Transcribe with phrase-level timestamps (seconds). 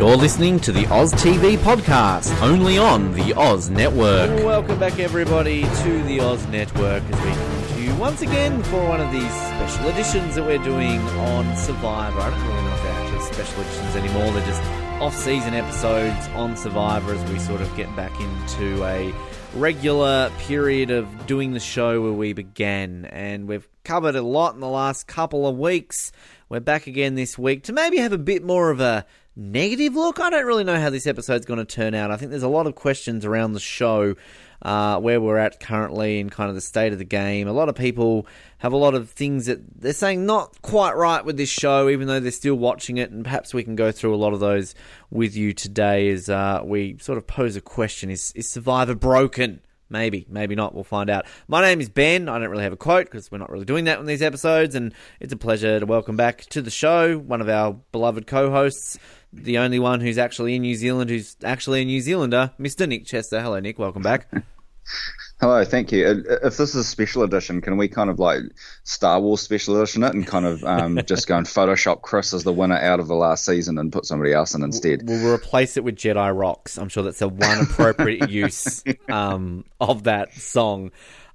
[0.00, 4.30] You're listening to the Oz TV podcast, only on the Oz Network.
[4.42, 8.82] Welcome back, everybody, to the Oz Network as we come to you once again for
[8.88, 12.18] one of these special editions that we're doing on Survivor.
[12.18, 14.62] I don't really know if they're actually special editions anymore, they're just
[15.02, 19.12] off season episodes on Survivor as we sort of get back into a
[19.54, 23.04] regular period of doing the show where we began.
[23.04, 26.10] And we've covered a lot in the last couple of weeks.
[26.48, 29.04] We're back again this week to maybe have a bit more of a
[29.40, 30.20] negative look.
[30.20, 32.10] I don't really know how this episode's going to turn out.
[32.10, 34.14] I think there's a lot of questions around the show,
[34.62, 37.48] uh, where we're at currently and kind of the state of the game.
[37.48, 38.26] A lot of people
[38.58, 42.06] have a lot of things that they're saying not quite right with this show, even
[42.06, 43.10] though they're still watching it.
[43.10, 44.74] And perhaps we can go through a lot of those
[45.10, 49.60] with you today as uh, we sort of pose a question: Is is Survivor broken?
[49.92, 50.72] Maybe, maybe not.
[50.72, 51.26] We'll find out.
[51.48, 52.28] My name is Ben.
[52.28, 54.76] I don't really have a quote because we're not really doing that in these episodes,
[54.76, 59.00] and it's a pleasure to welcome back to the show one of our beloved co-hosts,
[59.32, 62.88] the only one who's actually in New Zealand, who's actually a New Zealander, Mr.
[62.88, 63.40] Nick Chester.
[63.40, 63.78] Hello, Nick.
[63.78, 64.26] Welcome back.
[65.40, 66.06] Hello, thank you.
[66.06, 68.42] Uh, If this is a special edition, can we kind of like
[68.84, 72.44] Star Wars special edition it and kind of um, just go and Photoshop Chris as
[72.44, 75.02] the winner out of the last season and put somebody else in instead?
[75.06, 76.76] We'll replace it with Jedi Rocks.
[76.76, 80.90] I'm sure that's a one appropriate use um, of that song.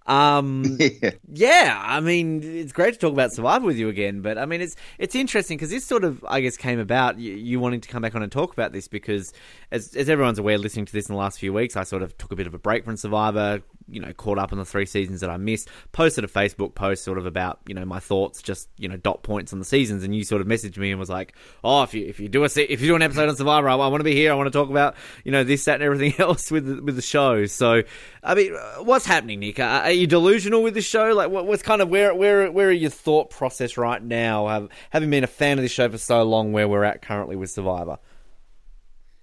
[0.05, 1.11] Um, Yeah.
[1.31, 4.61] yeah, I mean, it's great to talk about Survivor with you again, but I mean,
[4.61, 7.89] it's it's interesting because this sort of, I guess, came about you, you wanting to
[7.89, 9.33] come back on and talk about this because,
[9.71, 12.17] as as everyone's aware, listening to this in the last few weeks, I sort of
[12.17, 14.85] took a bit of a break from Survivor, you know, caught up on the three
[14.85, 18.41] seasons that I missed, posted a Facebook post sort of about you know my thoughts,
[18.41, 20.99] just you know dot points on the seasons, and you sort of messaged me and
[20.99, 21.33] was like,
[21.63, 23.73] oh, if you if you do a if you do an episode on Survivor, I,
[23.73, 25.83] I want to be here, I want to talk about you know this, that, and
[25.83, 27.45] everything else with the, with the show.
[27.45, 27.83] So,
[28.23, 29.59] I mean, what's happening, Nick?
[29.59, 31.13] Are, are you delusional with the show?
[31.13, 34.47] Like, what, what's kind of where where where are your thought process right now?
[34.47, 37.35] Have, having been a fan of this show for so long, where we're at currently
[37.35, 37.97] with Survivor.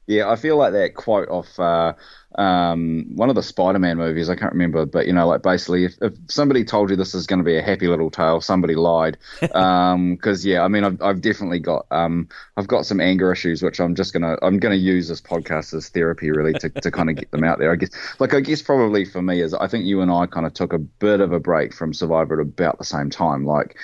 [0.06, 1.94] Yeah, I feel like that quote off uh,
[2.36, 4.30] um, one of the Spider-Man movies.
[4.30, 7.26] I can't remember, but you know, like basically, if, if somebody told you this is
[7.26, 9.18] going to be a happy little tale, somebody lied.
[9.52, 13.80] Because yeah, I mean, I've, I've definitely got um, I've got some anger issues, which
[13.80, 17.16] I'm just gonna I'm gonna use this podcast as therapy, really, to, to kind of
[17.16, 17.72] get them out there.
[17.72, 20.46] I guess, like I guess probably for me is I think you and I kind
[20.46, 23.76] of took a bit of a break from Survivor at about the same time, like.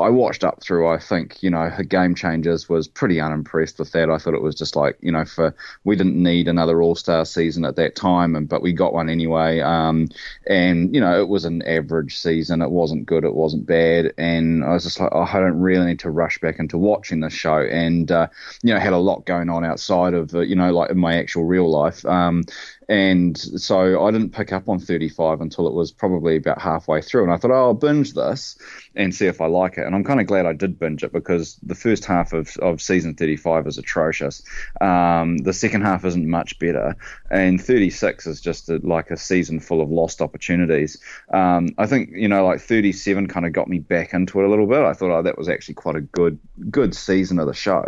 [0.00, 0.88] I watched up through.
[0.88, 4.10] I think you know, her Game Changers was pretty unimpressed with that.
[4.10, 7.24] I thought it was just like you know, for we didn't need another All Star
[7.24, 9.60] season at that time, and but we got one anyway.
[9.60, 10.08] Um,
[10.46, 12.62] and you know, it was an average season.
[12.62, 13.24] It wasn't good.
[13.24, 14.12] It wasn't bad.
[14.16, 17.20] And I was just like, oh, I don't really need to rush back into watching
[17.20, 17.58] this show.
[17.58, 18.28] And uh,
[18.62, 21.16] you know, had a lot going on outside of uh, you know, like in my
[21.16, 22.04] actual real life.
[22.06, 22.44] Um,
[22.88, 27.22] and so I didn't pick up on 35 until it was probably about halfway through.
[27.22, 28.56] And I thought, oh, I'll binge this
[28.96, 29.86] and see if I like it.
[29.86, 32.82] And I'm kind of glad I did binge it because the first half of, of
[32.82, 34.42] season 35 is atrocious.
[34.80, 36.96] Um, the second half isn't much better.
[37.30, 40.98] And 36 is just a, like a season full of lost opportunities.
[41.32, 44.50] Um, I think, you know, like 37 kind of got me back into it a
[44.50, 44.80] little bit.
[44.80, 46.38] I thought, oh, that was actually quite a good,
[46.70, 47.84] good season of the show.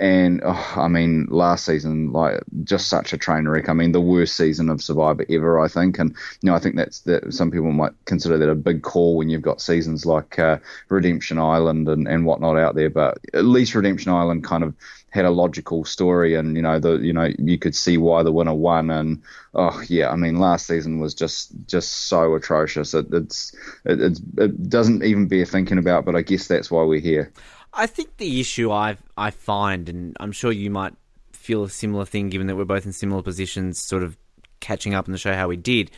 [0.00, 3.68] And oh, I mean, last season, like just such a train wreck.
[3.68, 5.98] I mean, the worst season of Survivor ever, I think.
[5.98, 7.34] And you know, I think that's that.
[7.34, 10.56] Some people might consider that a big call when you've got seasons like uh,
[10.88, 12.88] Redemption Island and and whatnot out there.
[12.88, 14.74] But at least Redemption Island kind of
[15.10, 18.32] had a logical story, and you know, the you know, you could see why the
[18.32, 18.90] winner won.
[18.90, 19.22] And
[19.52, 22.94] oh yeah, I mean, last season was just just so atrocious.
[22.94, 26.06] It, it's it, it's, it doesn't even bear thinking about.
[26.06, 27.34] But I guess that's why we're here.
[27.72, 30.94] I think the issue I I find, and I'm sure you might
[31.32, 34.16] feel a similar thing, given that we're both in similar positions, sort of
[34.60, 35.90] catching up in the show how we did,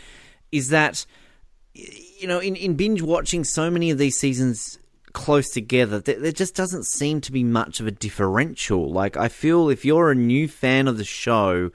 [0.50, 1.04] is that
[1.74, 4.78] you know in in binge watching so many of these seasons
[5.12, 8.90] close together, there, there just doesn't seem to be much of a differential.
[8.90, 11.70] Like I feel if you're a new fan of the show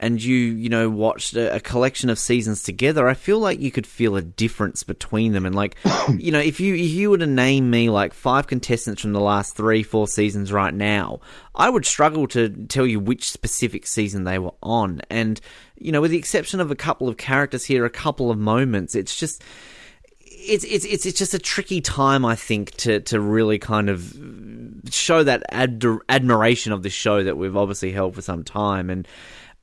[0.00, 3.70] and you you know watched a, a, collection of seasons together, I feel like you
[3.70, 5.44] could feel a difference between them.
[5.44, 5.76] And like,
[6.16, 9.20] you know, if you if you were to name me like five contestants from the
[9.20, 11.20] last three four seasons right now,
[11.54, 15.02] I would struggle to tell you which specific season they were on.
[15.10, 15.40] And
[15.76, 18.94] you know, with the exception of a couple of characters here, a couple of moments,
[18.94, 19.42] it's just.
[20.40, 24.14] It's, it's it's it's just a tricky time, I think, to, to really kind of
[24.88, 29.06] show that ad- admiration of the show that we've obviously held for some time, and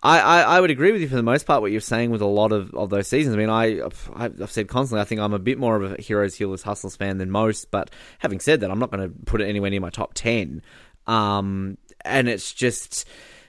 [0.05, 2.21] I, I, I, would agree with you for the most part what you're saying with
[2.21, 3.35] a lot of, of those seasons.
[3.35, 3.81] I mean, I
[4.13, 7.17] I've said constantly I think I'm a bit more of a Heroes, Healers, Hustlers fan
[7.17, 7.71] than most.
[7.71, 10.61] But having said that, I'm not going to put it anywhere near my top ten.
[11.07, 13.07] Um, and it's just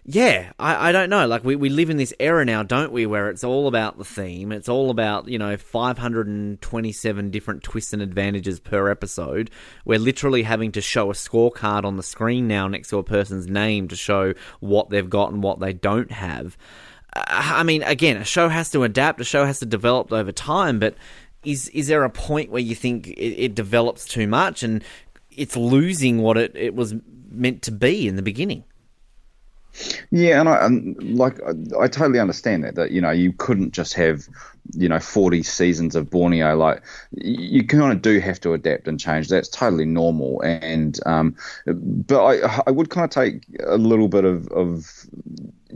[0.08, 1.26] yeah, I, I don't know.
[1.26, 4.04] Like we, we live in this era now, don't we, where it's all about the
[4.04, 4.52] theme.
[4.52, 9.50] It's all about, you know, 527 different twists and advantages per episode.
[9.84, 13.48] We're literally having to show a scorecard on the screen now next to a person's
[13.48, 16.56] name to show what they've got and what they don't have.
[17.16, 20.30] Uh, I mean, again, a show has to adapt, a show has to develop over
[20.30, 20.94] time, but
[21.42, 24.84] is is there a point where you think it, it develops too much and
[25.32, 26.94] it's losing what it, it was
[27.28, 28.62] meant to be in the beginning?
[30.11, 31.50] Yeah, and I and like I,
[31.81, 34.26] I, totally understand that that you know you couldn't just have
[34.73, 36.56] you know 40 seasons of Borneo.
[36.56, 36.82] Like
[37.12, 39.28] you kind of do have to adapt and change.
[39.28, 40.40] That's totally normal.
[40.43, 41.37] And um,
[41.67, 45.06] but I I would kind of take a little bit of, of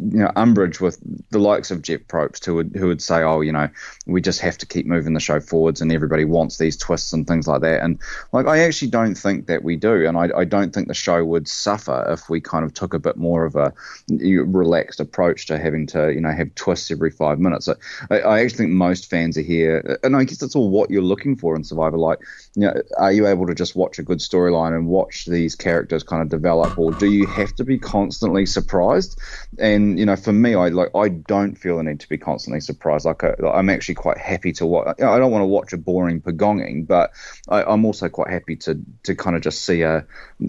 [0.00, 0.99] you know umbrage with
[1.31, 3.69] the likes of Jeff Probst who would who would say oh you know
[4.06, 7.26] we just have to keep moving the show forwards and everybody wants these twists and
[7.26, 7.82] things like that.
[7.82, 7.99] And
[8.32, 11.25] like I actually don't think that we do and I, I don't think the show
[11.25, 13.73] would suffer if we kind of took a bit more of a
[14.08, 17.69] relaxed approach to having to you know have twists every five minutes.
[18.11, 21.02] I, I actually think most fans are here and I guess that's all what you're
[21.02, 21.99] looking for in Survivor.
[21.99, 22.19] Like
[22.56, 26.02] you know are you able to just watch a good storyline and watch these characters
[26.02, 29.20] kind of develop or do you have to be constantly surprised
[29.58, 32.61] and you know, for me, I like I don't feel the need to be constantly
[32.61, 33.05] surprised.
[33.05, 35.00] Like uh, I, am actually quite happy to watch.
[35.00, 37.12] I don't want to watch a boring pagonging, but
[37.49, 40.06] I, I'm also quite happy to to kind of just see a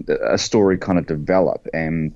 [0.08, 2.14] a story kind of develop and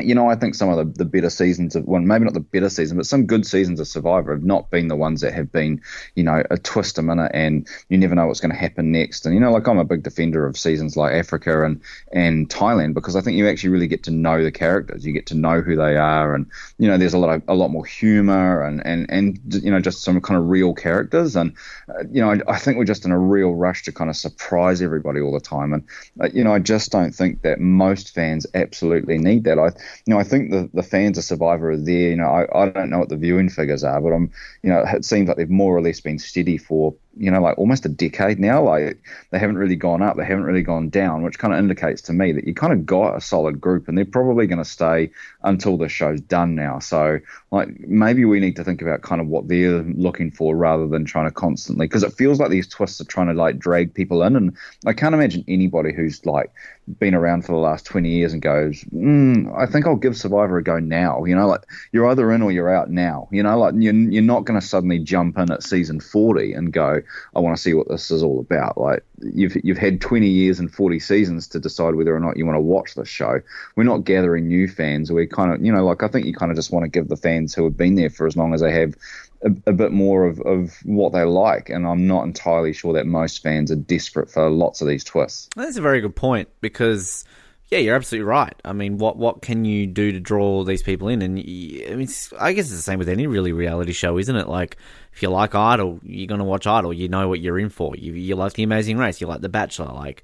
[0.00, 2.40] you know, I think some of the, the better seasons of well, maybe not the
[2.40, 5.50] better season, but some good seasons of Survivor have not been the ones that have
[5.50, 5.80] been,
[6.14, 9.24] you know, a twist a minute and you never know what's going to happen next.
[9.24, 11.80] And you know, like I'm a big defender of seasons like Africa and
[12.12, 15.26] and Thailand because I think you actually really get to know the characters, you get
[15.26, 16.46] to know who they are, and
[16.78, 19.80] you know, there's a lot of a lot more humor and and and you know,
[19.80, 21.34] just some kind of real characters.
[21.34, 21.54] And
[21.88, 24.16] uh, you know, I, I, think we're just in a real rush to kind of
[24.16, 25.72] surprise everybody all the time.
[25.72, 25.84] And
[26.20, 29.58] uh, you know, I just don't think that most fans absolutely need that.
[29.58, 29.70] I
[30.06, 32.10] you know, I think the, the fans of Survivor are there.
[32.10, 34.30] You know, I, I don't know what the viewing figures are, but I'm,
[34.62, 37.58] you know, it seems like they've more or less been steady for you know, like
[37.58, 38.62] almost a decade now.
[38.62, 38.98] Like
[39.30, 42.12] they haven't really gone up, they haven't really gone down, which kind of indicates to
[42.12, 45.10] me that you kind of got a solid group, and they're probably going to stay
[45.42, 46.78] until the show's done now.
[46.78, 47.20] So,
[47.50, 51.04] like maybe we need to think about kind of what they're looking for rather than
[51.04, 54.22] trying to constantly, because it feels like these twists are trying to like drag people
[54.22, 54.56] in, and
[54.86, 56.52] I can't imagine anybody who's like
[56.98, 60.58] been around for the last 20 years and goes, mm, I think I'll give Survivor
[60.58, 61.24] a go now.
[61.24, 61.62] You know, like
[61.92, 63.28] you're either in or you're out now.
[63.30, 66.72] You know, like you're, you're not going to suddenly jump in at season 40 and
[66.72, 67.02] go,
[67.34, 68.78] I want to see what this is all about.
[68.78, 72.46] Like you've you've had 20 years and 40 seasons to decide whether or not you
[72.46, 73.40] want to watch this show.
[73.76, 75.12] We're not gathering new fans.
[75.12, 77.08] We're kind of, you know, like I think you kind of just want to give
[77.08, 78.94] the fans who have been there for as long as they have
[79.42, 81.68] a, a, bit more of, of what they like.
[81.68, 85.48] And I'm not entirely sure that most fans are desperate for lots of these twists.
[85.56, 87.24] That's a very good point because
[87.70, 88.54] yeah, you're absolutely right.
[88.64, 91.20] I mean, what what can you do to draw these people in?
[91.20, 92.08] And I mean,
[92.38, 94.48] I guess it's the same with any really reality show, isn't it?
[94.48, 94.78] Like,
[95.12, 96.92] if you like Idol, you're going to watch Idol.
[96.92, 97.96] You know what you're in for.
[97.96, 99.20] You you like The Amazing Race.
[99.20, 99.92] You like The Bachelor.
[99.92, 100.22] Like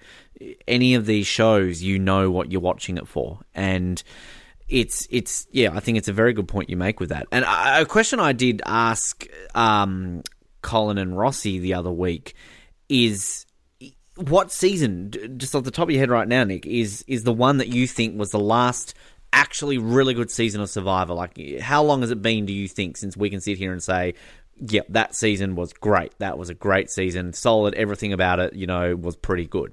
[0.67, 3.41] any of these shows, you know what you're watching it for.
[3.55, 4.03] And
[4.69, 7.27] it's it's yeah, I think it's a very good point you make with that.
[7.33, 10.23] And a question I did ask um,
[10.63, 12.35] Colin and Rossi the other week
[12.89, 13.47] is
[14.17, 17.33] what season, just off the top of your head right now, Nick, is is the
[17.33, 18.95] one that you think was the last
[19.33, 21.15] actually really good season of Survivor?
[21.15, 22.47] Like, how long has it been?
[22.47, 24.15] Do you think since we can sit here and say,
[24.59, 26.13] "Yep, that season was great.
[26.19, 27.75] That was a great season, solid.
[27.75, 29.73] Everything about it, you know, was pretty good."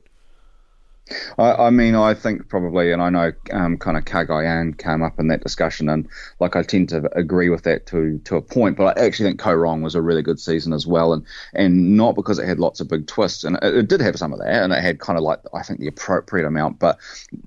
[1.37, 5.19] I, I, mean, I think probably, and I know um, kind of Cagayan came up
[5.19, 6.07] in that discussion, and
[6.39, 8.77] like I tend to agree with that to to a point.
[8.77, 11.97] But I actually think Kaôh Rōng was a really good season as well, and and
[11.97, 14.39] not because it had lots of big twists, and it, it, did have some of
[14.39, 16.99] that, and it had kind of like I think the appropriate amount, but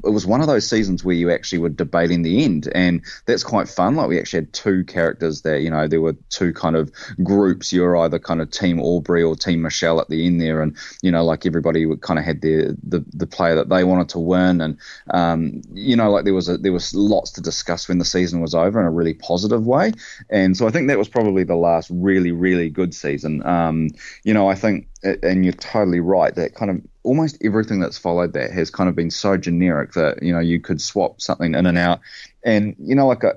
[0.04, 3.44] it was one of those seasons where you actually were debating the end, and that's
[3.44, 3.97] quite fun.
[3.97, 6.92] Like we actually had two characters there, you know, there were two kind of
[7.23, 7.73] groups.
[7.73, 10.76] You were either kind of Team Aubrey or Team Michelle at the end there, and
[11.02, 14.18] you know, like everybody kind of had their the the player that they wanted to
[14.18, 14.78] win, and
[15.11, 18.40] um, you know, like there was a, there was lots to discuss when the season
[18.40, 19.92] was over in a really positive way,
[20.30, 23.44] and so I think that was probably the last really really good season.
[23.46, 23.90] Um,
[24.25, 28.32] you know, I think, and you're totally right that kind of almost everything that's followed
[28.32, 31.66] that has kind of been so generic that you know you could swap something in
[31.66, 32.00] and out,
[32.42, 33.32] and you know, like I,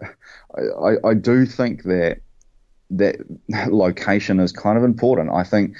[0.59, 2.21] I, I do think that
[2.91, 3.17] that
[3.69, 5.31] location is kind of important.
[5.31, 5.75] I think,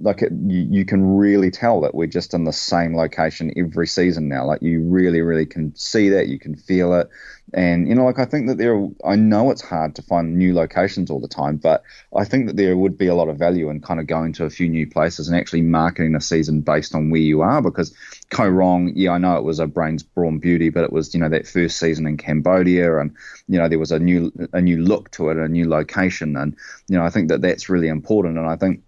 [0.00, 3.86] like, it, you, you, can really tell that we're just in the same location every
[3.86, 4.44] season now.
[4.44, 7.08] Like, you really, really can see that, you can feel it.
[7.54, 10.52] And, you know, like, I think that there, I know it's hard to find new
[10.52, 11.82] locations all the time, but
[12.14, 14.44] I think that there would be a lot of value in kind of going to
[14.44, 17.94] a few new places and actually marketing a season based on where you are because
[18.30, 21.20] Koh Rong, yeah, I know it was a brains brawn beauty, but it was you
[21.20, 23.14] know that first season in Cambodia, and
[23.46, 26.56] you know there was a new a new look to it, a new location, and
[26.88, 28.82] you know I think that that's really important, and I think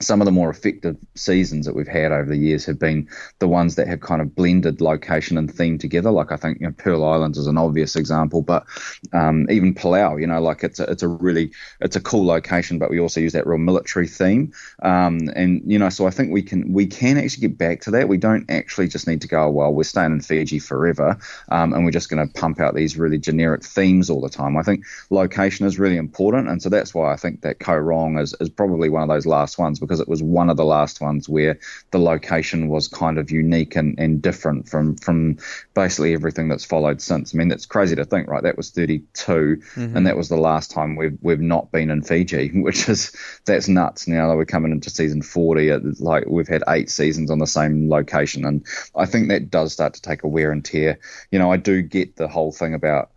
[0.00, 3.48] some of the more effective seasons that we've had over the years have been the
[3.48, 6.10] ones that have kind of blended location and theme together.
[6.10, 8.66] Like I think you know, Pearl Islands is an obvious example, but
[9.14, 11.50] um, even Palau, you know, like it's a, it's a really
[11.80, 14.52] it's a cool location, but we also use that real military theme.
[14.82, 17.90] Um, and you know, so I think we can we can actually get back to
[17.92, 18.08] that.
[18.08, 21.86] We don't actually just need to go, well, we're staying in Fiji forever, um, and
[21.86, 24.58] we're just going to pump out these really generic themes all the time.
[24.58, 28.18] I think location is really important, and so that's why I think that Koh Rong
[28.18, 31.00] is is probably one of those last ones because it was one of the last
[31.00, 31.58] ones where
[31.90, 35.38] the location was kind of unique and, and different from from
[35.74, 37.34] basically everything that's followed since.
[37.34, 38.42] I mean, that's crazy to think, right?
[38.42, 39.96] That was 32, mm-hmm.
[39.96, 43.12] and that was the last time we've we've not been in Fiji, which is
[43.44, 44.08] that's nuts.
[44.08, 47.88] Now that we're coming into season 40, like we've had eight seasons on the same
[47.88, 50.98] location, and I think that does start to take a wear and tear.
[51.30, 53.10] You know, I do get the whole thing about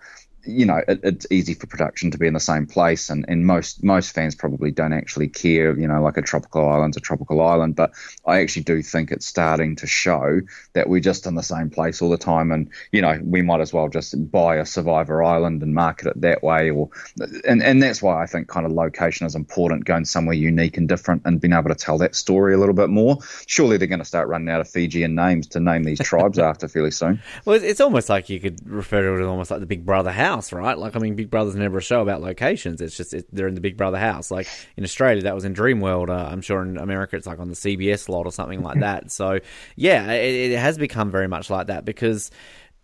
[0.49, 3.45] you know, it, it's easy for production to be in the same place, and, and
[3.45, 7.41] most most fans probably don't actually care, you know, like a tropical island's a tropical
[7.41, 7.75] island.
[7.75, 7.91] But
[8.25, 10.41] I actually do think it's starting to show
[10.73, 13.61] that we're just in the same place all the time, and you know, we might
[13.61, 16.89] as well just buy a Survivor Island and market it that way, or
[17.47, 20.87] and and that's why I think kind of location is important, going somewhere unique and
[20.87, 23.19] different, and being able to tell that story a little bit more.
[23.45, 26.67] Surely they're going to start running out of Fijian names to name these tribes after
[26.67, 27.21] fairly soon.
[27.45, 30.11] Well, it's almost like you could refer to it as almost like the Big Brother
[30.11, 30.77] house house, right?
[30.77, 32.81] Like, I mean, Big Brother's never a show about locations.
[32.81, 34.31] It's just it, they're in the Big Brother house.
[34.31, 36.09] Like in Australia, that was in Dreamworld.
[36.09, 39.11] Uh, I'm sure in America, it's like on the CBS lot or something like that.
[39.11, 39.39] So,
[39.75, 42.31] yeah, it, it has become very much like that because.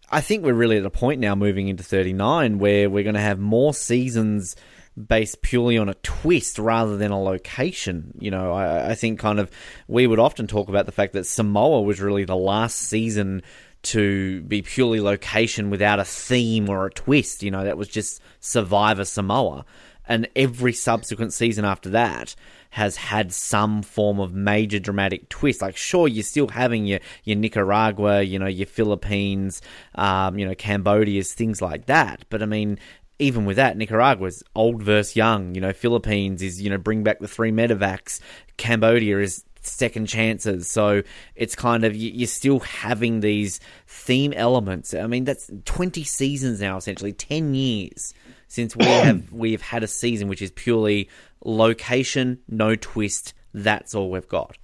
[0.08, 3.20] I think we're really at a point now moving into 39 where we're going to
[3.22, 4.56] have more seasons
[4.96, 8.16] based purely on a twist rather than a location.
[8.20, 9.50] You know, I, I, think kind of
[9.88, 13.42] we would often talk about the fact that Samoa was really the last season
[13.86, 17.44] to be purely location without a theme or a twist.
[17.44, 19.66] You know, that was just Survivor Samoa.
[20.08, 22.36] And every subsequent season after that
[22.70, 25.62] has had some form of major dramatic twist.
[25.62, 29.62] Like, sure, you're still having your, your Nicaragua, you know, your Philippines,
[29.96, 32.26] um, you know, Cambodia's, things like that.
[32.30, 32.78] But I mean,
[33.18, 35.56] even with that, Nicaragua's old versus young.
[35.56, 38.20] You know, Philippines is, you know, bring back the three medevacs.
[38.58, 40.68] Cambodia is second chances.
[40.68, 41.04] So
[41.36, 44.94] it's kind of you're still having these theme elements.
[44.94, 48.14] I mean, that's 20 seasons now, essentially 10 years
[48.48, 51.10] since we have we've had a season which is purely
[51.44, 53.34] location, no twist.
[53.54, 54.58] That's all we've got.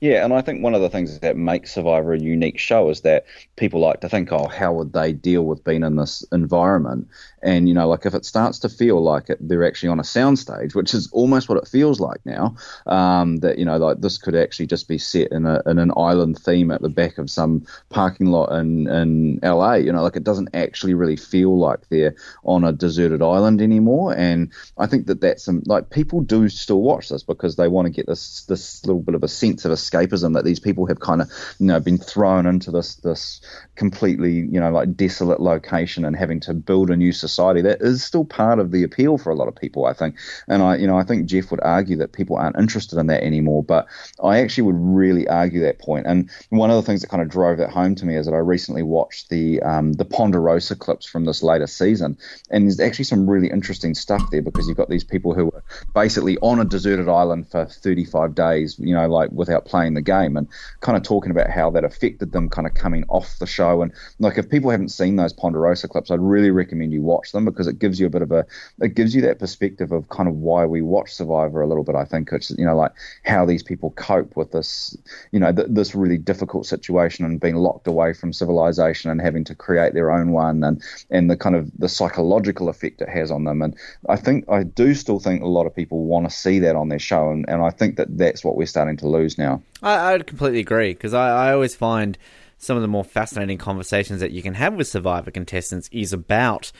[0.00, 3.02] Yeah, and I think one of the things that makes Survivor a unique show is
[3.02, 3.26] that
[3.56, 7.06] people like to think, oh, how would they deal with being in this environment?
[7.42, 10.02] And, you know, like if it starts to feel like it, they're actually on a
[10.02, 14.16] soundstage, which is almost what it feels like now, um, that, you know, like this
[14.16, 17.30] could actually just be set in, a, in an island theme at the back of
[17.30, 21.88] some parking lot in, in LA, you know, like it doesn't actually really feel like
[21.90, 22.14] they're
[22.44, 24.14] on a deserted island anymore.
[24.16, 27.84] And I think that that's some, like people do still watch this because they want
[27.84, 30.86] to get this, this little bit of a sense of a escapism that these people
[30.86, 33.40] have kind of you know been thrown into this this
[33.76, 37.62] completely you know like desolate location and having to build a new society.
[37.62, 40.16] That is still part of the appeal for a lot of people I think.
[40.48, 43.22] And I you know I think Jeff would argue that people aren't interested in that
[43.22, 43.86] anymore but
[44.22, 46.06] I actually would really argue that point.
[46.06, 48.34] and one of the things that kind of drove that home to me is that
[48.34, 52.18] I recently watched the um, the Ponderosa clips from this latest season.
[52.50, 55.64] And there's actually some really interesting stuff there because you've got these people who are
[55.94, 60.02] basically on a deserted island for 35 days you know like without playing playing the
[60.02, 60.46] game and
[60.80, 63.80] kind of talking about how that affected them kind of coming off the show.
[63.80, 67.46] And like, if people haven't seen those Ponderosa clips, I'd really recommend you watch them
[67.46, 68.44] because it gives you a bit of a,
[68.82, 71.94] it gives you that perspective of kind of why we watch Survivor a little bit.
[71.94, 72.92] I think it's, you know, like
[73.24, 74.94] how these people cope with this,
[75.32, 79.44] you know, th- this really difficult situation and being locked away from civilization and having
[79.44, 83.30] to create their own one and, and the kind of the psychological effect it has
[83.30, 83.62] on them.
[83.62, 83.74] And
[84.10, 86.90] I think, I do still think a lot of people want to see that on
[86.90, 87.30] their show.
[87.30, 89.62] And, and I think that that's what we're starting to lose now.
[89.82, 92.18] I, I'd completely agree because I, I always find
[92.58, 96.72] some of the more fascinating conversations that you can have with Survivor contestants is about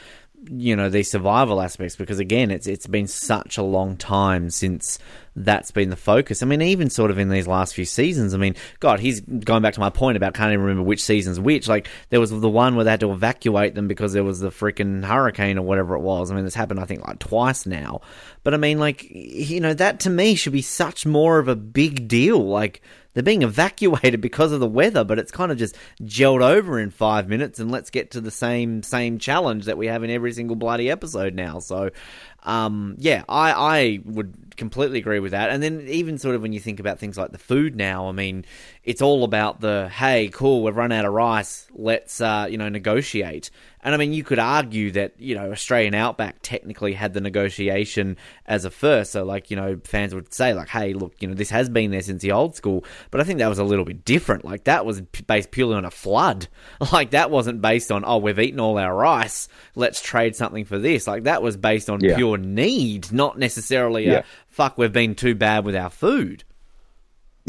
[0.48, 4.98] you know these survival aspects because again it's it's been such a long time since
[5.36, 6.42] that's been the focus.
[6.42, 8.34] I mean, even sort of in these last few seasons.
[8.34, 11.38] I mean, God, he's going back to my point about can't even remember which season's
[11.38, 11.68] which.
[11.68, 14.50] Like there was the one where they had to evacuate them because there was the
[14.50, 16.30] freaking hurricane or whatever it was.
[16.30, 18.00] I mean, this happened I think like twice now.
[18.42, 21.56] But I mean, like you know, that to me should be such more of a
[21.56, 22.44] big deal.
[22.44, 22.82] Like
[23.14, 26.90] they're being evacuated because of the weather, but it's kind of just gelled over in
[26.90, 30.32] five minutes, and let's get to the same same challenge that we have in every
[30.32, 31.58] single bloody episode now.
[31.58, 31.90] So,
[32.44, 35.50] um, yeah, I, I would completely agree with that.
[35.50, 38.12] And then even sort of when you think about things like the food now, I
[38.12, 38.44] mean,
[38.82, 42.68] it's all about the hey, cool, we've run out of rice, let's uh, you know
[42.68, 43.50] negotiate.
[43.82, 48.16] And I mean, you could argue that you know Australian Outback technically had the negotiation
[48.46, 51.34] as a first, so like you know fans would say like, hey, look, you know
[51.34, 53.84] this has been there since the old school, but I think that was a little
[53.84, 54.44] bit different.
[54.44, 56.48] Like that was based purely on a flood.
[56.92, 60.78] Like that wasn't based on oh we've eaten all our rice, let's trade something for
[60.78, 61.06] this.
[61.06, 62.16] Like that was based on yeah.
[62.16, 64.18] pure need, not necessarily yeah.
[64.18, 66.44] a fuck we've been too bad with our food.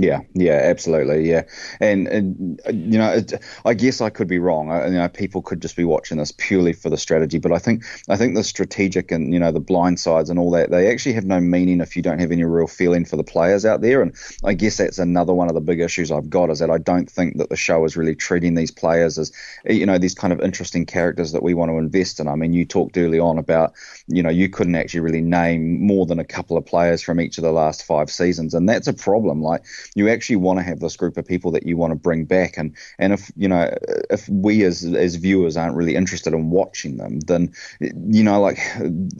[0.01, 1.43] Yeah, yeah, absolutely, yeah,
[1.79, 3.34] and, and you know, it,
[3.65, 4.72] I guess I could be wrong.
[4.72, 7.60] I, you know, people could just be watching this purely for the strategy, but I
[7.60, 10.89] think I think the strategic and you know the blind sides and all that they
[10.91, 13.81] actually have no meaning if you don't have any real feeling for the players out
[13.81, 14.01] there.
[14.01, 16.79] And I guess that's another one of the big issues I've got is that I
[16.79, 19.31] don't think that the show is really treating these players as
[19.67, 22.27] you know these kind of interesting characters that we want to invest in.
[22.27, 23.74] I mean, you talked early on about
[24.08, 27.38] you know you couldn't actually really name more than a couple of players from each
[27.38, 29.41] of the last five seasons, and that's a problem.
[29.43, 29.63] Like
[29.95, 32.57] you actually want to have this group of people that you want to bring back.
[32.57, 33.75] And, and if, you know,
[34.10, 38.60] if we as, as viewers aren't really interested in watching them, then, you know, like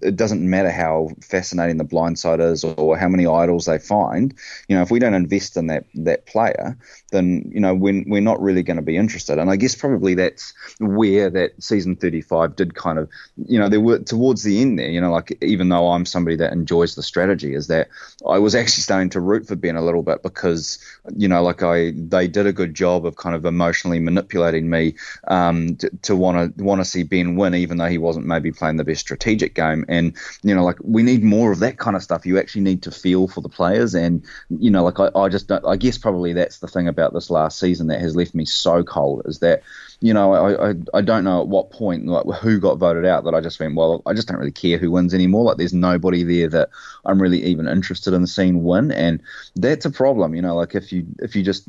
[0.02, 4.34] it doesn't matter how fascinating the blind side is or how many idols they find.
[4.68, 6.78] You know, if we don't invest in that, that player,
[7.12, 9.38] then, you know, we're, we're not really going to be interested.
[9.38, 13.10] And I guess probably that's where that season 35 did kind of,
[13.46, 16.36] you know, there were towards the end there, you know, like even though I'm somebody
[16.38, 17.90] that enjoys the strategy, is that
[18.28, 20.80] I was actually starting to root for Ben a little bit because
[21.16, 24.96] you know, like I they did a good job of kind of emotionally manipulating me
[25.28, 28.78] um, to want to want to see Ben win, even though he wasn't maybe playing
[28.78, 29.86] the best strategic game.
[29.88, 32.26] And you know, like we need more of that kind of stuff.
[32.26, 35.48] You actually need to feel for the players, and you know, like I, I just
[35.48, 35.66] don't.
[35.66, 38.84] I guess probably that's the thing about this last season that has left me so
[38.84, 39.64] cold is that
[40.02, 43.24] you know, I, I, I don't know at what point, like who got voted out,
[43.26, 45.44] that I just went, well, I just don't really care who wins anymore.
[45.44, 46.70] Like, there's nobody there that
[47.06, 49.22] I'm really even interested in seeing win, and
[49.56, 50.36] that's a problem.
[50.36, 51.68] You know, like if you if you just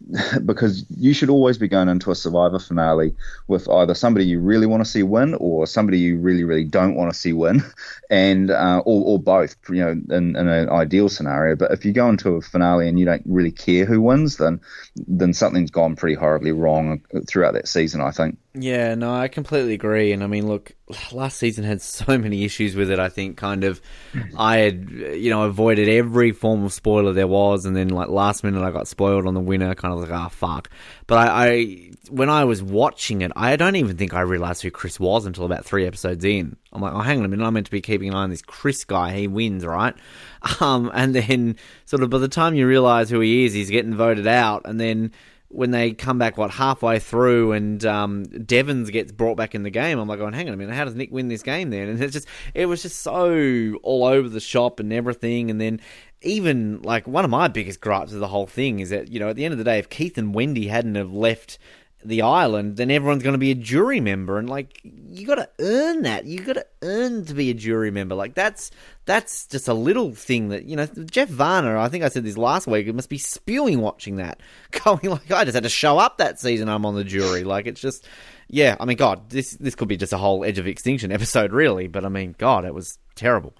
[0.46, 3.14] because you should always be going into a Survivor finale
[3.46, 6.94] with either somebody you really want to see win or somebody you really really don't
[6.94, 7.62] want to see win,
[8.10, 9.56] and uh, or, or both.
[9.68, 11.56] You know, in, in an ideal scenario.
[11.56, 14.60] But if you go into a finale and you don't really care who wins, then
[14.96, 18.00] then something's gone pretty horribly wrong throughout that season.
[18.00, 18.38] I think.
[18.52, 20.10] Yeah, no, I completely agree.
[20.10, 20.72] And I mean, look,
[21.12, 22.98] last season had so many issues with it.
[22.98, 23.80] I think kind of
[24.36, 27.64] I had, you know, avoided every form of spoiler there was.
[27.64, 30.26] And then, like, last minute I got spoiled on the winner, kind of like, ah,
[30.26, 30.68] oh, fuck.
[31.06, 34.72] But I, I, when I was watching it, I don't even think I realized who
[34.72, 36.56] Chris was until about three episodes in.
[36.72, 38.30] I'm like, oh, hang on a minute, I'm meant to be keeping an eye on
[38.30, 39.12] this Chris guy.
[39.16, 39.94] He wins, right?
[40.60, 43.94] Um, and then, sort of, by the time you realize who he is, he's getting
[43.94, 44.62] voted out.
[44.64, 45.12] And then,
[45.50, 49.70] when they come back, what halfway through, and um, Devens gets brought back in the
[49.70, 51.88] game, I'm like, going, hang on a minute, how does Nick win this game then?
[51.88, 55.50] And it's just, it was just so all over the shop and everything.
[55.50, 55.80] And then
[56.22, 59.30] even like one of my biggest gripes of the whole thing is that you know
[59.30, 61.58] at the end of the day, if Keith and Wendy hadn't have left
[62.04, 65.48] the island, then everyone's going to be a jury member, and like you got to
[65.58, 66.24] earn that.
[66.24, 68.14] You got to earn to be a jury member.
[68.14, 68.70] Like that's
[69.04, 70.86] that's just a little thing that you know.
[70.86, 72.86] Jeff Varner, I think I said this last week.
[72.86, 74.40] It must be spewing watching that,
[74.84, 76.68] going like, I just had to show up that season.
[76.68, 77.44] I'm on the jury.
[77.44, 78.06] Like it's just,
[78.48, 78.76] yeah.
[78.80, 81.86] I mean, God, this this could be just a whole Edge of Extinction episode, really.
[81.86, 83.54] But I mean, God, it was terrible.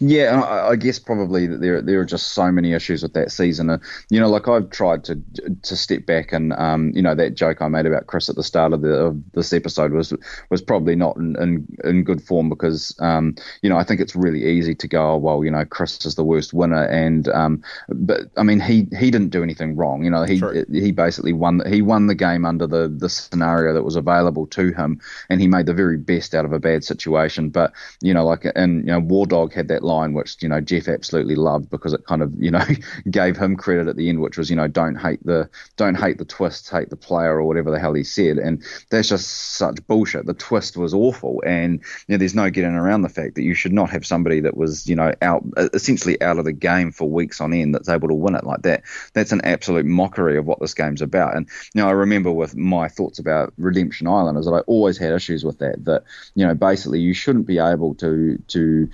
[0.00, 3.32] Yeah, I, I guess probably that there there are just so many issues with that
[3.32, 3.70] season.
[3.70, 5.20] And, you know, like I've tried to
[5.62, 8.42] to step back and um, you know that joke I made about Chris at the
[8.42, 10.12] start of, the, of this episode was
[10.50, 14.16] was probably not in, in, in good form because um, you know I think it's
[14.16, 17.62] really easy to go oh, well you know Chris is the worst winner and um,
[17.88, 20.04] but I mean he he didn't do anything wrong.
[20.04, 20.64] You know he True.
[20.70, 24.72] he basically won he won the game under the the scenario that was available to
[24.72, 25.00] him
[25.30, 27.50] and he made the very best out of a bad situation.
[27.50, 30.88] But you know like and you know Wardog had that line which you know Jeff
[30.88, 32.64] absolutely loved because it kind of you know
[33.10, 36.18] gave him credit at the end, which was you know don't hate the don't hate
[36.18, 39.84] the twist, hate the player or whatever the hell he said, and that's just such
[39.86, 40.26] bullshit.
[40.26, 43.54] The twist was awful, and you know, there's no getting around the fact that you
[43.54, 47.08] should not have somebody that was you know out essentially out of the game for
[47.08, 48.82] weeks on end that's able to win it like that.
[49.14, 51.36] That's an absolute mockery of what this game's about.
[51.36, 54.98] And you know I remember with my thoughts about Redemption Island is that I always
[54.98, 55.84] had issues with that.
[55.84, 58.90] That you know basically you shouldn't be able to to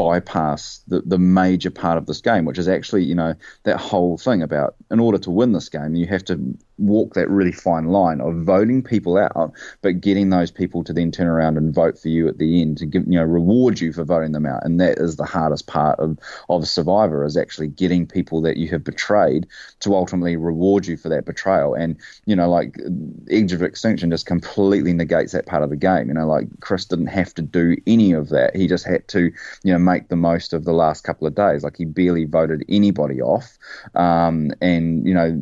[0.00, 3.34] bypass the, the major part of this game, which is actually, you know,
[3.64, 7.28] that whole thing about in order to win this game, you have to walk that
[7.28, 11.56] really fine line of voting people out, but getting those people to then turn around
[11.56, 14.32] and vote for you at the end to give you know reward you for voting
[14.32, 18.40] them out, and that is the hardest part of of Survivor is actually getting people
[18.42, 19.46] that you have betrayed
[19.80, 21.74] to ultimately reward you for that betrayal.
[21.74, 22.76] And you know, like
[23.30, 26.08] Edge of Extinction just completely negates that part of the game.
[26.08, 29.30] You know, like Chris didn't have to do any of that; he just had to
[29.62, 31.62] you know make the most of the last couple of days.
[31.62, 33.58] Like he barely voted anybody off,
[33.94, 35.38] um, and you know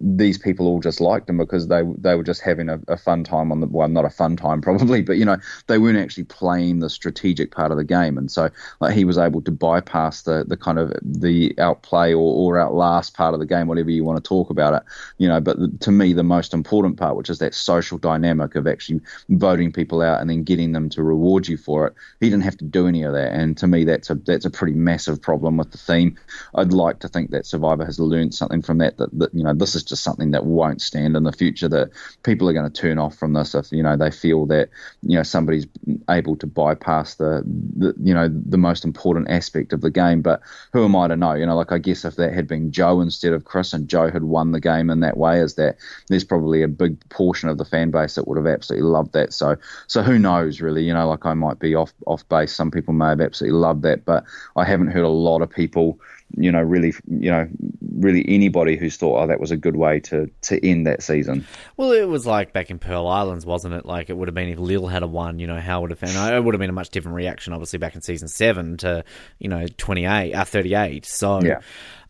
[0.00, 3.24] these people all just liked them because they they were just having a, a fun
[3.24, 6.24] time on the well, not a fun time probably, but you know they weren't actually
[6.24, 10.22] playing the strategic part of the game, and so like he was able to bypass
[10.22, 14.04] the the kind of the outplay or, or outlast part of the game, whatever you
[14.04, 14.82] want to talk about it,
[15.18, 15.40] you know.
[15.40, 19.72] But to me, the most important part, which is that social dynamic of actually voting
[19.72, 22.64] people out and then getting them to reward you for it, he didn't have to
[22.64, 25.70] do any of that, and to me, that's a that's a pretty massive problem with
[25.72, 26.16] the theme.
[26.54, 29.54] I'd like to think that Survivor has learned something from that, that, that you know
[29.54, 31.68] this is just something that won't stand in the future.
[31.68, 31.90] That
[32.22, 34.68] people are going to turn off from this if you know they feel that
[35.02, 35.66] you know somebody's
[36.10, 37.42] able to bypass the,
[37.76, 40.22] the you know the most important aspect of the game.
[40.22, 40.40] But
[40.72, 41.34] who am I to know?
[41.34, 44.10] You know, like I guess if that had been Joe instead of Chris and Joe
[44.10, 45.76] had won the game in that way, is that
[46.08, 49.32] there's probably a big portion of the fan base that would have absolutely loved that.
[49.32, 50.84] So so who knows really?
[50.84, 52.54] You know, like I might be off off base.
[52.54, 54.24] Some people may have absolutely loved that, but
[54.56, 56.00] I haven't heard a lot of people
[56.36, 57.48] you know, really, you know,
[57.96, 61.46] really anybody who's thought, oh, that was a good way to to end that season.
[61.76, 63.86] Well, it was like back in Pearl Islands, wasn't it?
[63.86, 66.00] Like it would have been if Lil had a won, you know, how would have
[66.00, 66.10] been?
[66.10, 69.04] It would have been a much different reaction, obviously, back in season seven to
[69.38, 71.06] you know twenty eight, uh, thirty eight.
[71.06, 71.60] So yeah.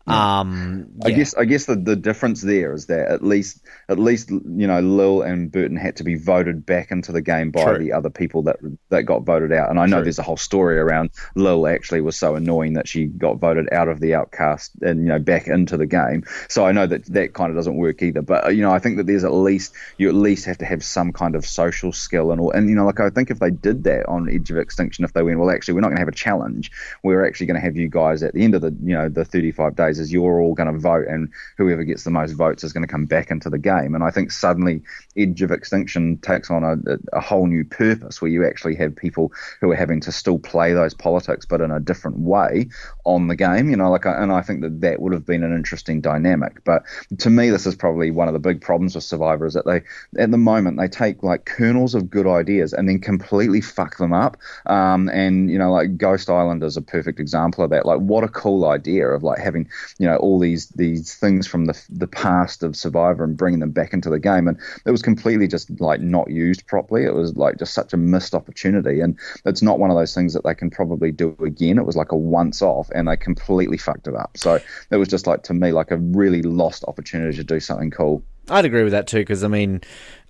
[0.07, 1.07] Um, yeah.
[1.07, 4.67] I guess I guess the, the difference there is that at least at least you
[4.67, 7.77] know Lil and Burton had to be voted back into the game by True.
[7.77, 8.57] the other people that
[8.89, 9.69] that got voted out.
[9.69, 10.03] And I know True.
[10.05, 13.89] there's a whole story around Lil actually was so annoying that she got voted out
[13.89, 16.23] of the outcast and you know back into the game.
[16.47, 18.21] So I know that that kind of doesn't work either.
[18.21, 20.85] But you know I think that there's at least you at least have to have
[20.85, 22.51] some kind of social skill and all.
[22.51, 25.11] And you know like I think if they did that on Edge of Extinction, if
[25.11, 26.71] they went well actually we're not going to have a challenge.
[27.03, 29.25] We're actually going to have you guys at the end of the you know the
[29.25, 32.73] 35 days is you're all going to vote, and whoever gets the most votes is
[32.73, 33.95] going to come back into the game.
[33.95, 34.81] And I think suddenly
[35.15, 36.75] Edge of Extinction takes on a,
[37.15, 39.31] a whole new purpose where you actually have people
[39.61, 42.67] who are having to still play those politics, but in a different way
[43.05, 43.69] on the game.
[43.69, 46.63] You know, like, and I think that that would have been an interesting dynamic.
[46.63, 46.83] But
[47.19, 49.81] to me, this is probably one of the big problems with Survivor is that they,
[50.21, 54.13] at the moment, they take like kernels of good ideas and then completely fuck them
[54.13, 54.37] up.
[54.65, 57.85] Um, and you know, like Ghost Island is a perfect example of that.
[57.85, 61.65] Like, what a cool idea of like having you know all these these things from
[61.65, 65.01] the the past of Survivor and bringing them back into the game, and it was
[65.01, 67.03] completely just like not used properly.
[67.03, 70.33] It was like just such a missed opportunity, and it's not one of those things
[70.33, 71.77] that they can probably do again.
[71.77, 74.37] It was like a once off, and they completely fucked it up.
[74.37, 74.59] So
[74.91, 78.23] it was just like to me like a really lost opportunity to do something cool.
[78.49, 79.81] I'd agree with that too, because I mean,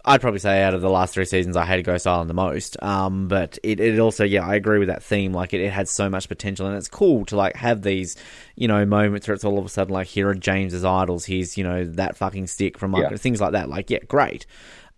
[0.08, 2.82] I'd probably say out of the last three seasons, I hated Ghost Island the most.
[2.82, 5.34] Um, but it, it also, yeah, I agree with that theme.
[5.34, 8.15] Like, it, it had so much potential, and it's cool to like have these,
[8.56, 11.26] you know, moments where it's all of a sudden like, here are James's idols.
[11.26, 13.17] Here's, you know, that fucking stick from like, yeah.
[13.17, 13.70] things like that.
[13.70, 14.46] Like, yeah, great.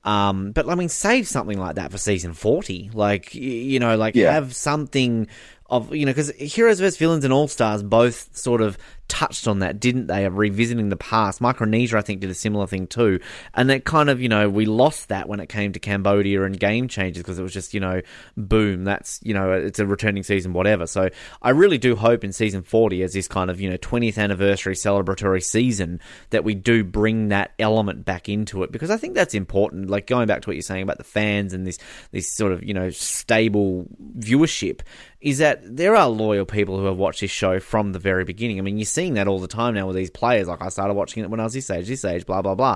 [0.04, 2.90] Um, but I mean, save something like that for season forty.
[2.94, 4.32] Like, you know, like yeah.
[4.32, 5.28] have something
[5.70, 8.78] of you know because heroes vs villains and all stars both sort of
[9.10, 10.26] touched on that, didn't they?
[10.26, 11.42] Of revisiting the past.
[11.42, 13.20] Micronesia, I think, did a similar thing too,
[13.54, 16.58] and that kind of you know we lost that when it came to Cambodia and
[16.58, 18.02] Game Changers because it was just you know
[18.38, 20.88] boom, that's you know it's a returning season, whatever.
[20.88, 21.10] So
[21.42, 24.76] I really do hope in season forty as this kind of you know twentieth anniversary
[24.76, 29.34] celebratory season that we do bring that element back into it because I think that's
[29.34, 29.90] important.
[29.90, 31.80] Like going back to what you're saying about the fans and this
[32.12, 34.82] this sort of you know stable viewership
[35.22, 38.58] is that there are loyal people who have watched this show from the very beginning.
[38.58, 40.48] I mean, you seeing that all the time now with these players.
[40.50, 42.76] Like I started watching it when I was this age, this age, blah blah blah,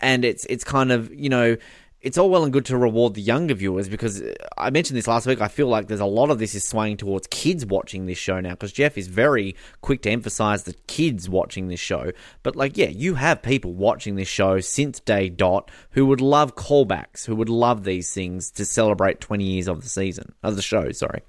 [0.00, 1.56] and it's it's kind of you know
[2.00, 5.08] it's all well and good to reward the younger viewers because uh, I mentioned this
[5.08, 5.40] last week.
[5.40, 8.40] I feel like there's a lot of this is swaying towards kids watching this show
[8.40, 12.12] now because Jeff is very quick to emphasize the kids watching this show.
[12.42, 16.54] But, like, yeah, you have people watching this show since day dot who would love
[16.56, 20.62] callbacks, who would love these things to celebrate 20 years of the season, of the
[20.62, 21.22] show, sorry.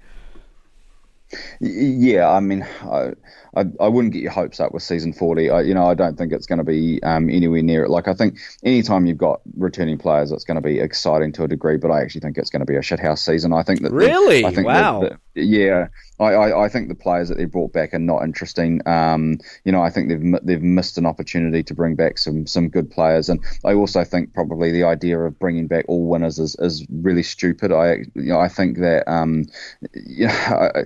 [1.60, 3.12] Yeah, I mean, I,
[3.56, 5.50] I, I, wouldn't get your hopes up with season 40.
[5.50, 7.90] I, you know, I don't think it's going to be um, anywhere near it.
[7.90, 11.48] Like, I think anytime you've got returning players, it's going to be exciting to a
[11.48, 13.52] degree, but I actually think it's going to be a shithouse season.
[13.52, 13.92] I think that.
[13.92, 14.42] Really?
[14.42, 15.00] The, I think wow.
[15.00, 15.88] That, the, yeah.
[16.18, 18.80] I, I, I, think the players that they brought back are not interesting.
[18.86, 22.68] Um, you know, I think they've they've missed an opportunity to bring back some some
[22.68, 26.56] good players, and I also think probably the idea of bringing back all winners is,
[26.58, 27.70] is really stupid.
[27.70, 29.44] I you know I think that um,
[30.26, 30.28] know.
[30.28, 30.84] I,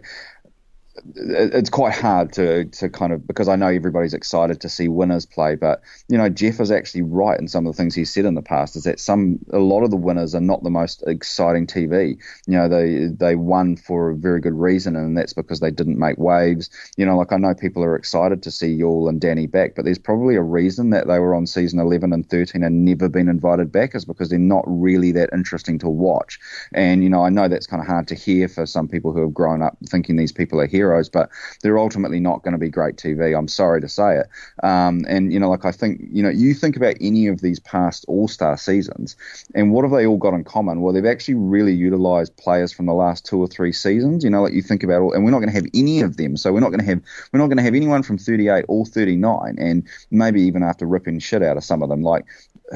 [1.14, 5.26] it's quite hard to to kind of because I know everybody's excited to see winners
[5.26, 8.24] play, but you know Jeff is actually right in some of the things he said
[8.24, 8.76] in the past.
[8.76, 12.18] Is that some a lot of the winners are not the most exciting TV.
[12.46, 15.98] You know they they won for a very good reason, and that's because they didn't
[15.98, 16.70] make waves.
[16.96, 19.84] You know, like I know people are excited to see Yul and Danni back, but
[19.84, 23.28] there's probably a reason that they were on season 11 and 13 and never been
[23.28, 26.38] invited back is because they're not really that interesting to watch.
[26.72, 29.22] And you know I know that's kind of hard to hear for some people who
[29.22, 31.30] have grown up thinking these people are heroes, but
[31.62, 33.36] they're ultimately not going to be great TV.
[33.36, 34.26] I'm sorry to say it.
[34.62, 37.60] Um, and, you know, like I think, you know, you think about any of these
[37.60, 39.16] past All Star seasons,
[39.54, 40.80] and what have they all got in common?
[40.80, 44.24] Well, they've actually really utilized players from the last two or three seasons.
[44.24, 46.16] You know, like you think about all, and we're not going to have any of
[46.16, 46.36] them.
[46.36, 47.00] So we're not going to have
[47.32, 51.18] we're not going to have anyone from 38 or 39, and maybe even after ripping
[51.18, 52.24] shit out of some of them, like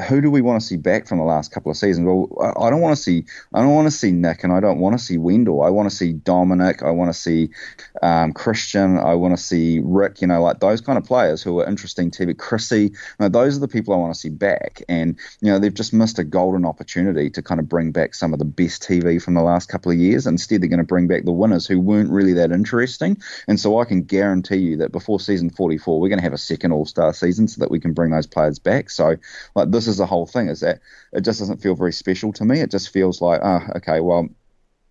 [0.08, 2.06] who do we want to see back from the last couple of seasons?
[2.06, 4.80] Well, I don't want to see I don't want to see Nick and I don't
[4.80, 5.62] want to see Wendell.
[5.62, 6.82] I want to see Dominic.
[6.82, 7.50] I want to see
[8.02, 8.98] um, Christian.
[8.98, 10.20] I want to see Rick.
[10.20, 12.36] You know, like those kind of players who are interesting TV.
[12.36, 12.82] Chrissy.
[12.82, 14.82] You know, those are the people I want to see back.
[14.88, 18.32] And you know, they've just missed a golden opportunity to kind of bring back some
[18.32, 20.26] of the best TV from the last couple of years.
[20.26, 23.16] Instead, they're going to bring back the winners who weren't really that interesting.
[23.46, 26.38] And so I can guarantee you that before season 44, we're going to have a
[26.38, 28.90] second All Star season so that we can bring those players back.
[28.90, 29.16] So
[29.54, 30.48] like this this is the whole thing.
[30.48, 30.80] Is that
[31.12, 32.60] it just doesn't feel very special to me.
[32.60, 34.28] It just feels like, oh, okay, well,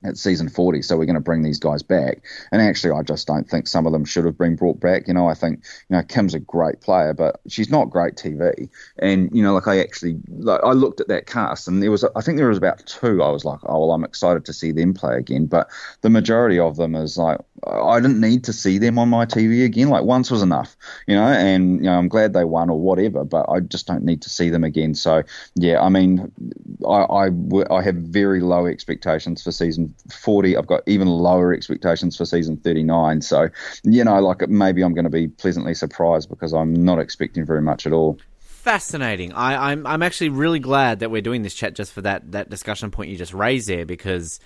[0.06, 2.24] it's season 40, so we're going to bring these guys back.
[2.52, 5.08] And actually, I just don't think some of them should have been brought back.
[5.08, 8.70] You know, I think, you know, Kim's a great player, but she's not great TV.
[9.00, 12.04] And, you know, like I actually, like, I looked at that cast and there was,
[12.16, 13.24] I think there was about two.
[13.24, 15.46] I was like, oh, well, I'm excited to see them play again.
[15.46, 15.70] But
[16.02, 19.66] the majority of them is like, I didn't need to see them on my TV
[19.66, 19.90] again.
[19.90, 20.76] Like once was enough,
[21.08, 24.04] you know, and, you know, I'm glad they won or whatever, but I just don't
[24.04, 24.96] need to see them again.
[24.96, 25.24] So,
[25.56, 26.32] yeah, I mean,
[26.88, 27.30] I, I,
[27.70, 30.58] I have very low expectations for season 40.
[30.58, 33.22] I've got even lower expectations for season 39.
[33.22, 33.50] So,
[33.84, 37.62] you know, like maybe I'm going to be pleasantly surprised because I'm not expecting very
[37.62, 38.20] much at all.
[38.64, 39.34] Fascinating.
[39.34, 42.50] I, I'm I'm actually really glad that we're doing this chat just for that that
[42.50, 44.40] discussion point you just raised there because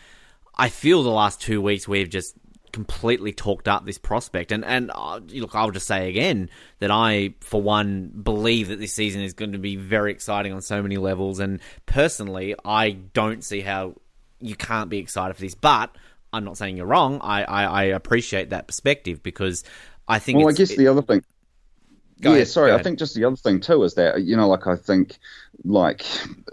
[0.58, 2.34] I feel the last two weeks we've just
[2.78, 4.52] completely talked up this prospect.
[4.52, 8.94] And and uh, look, I'll just say again that I, for one, believe that this
[8.94, 11.40] season is going to be very exciting on so many levels.
[11.40, 13.96] And personally, I don't see how
[14.40, 15.56] you can't be excited for this.
[15.56, 15.90] But
[16.32, 17.20] I'm not saying you're wrong.
[17.24, 19.63] I, I, I appreciate that perspective because
[20.08, 20.38] I think.
[20.38, 21.24] Well, I guess it, the other thing.
[22.19, 22.71] Yeah, ahead, sorry.
[22.71, 25.17] I think just the other thing too is that you know, like I think
[25.63, 26.06] like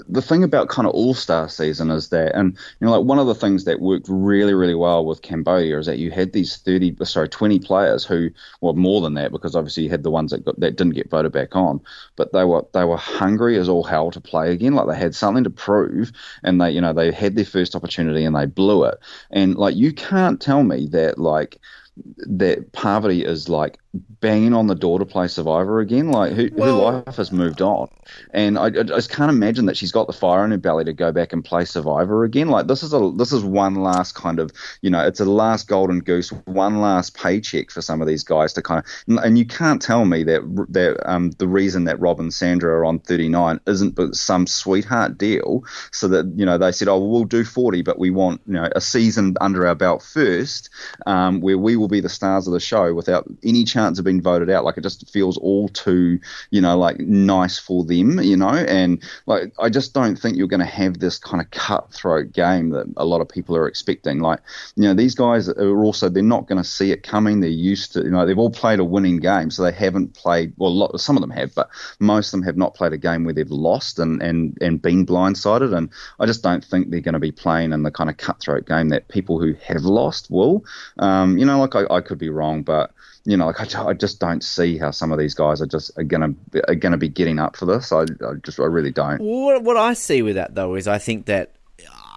[0.09, 3.19] the thing about kind of all star season is that, and you know, like one
[3.19, 6.57] of the things that worked really, really well with Cambodia is that you had these
[6.57, 10.31] thirty, sorry, twenty players who, well, more than that because obviously you had the ones
[10.33, 11.81] that got, that didn't get voted back on,
[12.17, 14.75] but they were they were hungry as all hell to play again.
[14.75, 18.25] Like they had something to prove, and they, you know, they had their first opportunity
[18.25, 18.99] and they blew it.
[19.31, 21.59] And like you can't tell me that like
[21.97, 23.79] that Parvati is like
[24.21, 26.11] banging on the door to play Survivor again.
[26.11, 27.89] Like her, well, her life has moved on,
[28.33, 30.93] and I, I, just can't imagine that she's got the fire in her belly to
[30.93, 32.49] go back and play Survivor again.
[32.49, 34.51] Like this is a this is one last kind of
[34.83, 38.53] you know it's a last golden goose, one last paycheck for some of these guys
[38.55, 42.19] to kind of and you can't tell me that that um, the reason that Rob
[42.19, 46.73] and Sandra are on 39 isn't but some sweetheart deal, so that you know they
[46.73, 50.03] said oh well, do 40, but we want you know a season under our belt
[50.03, 50.71] first,
[51.07, 54.23] um, where we will be the stars of the show without any chance of being
[54.23, 54.65] voted out.
[54.65, 56.21] Like it just feels all too,
[56.51, 58.49] you know, like nice for them, you know.
[58.49, 62.71] And like I just don't think you're going to have this kind of cutthroat game
[62.71, 64.21] that a lot of people are expecting.
[64.21, 64.41] Like,
[64.77, 67.41] you know, these guys are also they're not going to see it coming.
[67.41, 70.53] They're used to, you know, they've all played a winning game, so they haven't played.
[70.57, 73.25] Well, lot, some of them have, but most of them have not played a game
[73.25, 75.77] where they've lost and and and been blindsided.
[75.77, 78.67] And I just don't think they're going to be playing in the kind of cutthroat
[78.67, 80.65] game that people who have lost will.
[80.99, 82.93] Um, you know, like I, I could be wrong, but
[83.25, 85.97] you know, like I, I, just don't see how some of these guys are just
[85.99, 86.35] are gonna
[86.69, 87.91] are gonna be getting up for this.
[87.93, 89.21] I, I just I really don't.
[89.21, 91.53] What, what I see with that though is I think that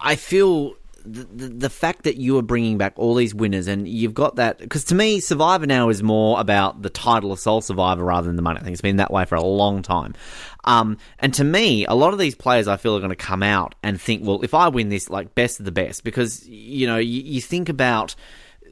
[0.02, 3.88] I feel the, the, the fact that you are bringing back all these winners and
[3.88, 7.60] you've got that because to me Survivor now is more about the title of Sole
[7.60, 8.60] Survivor rather than the money.
[8.60, 10.14] I think it's been that way for a long time.
[10.64, 13.42] Um, and to me, a lot of these players I feel are going to come
[13.42, 16.86] out and think, well, if I win this, like best of the best, because you
[16.86, 18.14] know you, you think about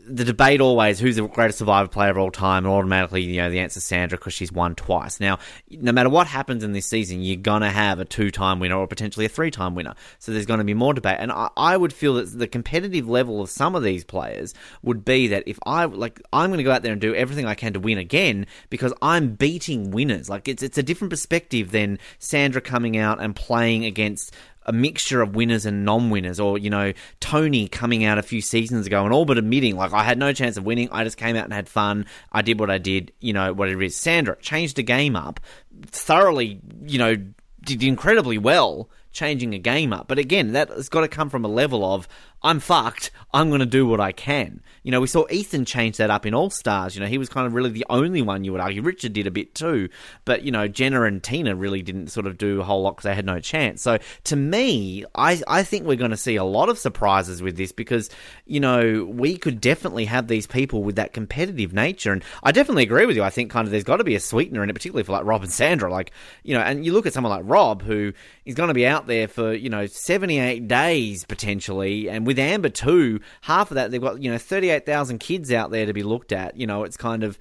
[0.09, 3.51] the debate always who's the greatest survivor player of all time, and automatically, you know,
[3.51, 5.21] the answer is Sandra because she's won twice.
[5.21, 5.39] Now,
[5.71, 9.27] no matter what happens in this season, you're gonna have a two-time winner or potentially
[9.27, 9.95] a three-time winner.
[10.19, 13.09] So there's going to be more debate, and I, I, would feel that the competitive
[13.09, 16.65] level of some of these players would be that if I like, I'm going to
[16.65, 20.31] go out there and do everything I can to win again because I'm beating winners.
[20.31, 24.35] Like it's it's a different perspective than Sandra coming out and playing against
[24.67, 28.87] a mixture of winners and non-winners, or you know Tony coming out a few seasons
[28.87, 30.89] ago and all but admitting like I had no chance of winning.
[30.93, 32.07] I just came out and had fun.
[32.33, 33.13] I did what I did.
[33.21, 33.97] You know whatever it is.
[33.97, 35.41] Sandra changed the game up
[35.87, 36.61] thoroughly.
[36.85, 37.17] You know
[37.65, 40.09] did incredibly well changing a game up.
[40.09, 42.07] But again, that has got to come from a level of
[42.47, 43.11] I'm fucked.
[43.35, 44.63] I'm going to do what I can.
[44.83, 46.95] You know, we saw Ethan change that up in All Stars.
[46.95, 48.83] You know, he was kind of really the only one you would argue.
[48.83, 49.89] Richard did a bit too,
[50.25, 53.03] but you know, Jenna and Tina really didn't sort of do a whole lot because
[53.03, 53.83] they had no chance.
[53.83, 57.57] So to me, I I think we're going to see a lot of surprises with
[57.57, 58.11] this because
[58.47, 62.85] you know we could definitely have these people with that competitive nature, and I definitely
[62.85, 63.25] agree with you.
[63.25, 65.25] I think kind of there's got to be a sweetener in it, particularly for like
[65.25, 65.91] Rob and Sandra.
[65.91, 66.13] Like
[66.45, 68.13] you know, and you look at someone like Rob who
[68.45, 72.69] is going to be out there for you know 78 days potentially, and with Amber
[72.69, 76.33] too, half of that they've got you know 38,000 kids out there to be looked
[76.33, 76.57] at.
[76.57, 77.39] You know, it's kind of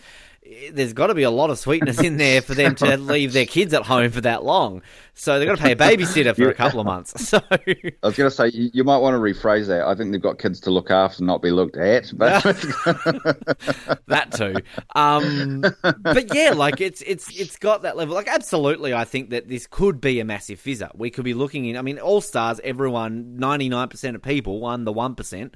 [0.71, 3.45] there's got to be a lot of sweetness in there for them to leave their
[3.45, 4.81] kids at home for that long.
[5.13, 7.13] So they've got to pay a babysitter for a couple of months.
[7.35, 7.57] So I
[8.03, 9.87] was going to say you, you, might want to rephrase that.
[9.87, 12.11] I think they've got kids to look after, not be looked at.
[12.15, 12.43] But
[14.07, 14.55] that too.
[14.93, 18.13] Um, but yeah, like it's it's it's got that level.
[18.13, 20.91] Like absolutely, I think that this could be a massive fizzer.
[20.95, 21.77] We could be looking in.
[21.77, 22.61] I mean, all stars.
[22.63, 25.55] Everyone, ninety nine percent of people, one the one percent,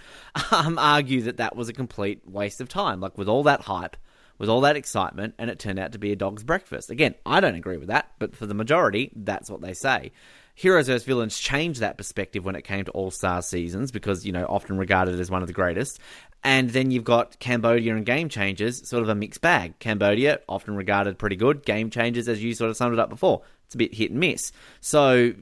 [0.51, 2.99] um, argue that that was a complete waste of time.
[2.99, 3.95] Like with all that hype
[4.39, 6.89] with all that excitement, and it turned out to be a dog's breakfast.
[6.89, 10.11] Again, I don't agree with that, but for the majority, that's what they say.
[10.55, 11.05] Heroes vs.
[11.05, 14.77] Villains changed that perspective when it came to All Star seasons because, you know, often
[14.77, 15.99] regarded as one of the greatest.
[16.43, 19.79] And then you've got Cambodia and Game Changers, sort of a mixed bag.
[19.79, 21.63] Cambodia, often regarded pretty good.
[21.63, 24.19] Game Changers, as you sort of summed it up before, it's a bit hit and
[24.19, 24.51] miss.
[24.81, 25.33] So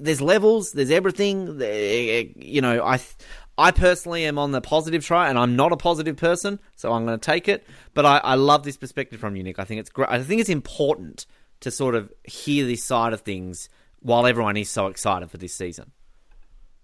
[0.00, 1.60] there's levels, there's everything.
[2.36, 2.98] You know, I
[3.58, 7.04] I personally am on the positive try, and I'm not a positive person, so I'm
[7.04, 7.66] going to take it.
[7.94, 9.58] But I, I love this perspective from you, Nick.
[9.58, 10.08] I think it's great.
[10.10, 11.26] I think it's important
[11.60, 13.68] to sort of hear this side of things
[14.00, 15.92] while everyone is so excited for this season.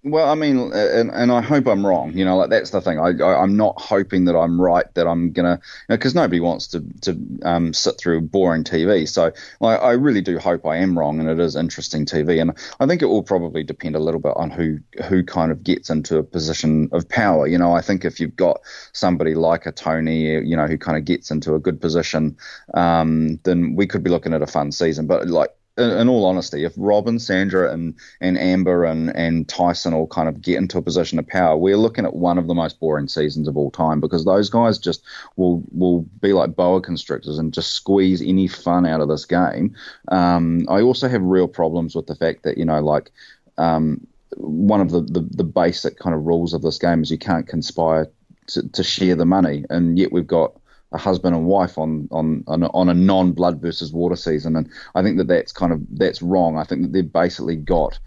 [0.04, 2.16] Well, I mean, and, and I hope I'm wrong.
[2.16, 3.00] You know, like that's the thing.
[3.00, 4.86] I, I am not hoping that I'm right.
[4.94, 5.58] That I'm gonna,
[5.88, 9.06] because you know, nobody wants to to um, sit through boring TV.
[9.08, 12.40] So I, I really do hope I am wrong, and it is interesting TV.
[12.40, 15.64] And I think it will probably depend a little bit on who who kind of
[15.64, 17.48] gets into a position of power.
[17.48, 18.60] You know, I think if you've got
[18.92, 22.36] somebody like a Tony, you know, who kind of gets into a good position,
[22.74, 25.08] um, then we could be looking at a fun season.
[25.08, 30.06] But like in, all honesty, if Robin, Sandra, and, and Amber and, and Tyson all
[30.06, 32.80] kind of get into a position of power, we're looking at one of the most
[32.80, 35.02] boring seasons of all time because those guys just
[35.36, 39.74] will will be like boa constrictors and just squeeze any fun out of this game.
[40.08, 43.10] Um, I also have real problems with the fact that you know, like.
[43.56, 47.18] Um, one of the, the, the basic kind of rules of this game is you
[47.18, 48.08] can't conspire
[48.48, 50.54] to, to share the money, and yet we've got
[50.92, 54.56] a husband and wife on on on a, on a non blood versus water season,
[54.56, 56.56] and I think that that's kind of that's wrong.
[56.56, 57.98] I think that they've basically got,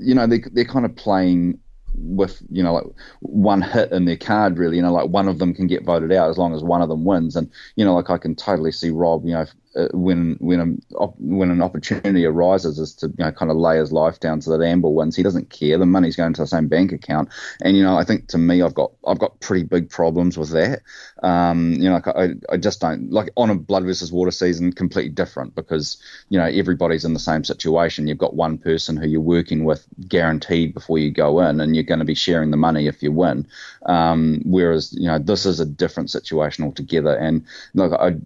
[0.00, 1.58] you know, they they're kind of playing
[1.96, 2.84] with you know like
[3.20, 4.76] one hit in their card really.
[4.76, 6.88] You know like one of them can get voted out as long as one of
[6.88, 7.36] them wins.
[7.36, 9.46] And you know like I can totally see Rob you know
[9.76, 13.78] uh, when when a, when an opportunity arises is to you know kind of lay
[13.78, 15.16] his life down so that Amber wins.
[15.16, 15.78] He doesn't care.
[15.78, 17.28] The money's going to the same bank account,
[17.60, 20.50] and you know I think to me I've got I've got pretty big problems with
[20.50, 20.82] that.
[21.22, 24.72] Um, you know like I I just don't like on a blood versus water season
[24.72, 25.96] completely different because
[26.28, 28.06] you know everybody's in the same situation.
[28.06, 31.84] You've got one person who you're working with guaranteed before you go in, and you're
[31.84, 33.46] going to be sharing the money if you win.
[33.86, 38.16] Um, whereas you know this is a different situation altogether, and look I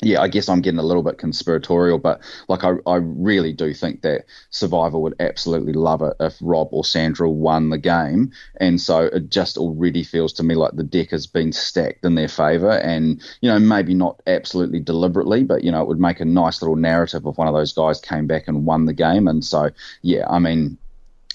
[0.00, 3.74] yeah, I guess I'm getting a little bit conspiratorial, but like I, I really do
[3.74, 8.30] think that Survivor would absolutely love it if Rob or Sandra won the game,
[8.60, 12.14] and so it just already feels to me like the deck has been stacked in
[12.14, 16.20] their favour, and you know maybe not absolutely deliberately, but you know it would make
[16.20, 19.26] a nice little narrative if one of those guys came back and won the game,
[19.26, 19.68] and so
[20.02, 20.78] yeah, I mean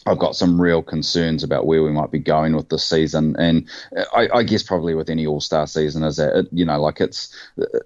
[0.06, 3.70] I've got some real concerns about where we might be going with this season, and
[4.16, 7.00] I, I guess probably with any All Star season is that it, you know like
[7.00, 7.34] it's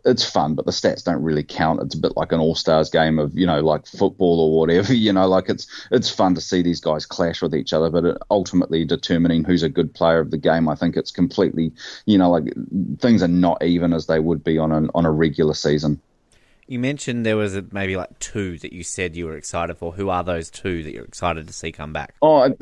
[0.03, 1.81] it's fun, but the stats don't really count.
[1.81, 4.93] It's a bit like an All Stars game of you know like football or whatever.
[5.07, 8.03] You know, like it's it's fun to see these guys clash with each other, but
[8.03, 11.71] it, ultimately determining who's a good player of the game, I think it's completely
[12.05, 12.45] you know like
[12.99, 16.01] things are not even as they would be on an on a regular season.
[16.67, 19.93] You mentioned there was maybe like two that you said you were excited for.
[19.93, 22.13] Who are those two that you're excited to see come back?
[22.21, 22.53] Oh,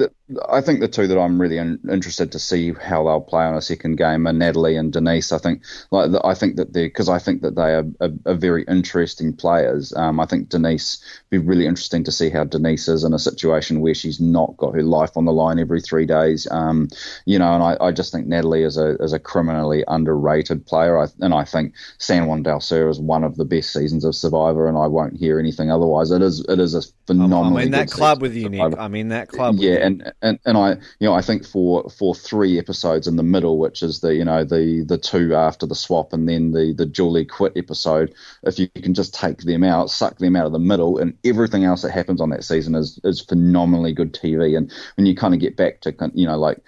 [0.50, 3.56] I think the two that I'm really in, interested to see how they'll play on
[3.56, 5.32] a second game are Natalie and Denise.
[5.32, 8.36] I think, like, I think that they because I think that they are, are, are
[8.36, 9.94] very interesting players.
[9.96, 10.98] Um, I think Denise
[11.30, 14.74] be really interesting to see how Denise is in a situation where she's not got
[14.74, 16.48] her life on the line every three days.
[16.50, 16.88] Um,
[17.26, 20.98] you know, and I, I, just think Natalie is a is a criminally underrated player.
[20.98, 24.06] I, and I think San Juan del Sur is one of the best seasons seasons
[24.06, 26.12] of Survivor, and I won't hear anything otherwise.
[26.12, 27.58] It is it is a phenomenal.
[27.58, 28.78] I'm in that club with you, Nick.
[28.78, 29.56] I mean that club.
[29.58, 33.24] Yeah, and, and and I you know I think for for three episodes in the
[33.24, 36.74] middle, which is the you know the the two after the swap, and then the
[36.74, 38.14] the Julie quit episode,
[38.44, 41.64] if you can just take them out, suck them out of the middle, and everything
[41.64, 44.58] else that happens on that season is is phenomenally good TV.
[44.58, 46.60] And when you kind of get back to you know like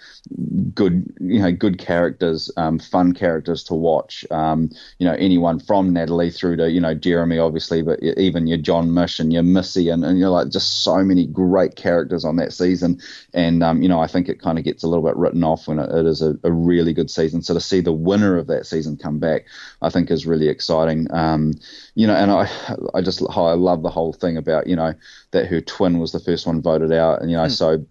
[0.74, 4.24] good you know good characters, um, fun characters to watch.
[4.30, 8.58] Um, you know anyone from Natalie through to you know Jeremy obviously, but even your
[8.58, 12.36] Jon Misch and your Missy and, and you're like just so many great characters on
[12.36, 13.00] that season.
[13.34, 15.66] And um, you know I think it kind of gets a little bit written off
[15.66, 17.42] when it, it is a, a, really good season.
[17.42, 19.46] So to see the winner of that season come back,
[19.82, 21.12] I think is really exciting.
[21.12, 21.54] Um,
[21.96, 22.48] you know, and I
[22.94, 24.94] I just I love the whole thing about you know
[25.32, 27.50] that her twin was the first one voted out, and you know mm.
[27.50, 27.84] so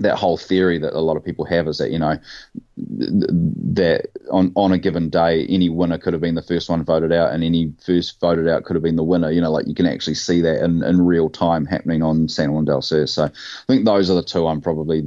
[0.00, 2.18] that whole theory that a lot of people have is that you know
[2.76, 7.12] that on on a given day any winner could have been the first one voted
[7.12, 9.30] out and any first voted out could have been the winner.
[9.30, 12.52] You know like you can actually see that in, in real time happening on San
[12.52, 13.06] Juan del Sur.
[13.06, 13.30] So I
[13.66, 15.06] think those are the two I'm probably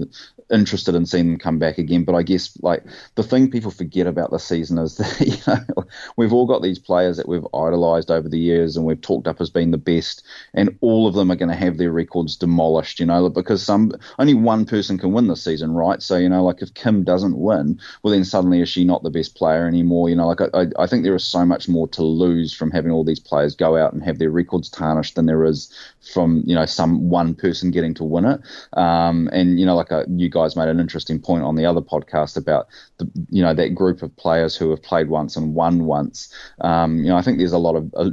[0.52, 2.04] interested in seeing them come back again.
[2.04, 2.84] But I guess like
[3.16, 5.86] the thing people forget about the season is that you know
[6.18, 9.42] we've all got these players that we've idolized over the years and we've talked up
[9.42, 10.24] as being the best,
[10.54, 13.00] and all of them are going to have their records demolished.
[13.00, 16.02] You know, because some only one person can win this season, right?
[16.02, 19.10] So you know, like if Kim doesn't win, well then suddenly is she not the
[19.10, 20.10] best player anymore?
[20.10, 22.92] You know, like I, I think there is so much more to lose from having
[22.92, 26.56] all these players go out and have their records tarnished than there is from you
[26.56, 28.42] know some one person getting to win it.
[28.74, 31.66] Um, and you know, like a, uh, you guys made an interesting point on the
[31.66, 32.68] other podcast about
[32.98, 36.34] the you know that group of players who have played once and won once.
[36.62, 38.12] Um, you know, I think there's a lot of uh,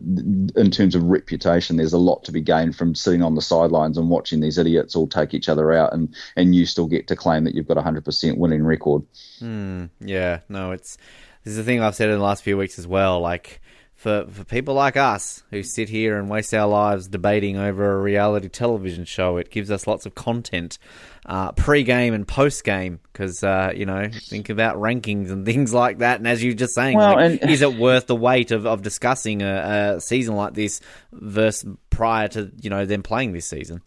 [0.57, 3.99] in terms of reputation, there's a lot to be gained from sitting on the sidelines
[3.99, 7.17] and watching these idiots all take each other out, and and you still get to
[7.17, 9.03] claim that you've got a hundred percent winning record.
[9.41, 10.97] Mm, yeah, no, it's
[11.45, 13.21] this is the thing I've said in the last few weeks as well.
[13.21, 13.61] Like
[14.01, 18.01] for, for people like us who sit here and waste our lives debating over a
[18.01, 20.79] reality television show, it gives us lots of content
[21.27, 26.19] uh, pre-game and post-game because uh, you know think about rankings and things like that.
[26.19, 27.51] And as you're just saying, well, like, and...
[27.51, 30.81] is it worth the wait of, of discussing a, a season like this
[31.13, 33.83] versus prior to you know them playing this season?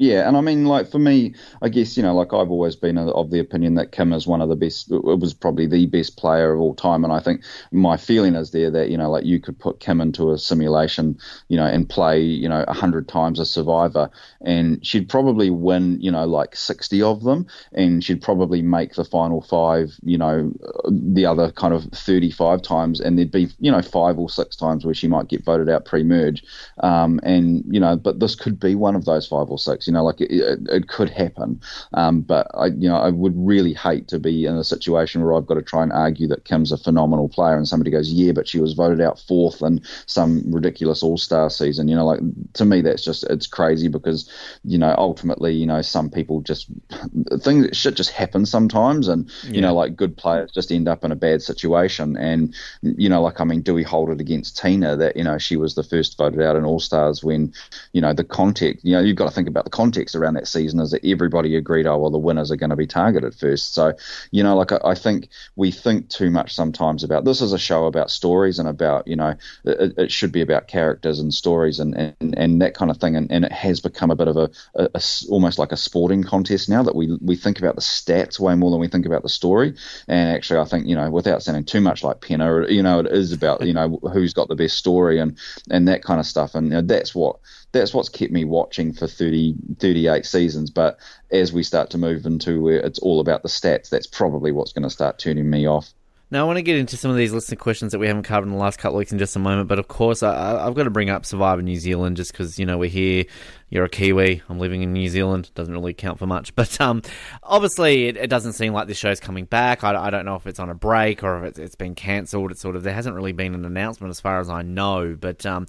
[0.00, 2.96] Yeah, and I mean, like for me, I guess you know, like I've always been
[2.98, 4.92] of the opinion that Kim is one of the best.
[4.92, 7.42] It was probably the best player of all time, and I think
[7.72, 11.18] my feeling is there that you know, like you could put Kim into a simulation,
[11.48, 14.08] you know, and play you know a hundred times a Survivor,
[14.40, 19.04] and she'd probably win, you know, like sixty of them, and she'd probably make the
[19.04, 20.52] final five, you know,
[20.88, 24.84] the other kind of thirty-five times, and there'd be you know five or six times
[24.84, 26.44] where she might get voted out pre-merge,
[26.84, 29.87] um, and you know, but this could be one of those five or six.
[29.88, 31.60] You know, like it, it could happen,
[31.94, 35.34] um, but I, you know, I would really hate to be in a situation where
[35.34, 38.32] I've got to try and argue that Kim's a phenomenal player, and somebody goes, "Yeah,
[38.32, 42.20] but she was voted out fourth in some ridiculous All Star season." You know, like
[42.54, 44.30] to me, that's just it's crazy because
[44.64, 46.68] you know, ultimately, you know, some people just
[47.40, 49.50] things shit just happens sometimes, and yeah.
[49.52, 53.22] you know, like good players just end up in a bad situation, and you know,
[53.22, 55.82] like I mean, do we hold it against Tina that you know she was the
[55.82, 57.52] first voted out in All Stars when
[57.92, 60.48] you know the context, you know, you've got to think about the context around that
[60.48, 63.74] season is that everybody agreed, oh, well, the winners are going to be targeted first.
[63.74, 63.92] So,
[64.32, 67.58] you know, like I, I think we think too much sometimes about this is a
[67.58, 71.78] show about stories and about, you know, it, it should be about characters and stories
[71.78, 73.14] and, and, and that kind of thing.
[73.14, 76.24] And, and it has become a bit of a, a, a, almost like a sporting
[76.24, 79.22] contest now that we, we think about the stats way more than we think about
[79.22, 79.76] the story.
[80.08, 83.06] And actually, I think, you know, without sounding too much like Penna, you know, it
[83.06, 85.38] is about, you know, who's got the best story and,
[85.70, 86.56] and that kind of stuff.
[86.56, 87.36] And you know, that's what
[87.72, 90.70] that's what's kept me watching for 30, 38 seasons.
[90.70, 90.98] But
[91.30, 94.72] as we start to move into where it's all about the stats, that's probably what's
[94.72, 95.92] going to start turning me off.
[96.30, 98.46] Now, I want to get into some of these listener questions that we haven't covered
[98.46, 99.66] in the last couple of weeks in just a moment.
[99.66, 102.66] But of course, I, have got to bring up Survivor New Zealand just because, you
[102.66, 103.24] know, we're here.
[103.70, 104.42] You're a Kiwi.
[104.48, 105.50] I'm living in New Zealand.
[105.54, 106.54] Doesn't really count for much.
[106.54, 107.02] But um,
[107.42, 109.84] obviously, it, it, doesn't seem like this show's coming back.
[109.84, 112.50] I, I, don't know if it's on a break or if it's, it's been cancelled.
[112.50, 115.16] It's sort of, there hasn't really been an announcement as far as I know.
[115.18, 115.66] But um,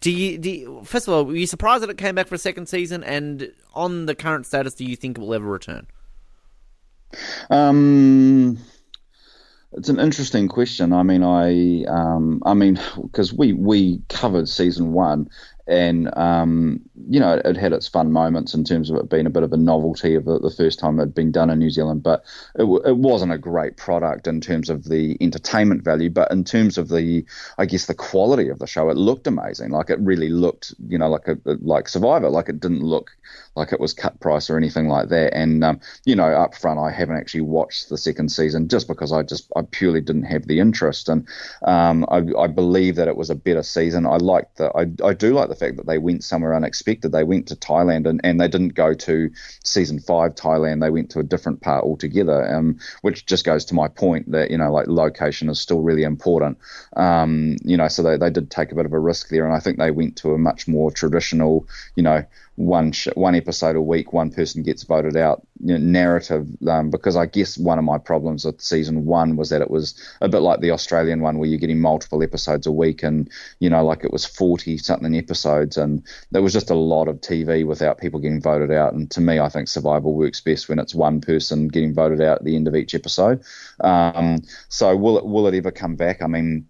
[0.00, 2.34] do, you, do you, first of all, were you surprised that it came back for
[2.34, 3.02] a second season?
[3.02, 5.86] And on the current status, do you think it will ever return?
[7.48, 8.58] Um
[9.72, 10.92] it's an interesting question.
[10.92, 15.28] I mean, I, um, I mean, because we we covered season one,
[15.66, 19.30] and um, you know, it had its fun moments in terms of it being a
[19.30, 21.68] bit of a novelty of the, the first time it had been done in New
[21.68, 22.24] Zealand, but
[22.58, 26.78] it, it wasn't a great product in terms of the entertainment value, but in terms
[26.78, 27.24] of the,
[27.58, 29.70] I guess, the quality of the show, it looked amazing.
[29.70, 32.30] Like it really looked, you know, like a like Survivor.
[32.30, 33.10] Like it didn't look
[33.56, 35.34] like it was cut price or anything like that.
[35.34, 39.12] And um, you know, up front, I haven't actually watched the second season just because
[39.12, 41.08] I just I purely didn't have the interest.
[41.08, 41.28] And
[41.62, 44.06] um, I, I, believe that it was a better season.
[44.06, 47.12] I like the I, I do like the fact that they went somewhere unexpected.
[47.12, 49.30] They went to Thailand and, and they didn't go to
[49.64, 50.80] season five Thailand.
[50.80, 52.54] They went to a different part altogether.
[52.54, 56.02] Um, which just goes to my point that you know like location is still really
[56.02, 56.58] important.
[56.96, 59.54] Um, you know, so they they did take a bit of a risk there, and
[59.54, 61.66] I think they went to a much more traditional,
[61.96, 62.24] you know
[62.58, 66.48] one sh- one episode a week, one person gets voted out you know, narrative.
[66.66, 69.94] Um, because I guess one of my problems with season one was that it was
[70.20, 73.30] a bit like the Australian one, where you're getting multiple episodes a week, and
[73.60, 76.02] you know, like it was forty something episodes, and
[76.32, 78.92] there was just a lot of TV without people getting voted out.
[78.92, 82.38] And to me, I think Survivor works best when it's one person getting voted out
[82.38, 83.40] at the end of each episode.
[83.80, 86.22] Um, so will it will it ever come back?
[86.22, 86.66] I mean,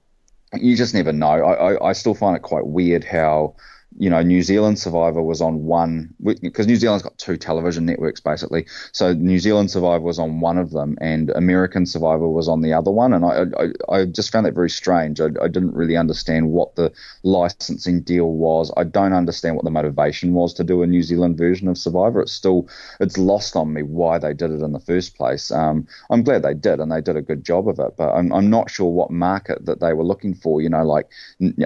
[0.53, 1.29] you just never know.
[1.29, 3.57] I, I, I still find it quite weird how
[3.99, 8.21] you know, New Zealand Survivor was on one because New Zealand's got two television networks
[8.21, 8.65] basically.
[8.93, 12.73] So New Zealand Survivor was on one of them, and American Survivor was on the
[12.73, 13.13] other one.
[13.13, 15.21] And I, I, I just found that very strange.
[15.21, 16.93] I, I, didn't really understand what the
[17.25, 18.73] licensing deal was.
[18.77, 22.21] I don't understand what the motivation was to do a New Zealand version of Survivor.
[22.21, 22.69] It's still
[23.01, 25.51] it's lost on me why they did it in the first place.
[25.51, 27.97] Um, I'm glad they did, and they did a good job of it.
[27.97, 30.61] But I'm, I'm not sure what market that they were looking for.
[30.61, 31.11] You know, like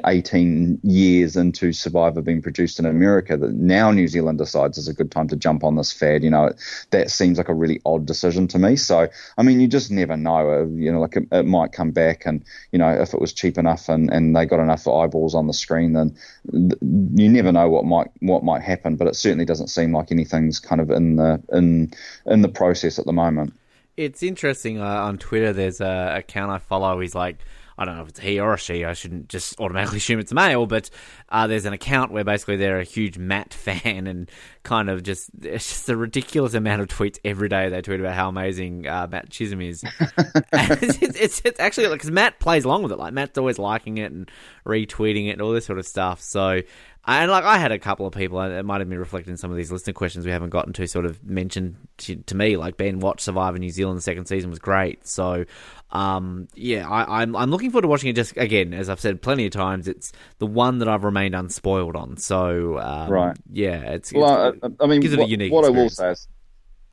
[0.06, 4.94] 18 years into Survivor being produced in America that now New Zealand decides is a
[4.94, 6.22] good time to jump on this fad.
[6.22, 6.52] You know,
[6.90, 8.76] that seems like a really odd decision to me.
[8.76, 10.50] So, I mean, you just never know.
[10.50, 13.32] Uh, you know, like it, it, might come back, and you know, if it was
[13.32, 16.16] cheap enough and, and they got enough eyeballs on the screen, then
[16.50, 18.96] th- you never know what might what might happen.
[18.96, 21.92] But it certainly doesn't seem like anything's kind of in the in
[22.26, 23.54] in the process at the moment.
[23.96, 25.52] It's interesting uh, on Twitter.
[25.52, 26.98] There's a account I follow.
[27.00, 27.38] He's like
[27.82, 28.84] I don't know if it's he or she.
[28.84, 30.88] I shouldn't just automatically assume it's a male, but
[31.28, 34.30] uh, there's an account where basically they're a huge Matt fan and
[34.62, 37.68] kind of just it's just a ridiculous amount of tweets every day.
[37.68, 39.84] They tweet about how amazing uh, Matt Chisholm is.
[40.52, 42.98] it's, it's, it's, actually because like, Matt plays along with it.
[42.98, 44.30] Like Matt's always liking it and
[44.64, 46.20] retweeting it and all this sort of stuff.
[46.20, 46.62] So
[47.04, 49.50] and like I had a couple of people, it might have been reflected in some
[49.50, 52.76] of these listener questions we haven't gotten to, sort of mentioned to, to me, like
[52.76, 53.98] Ben watched Survivor New Zealand.
[53.98, 55.44] The second season was great, so
[55.92, 58.16] um, yeah, I, am I'm, I'm looking forward to watching it.
[58.16, 61.96] Just again, as I've said plenty of times, it's the one that I've remained unspoiled
[61.96, 62.16] on.
[62.16, 65.52] So um, right, yeah, it's, well, it's, I, I mean, gives it what, a unique.
[65.52, 66.00] What experience.
[66.00, 66.28] I will say is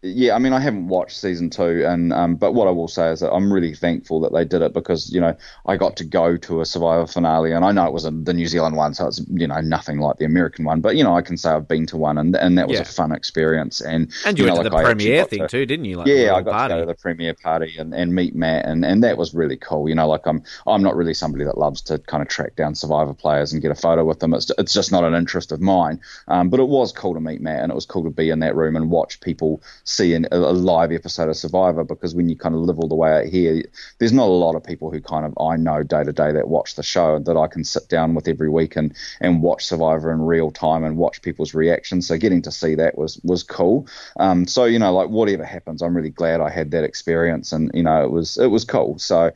[0.01, 3.11] yeah, I mean, I haven't watched season two, and um, but what I will say
[3.11, 5.35] is that I'm really thankful that they did it because you know
[5.65, 8.33] I got to go to a Survivor finale, and I know it was a, the
[8.33, 11.17] New Zealand one, so it's you know nothing like the American one, but you know
[11.17, 12.83] I can say I've been to one, and and that was yeah.
[12.83, 15.65] a fun experience, and and you, you went know, to the premiere thing to, too,
[15.65, 15.97] didn't you?
[15.97, 16.73] Like yeah, I got party.
[16.73, 19.57] to go to the premiere party and, and meet Matt, and, and that was really
[19.57, 19.89] cool.
[19.89, 22.73] You know, like I'm I'm not really somebody that loves to kind of track down
[22.73, 24.33] Survivor players and get a photo with them.
[24.33, 27.41] It's it's just not an interest of mine, um, but it was cool to meet
[27.41, 30.37] Matt, and it was cool to be in that room and watch people see a
[30.37, 33.63] live episode of Survivor because when you kind of live all the way out here,
[33.97, 36.47] there's not a lot of people who kind of I know day to day that
[36.47, 40.11] watch the show that I can sit down with every week and, and watch Survivor
[40.11, 42.07] in real time and watch people's reactions.
[42.07, 43.87] So getting to see that was was cool.
[44.19, 47.71] Um, so you know, like whatever happens, I'm really glad I had that experience, and
[47.73, 48.99] you know, it was it was cool.
[48.99, 49.31] So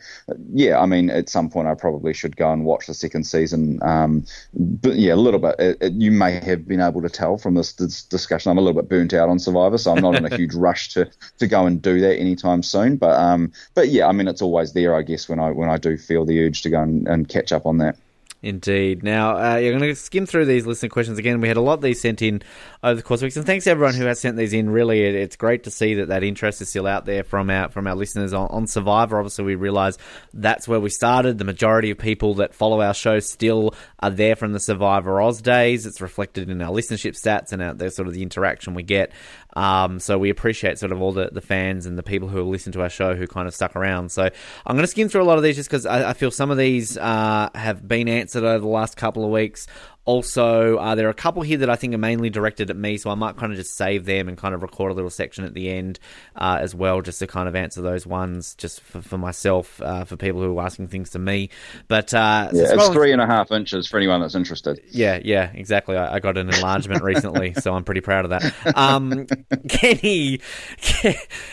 [0.54, 3.80] yeah, I mean, at some point I probably should go and watch the second season.
[3.82, 5.56] Um, but yeah, a little bit.
[5.60, 8.62] It, it, you may have been able to tell from this, this discussion, I'm a
[8.62, 11.48] little bit burnt out on Survivor, so I'm not in a huge rush to to
[11.48, 12.98] go and do that anytime soon.
[12.98, 15.78] But um, but yeah, I mean, it's always there, I guess, when I when I
[15.78, 17.98] do feel the urge to go and, and catch up on that.
[18.44, 19.04] Indeed.
[19.04, 21.40] Now, uh, you're going to skim through these listener questions again.
[21.40, 22.42] We had a lot of these sent in
[22.84, 24.70] over the course of weeks, and thanks to everyone who has sent these in.
[24.70, 27.88] Really, it's great to see that that interest is still out there from our from
[27.88, 29.18] our listeners on, on Survivor.
[29.18, 29.98] Obviously, we realise
[30.34, 31.38] that's where we started.
[31.38, 35.42] The majority of people that follow our show still are there from the Survivor Oz
[35.42, 35.86] days.
[35.86, 39.14] It's reflected in our listenership stats and our, the sort of the interaction we get.
[39.56, 42.72] Um, so we appreciate sort of all the, the fans and the people who listen
[42.74, 44.12] to our show who kind of stuck around.
[44.12, 46.32] So I'm going to skim through a lot of these just because I, I, feel
[46.32, 49.68] some of these uh, have been answered over the last couple of weeks.
[50.06, 52.98] Also, uh, there are a couple here that I think are mainly directed at me,
[52.98, 55.46] so I might kind of just save them and kind of record a little section
[55.46, 56.00] at the end
[56.36, 60.04] uh, as well, just to kind of answer those ones just for, for myself, uh,
[60.04, 61.50] for people who are asking things to me.
[61.88, 64.82] But uh, yeah, so it's three and a half inches for anyone that's interested.
[64.90, 65.96] Yeah, yeah, exactly.
[65.96, 68.78] I, I got an enlargement recently, so I'm pretty proud of that.
[68.78, 69.26] Um,
[69.70, 70.42] Kenny,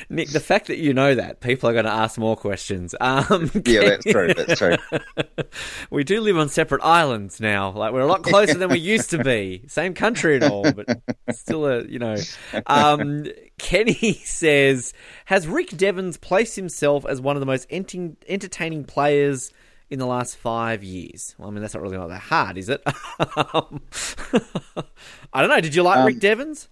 [0.09, 2.96] Nick, the fact that you know that people are going to ask more questions.
[3.01, 4.34] Um, yeah, that's true.
[4.34, 4.76] That's true.
[5.90, 7.70] we do live on separate islands now.
[7.70, 9.62] Like we're a lot closer closer than we used to be.
[9.66, 11.01] Same country and all, but
[11.32, 12.16] still a you know.
[12.66, 13.26] Um,
[13.59, 14.93] Kenny says,
[15.26, 17.95] has Rick Devens placed himself as one of the most ent-
[18.28, 19.53] entertaining players?
[19.88, 22.68] In the last five years, well, I mean that's not really not that hard, is
[22.68, 22.80] it?
[23.36, 23.82] um,
[25.32, 25.61] I don't know.
[25.61, 26.68] Did you like um, Rick Devens?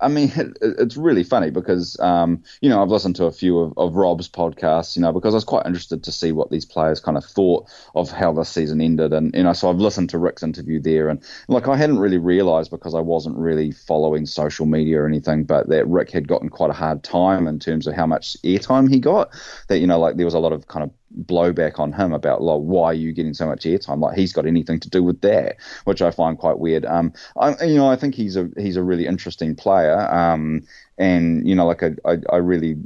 [0.00, 3.58] I mean, it, it's really funny because, um, you know, I've listened to a few
[3.58, 6.64] of, of, Rob's podcasts, you know, because I was quite interested to see what these
[6.64, 9.12] players kind of thought of how the season ended.
[9.12, 11.08] And, you know, so I've listened to Rick's interview there.
[11.08, 15.44] And, like, I hadn't really realized because I wasn't really following social media or anything,
[15.44, 18.90] but that Rick had gotten quite a hard time in terms of how much airtime
[18.90, 19.30] he got.
[19.68, 20.90] That, you know, like, there was a lot of kind of
[21.22, 24.00] blowback on him about like why are you getting so much airtime?
[24.00, 26.84] Like he's got anything to do with that which I find quite weird.
[26.84, 30.08] Um I you know I think he's a he's a really interesting player.
[30.12, 30.62] Um
[30.98, 32.76] and you know like I I, I really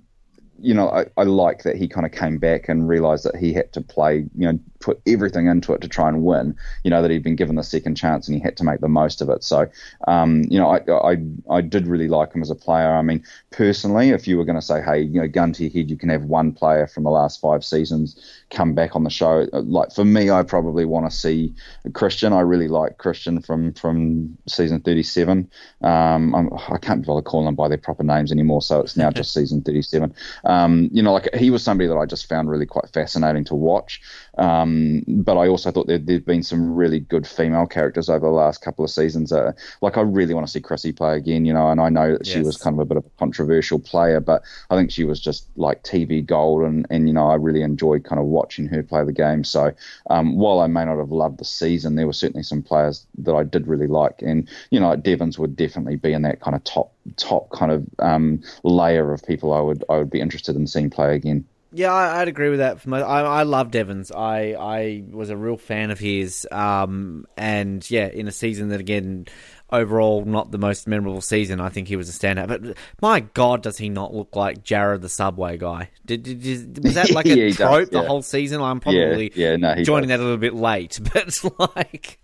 [0.61, 3.53] you know, I, I like that he kind of came back and realized that he
[3.53, 6.55] had to play, you know, put everything into it to try and win.
[6.85, 8.89] You know that he'd been given the second chance and he had to make the
[8.89, 9.43] most of it.
[9.43, 9.67] So,
[10.07, 11.17] um, you know, I, I
[11.51, 12.95] I did really like him as a player.
[12.95, 15.73] I mean, personally, if you were going to say, hey, you know, gun to your
[15.73, 18.21] head, you can have one player from the last five seasons
[18.51, 19.47] come back on the show.
[19.53, 21.55] Like for me, I probably want to see
[21.95, 22.33] Christian.
[22.33, 25.51] I really like Christian from from season 37.
[25.83, 28.97] Um, I'm, I can not bother calling them by their proper names anymore, so it's
[28.97, 30.15] now just season 37.
[30.45, 33.55] Um, you know, like he was somebody that I just found really quite fascinating to
[33.55, 34.01] watch.
[34.39, 34.74] Um,
[35.07, 38.63] but I also thought there, there'd been some really good female characters over the last
[38.63, 39.33] couple of seasons.
[39.33, 42.13] Uh, like I really want to see Chrissy play again, you know, and I know
[42.13, 45.05] that she was kind of a bit of a controversial player, but I think she
[45.05, 48.67] was just like TV gold, and, and you know, I really enjoyed kind of watching
[48.69, 49.45] her play the game.
[49.45, 49.73] So
[50.11, 53.35] um, while I may not have loved the season, there were certainly some players that
[53.35, 56.65] I did really like, and you know, Devens would definitely be in that kind of
[56.65, 60.67] top top kind of um, layer of people I would I would be interested in
[60.67, 61.45] seeing play again.
[61.77, 62.79] Yeah, I, would agree with that.
[62.87, 64.13] I, I love Devens.
[64.13, 66.47] I, I was a real fan of his.
[66.53, 69.27] Um, and yeah, in a season that again
[69.75, 71.61] overall not the most memorable season.
[71.61, 72.49] I think he was a standout.
[72.49, 75.91] But my God, does he not look like Jared the Subway guy?
[76.07, 78.01] Did, did, did was that like a yeah, trope does, yeah.
[78.01, 78.61] the whole season?
[78.61, 80.19] I'm probably yeah, yeah, no, joining does.
[80.19, 81.45] that a little bit late, but
[81.77, 82.19] like,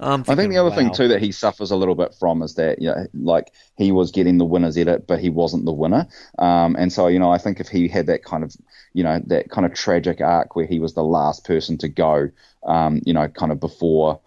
[0.00, 0.76] I think the other wow.
[0.76, 3.92] thing too that he suffers a little bit from is that you know, like he
[3.92, 6.08] was getting the winner's edit, but he wasn't the winner.
[6.38, 8.56] Um, and so you know, I think if he had that kind of
[8.96, 12.30] you know that kind of tragic arc where he was the last person to go,
[12.64, 14.18] um, you know, kind of before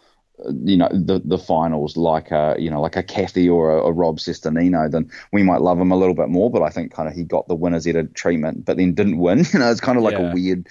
[0.63, 3.91] you know the the finals like a you know like a Kathy or a, a
[3.91, 6.51] Rob Cesternino, then we might love him a little bit more.
[6.51, 9.43] But I think kind of he got the winners edit treatment, but then didn't win.
[9.53, 10.29] You know, it's kind of like yeah.
[10.29, 10.67] a weird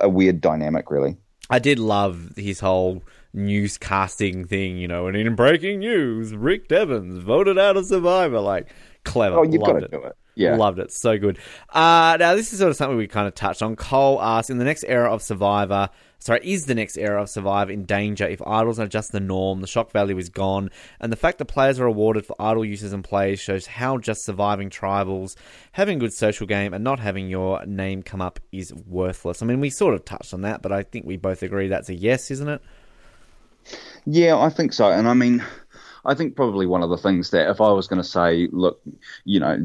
[0.00, 1.16] a weird dynamic, really.
[1.48, 3.02] I did love his whole
[3.34, 8.40] newscasting thing, you know, and in breaking news, Rick Devens voted out of Survivor.
[8.40, 8.68] Like
[9.04, 9.38] clever.
[9.38, 10.16] Oh, you've got to do it.
[10.38, 10.54] Yeah.
[10.54, 10.92] Loved it.
[10.92, 11.38] So good.
[11.70, 13.74] Uh, now, this is sort of something we kind of touched on.
[13.74, 17.72] Cole asked, in the next era of Survivor, sorry, is the next era of Survivor
[17.72, 20.70] in danger if idols are just the norm, the shock value is gone,
[21.00, 24.24] and the fact that players are awarded for idol uses and plays shows how just
[24.24, 25.34] surviving tribals,
[25.72, 29.42] having good social game, and not having your name come up is worthless.
[29.42, 31.88] I mean, we sort of touched on that, but I think we both agree that's
[31.88, 32.62] a yes, isn't it?
[34.06, 34.88] Yeah, I think so.
[34.90, 35.44] And I mean,
[36.08, 38.80] I think probably one of the things that if I was going to say, look,
[39.26, 39.58] you know,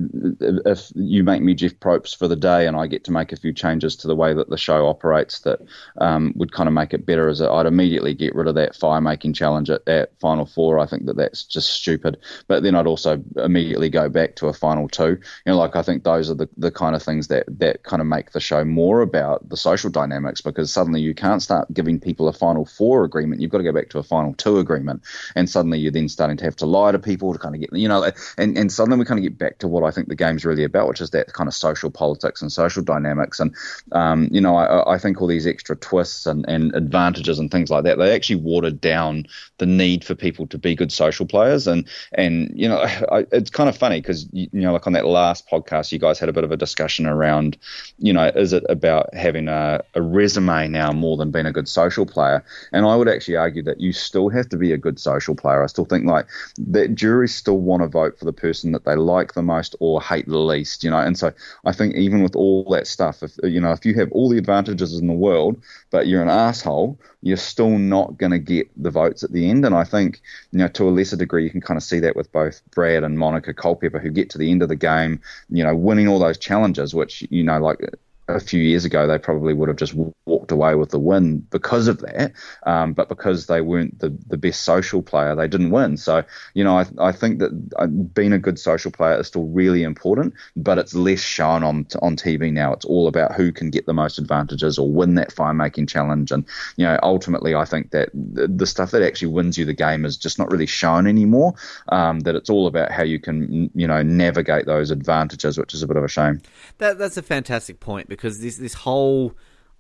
[0.66, 3.38] if you make me Jeff Probst for the day and I get to make a
[3.38, 5.62] few changes to the way that the show operates that
[6.02, 9.00] um, would kind of make it better, as I'd immediately get rid of that fire
[9.00, 10.80] making challenge at, at Final Four.
[10.80, 12.18] I think that that's just stupid.
[12.50, 15.12] But then I'd also immediately go back to a Final Two.
[15.12, 18.02] You know, like I think those are the, the kind of things that, that kind
[18.02, 22.02] of make the show more about the social dynamics because suddenly you can't start giving
[22.02, 23.40] people a Final Four agreement.
[23.40, 25.04] You've got to go back to a Final Two agreement.
[25.38, 27.74] And suddenly you're then starting to have to lie to people to kind of get,
[27.74, 30.16] you know, and, and suddenly we kind of get back to what I think the
[30.16, 33.40] game's really about, which is that kind of social politics and social dynamics.
[33.40, 33.56] And,
[33.92, 37.70] um, you know, I, I, think all these extra twists and, and advantages and things
[37.70, 39.26] like that, they actually watered down
[39.58, 41.68] the need for people to be good social players.
[41.68, 42.80] And, and you know,
[43.12, 46.20] I, it's kind of funny because, you know, like on that last podcast, you guys
[46.20, 47.58] had a bit of a discussion around,
[48.00, 51.68] you know, is it about having a, a resume now more than being a good
[51.68, 52.44] social player?
[52.72, 55.64] And I would actually argue that you still have to be a good social player.
[55.64, 56.23] I still think like
[56.58, 60.02] that juries still want to vote for the person that they like the most or
[60.02, 61.00] hate the least, you know.
[61.00, 61.32] And so
[61.66, 64.38] I think even with all that stuff, if you know, if you have all the
[64.38, 65.62] advantages in the world,
[65.92, 69.66] but you're an asshole, you're still not going to get the votes at the end.
[69.66, 70.22] And I think,
[70.52, 73.04] you know, to a lesser degree, you can kind of see that with both Brad
[73.04, 76.20] and Monica Culpepper, who get to the end of the game, you know, winning all
[76.20, 77.80] those challenges, which you know, like
[78.28, 79.94] a few years ago, they probably would have just
[80.26, 82.32] walked away with the win because of that.
[82.66, 85.98] Um, but because they weren't the, the best social player, they didn't win.
[85.98, 89.46] So, you know, I, I think that uh, being a good social player is still
[89.48, 92.72] really important, but it's less shown on on TV now.
[92.72, 96.32] It's all about who can get the most advantages or win that fire making challenge.
[96.32, 96.46] And,
[96.78, 100.06] you know, ultimately, I think that the, the stuff that actually wins you the game
[100.06, 101.56] is just not really shown anymore.
[101.90, 105.84] Um, that it's all about how you can, you know, navigate those advantages, which is
[105.84, 106.42] a bit of a shame.
[106.78, 109.36] That, that's a fantastic point because this this whole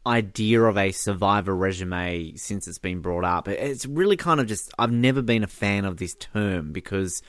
[0.05, 4.73] idea of a survivor resume since it's been brought up it's really kind of just
[4.77, 7.21] I've never been a fan of this term because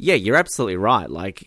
[0.00, 1.10] yeah, you're absolutely right.
[1.10, 1.40] Like,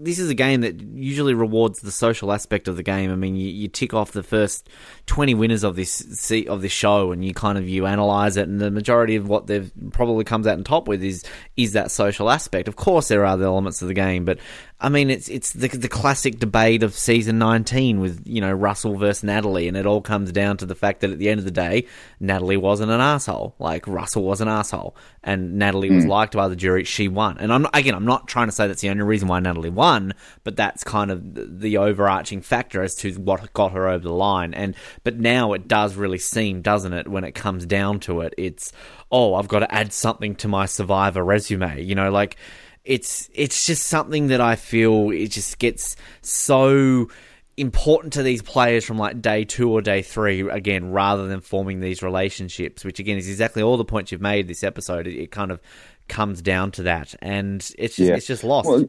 [0.00, 3.12] this is a game that usually rewards the social aspect of the game.
[3.12, 4.68] I mean, you, you tick off the first
[5.06, 8.60] 20 winners of this of this show, and you kind of you analyze it, and
[8.60, 11.24] the majority of what they've probably comes out on top with is
[11.56, 12.66] is that social aspect.
[12.66, 14.40] Of course, there are the elements of the game, but
[14.80, 18.96] I mean, it's it's the the classic debate of season 19 with you know Russell
[18.96, 21.44] versus Natalie, and it all comes down to the fact that at the end of
[21.44, 21.86] the day,
[22.20, 23.56] Natalie wasn't an asshole.
[23.58, 25.96] Like Russell was an asshole, and Natalie mm.
[25.96, 26.84] was liked by the jury.
[26.84, 29.40] She won, and I'm again, I'm not trying to say that's the only reason why
[29.40, 30.14] Natalie won,
[30.44, 34.54] but that's kind of the overarching factor as to what got her over the line.
[34.54, 38.32] And but now it does really seem, doesn't it, when it comes down to it,
[38.38, 38.72] it's
[39.10, 41.82] oh, I've got to add something to my survivor resume.
[41.82, 42.36] You know, like
[42.84, 47.08] it's it's just something that I feel it just gets so
[47.56, 51.80] important to these players from like day two or day three again rather than forming
[51.80, 55.32] these relationships which again is exactly all the points you've made this episode it, it
[55.32, 55.60] kind of
[56.08, 58.14] comes down to that, and it's just, yeah.
[58.14, 58.68] it's just lost.
[58.68, 58.84] Well,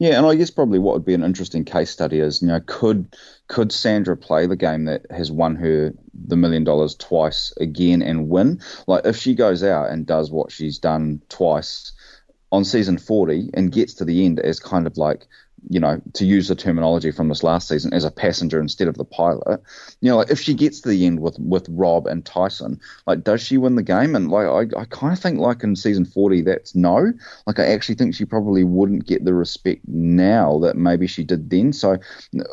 [0.00, 2.60] yeah, and I guess probably what would be an interesting case study is, you know,
[2.66, 3.14] could
[3.46, 8.28] could Sandra play the game that has won her the million dollars twice again and
[8.28, 8.60] win?
[8.88, 11.92] Like if she goes out and does what she's done twice
[12.52, 15.26] on season 40 and gets to the end as kind of like
[15.68, 18.96] you know, to use the terminology from this last season, as a passenger instead of
[18.96, 19.60] the pilot.
[20.00, 23.24] You know, like if she gets to the end with with Rob and Tyson, like
[23.24, 24.16] does she win the game?
[24.16, 27.12] And like I, I kind of think like in season forty, that's no.
[27.46, 31.50] Like I actually think she probably wouldn't get the respect now that maybe she did
[31.50, 31.72] then.
[31.72, 31.98] So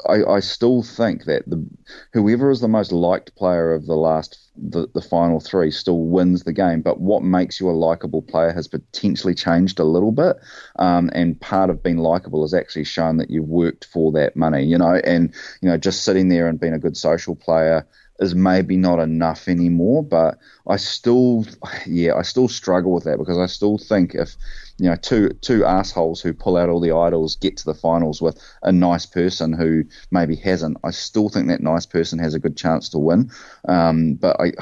[0.08, 1.66] I, I still think that the
[2.14, 6.44] whoever is the most liked player of the last the, the final three still wins
[6.44, 6.82] the game.
[6.82, 10.38] But what makes you a likable player has potentially changed a little bit.
[10.78, 14.64] Um, and part of being likable is actually shown that you've worked for that money,
[14.64, 17.86] you know, and, you know, just sitting there and being a good social player
[18.20, 20.04] is maybe not enough anymore.
[20.04, 20.38] But
[20.68, 21.46] I still,
[21.86, 24.36] yeah, I still struggle with that because I still think if,
[24.78, 28.22] you know, two two assholes who pull out all the idols get to the finals
[28.22, 30.78] with a nice person who maybe hasn't.
[30.84, 33.32] I still think that nice person has a good chance to win.
[33.68, 34.54] Um, but I,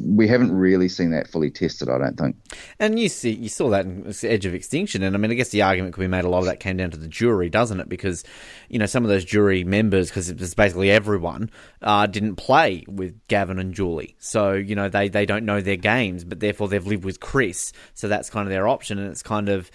[0.00, 1.88] we haven't really seen that fully tested.
[1.88, 2.36] I don't think.
[2.78, 5.48] And you see, you saw that in Edge of Extinction, and I mean, I guess
[5.48, 6.24] the argument could be made.
[6.24, 7.88] A lot of that came down to the jury, doesn't it?
[7.88, 8.24] Because
[8.68, 11.50] you know some of those jury members, because it was basically everyone,
[11.82, 15.76] uh, didn't play with Gavin and Julie, so you know they they don't know their
[15.76, 19.22] games, but therefore they've lived with Chris, so that's kind of their option, and it's
[19.22, 19.70] kind of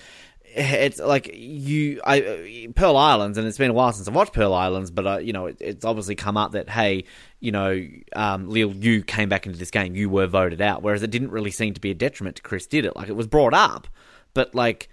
[0.56, 4.54] it's like you I Pearl Islands, and it's been a while since I watched Pearl
[4.54, 7.04] Islands, but uh, you know it, it's obviously come up that hey,
[7.42, 7.86] you know,
[8.16, 11.32] um, Lil, you came back into this game, you were voted out, whereas it didn't
[11.32, 12.96] really seem to be a detriment to Chris, did it?
[12.96, 13.88] Like it was brought up,
[14.34, 14.88] but like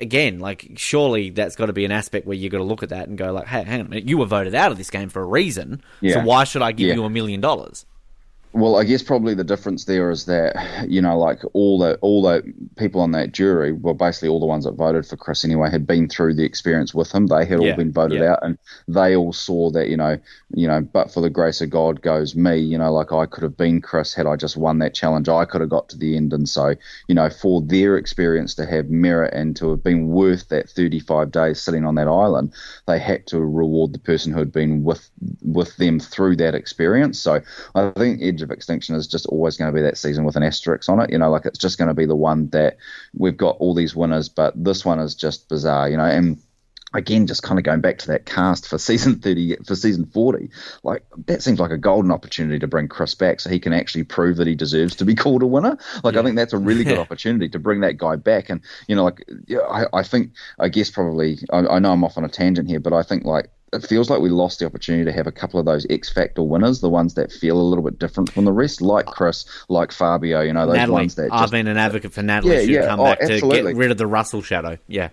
[0.00, 2.90] again, like surely that's got to be an aspect where you got to look at
[2.90, 4.90] that and go like, hey, hang on a minute, you were voted out of this
[4.90, 6.14] game for a reason, yeah.
[6.14, 6.94] so why should I give yeah.
[6.94, 7.86] you a million dollars?
[8.52, 10.56] Well, I guess probably the difference there is that
[10.88, 12.42] you know, like all the all the
[12.76, 15.86] people on that jury, well, basically all the ones that voted for Chris anyway, had
[15.86, 17.26] been through the experience with him.
[17.26, 18.32] They had yeah, all been voted yeah.
[18.32, 20.18] out, and they all saw that you know,
[20.54, 22.56] you know, but for the grace of God goes me.
[22.56, 25.28] You know, like I could have been Chris had I just won that challenge.
[25.28, 26.74] I could have got to the end, and so
[27.06, 31.30] you know, for their experience to have merit and to have been worth that 35
[31.30, 32.54] days sitting on that island,
[32.86, 35.10] they had to reward the person who had been with
[35.42, 37.18] with them through that experience.
[37.18, 37.42] So
[37.74, 40.88] I think Of Extinction is just always going to be that season with an asterisk
[40.88, 41.10] on it.
[41.10, 42.78] You know, like it's just going to be the one that
[43.14, 45.88] we've got all these winners, but this one is just bizarre.
[45.88, 46.38] You know, and
[46.94, 50.50] again, just kind of going back to that cast for season 30, for season 40,
[50.82, 54.04] like that seems like a golden opportunity to bring Chris back so he can actually
[54.04, 55.78] prove that he deserves to be called a winner.
[56.02, 56.20] Like, yeah.
[56.20, 58.50] I think that's a really good opportunity to bring that guy back.
[58.50, 62.04] And, you know, like, yeah, I, I think, I guess probably, I, I know I'm
[62.04, 64.66] off on a tangent here, but I think like it feels like we lost the
[64.66, 67.62] opportunity to have a couple of those X Factor winners, the ones that feel a
[67.62, 70.92] little bit different from the rest, like uh, Chris, like Fabio, you know, those Natalie.
[70.92, 71.30] ones that.
[71.30, 72.56] Just, I've been an advocate for Natalie.
[72.56, 73.58] Yeah, yeah, come oh, back absolutely.
[73.58, 74.78] to get rid of the Russell shadow.
[74.86, 75.10] Yeah.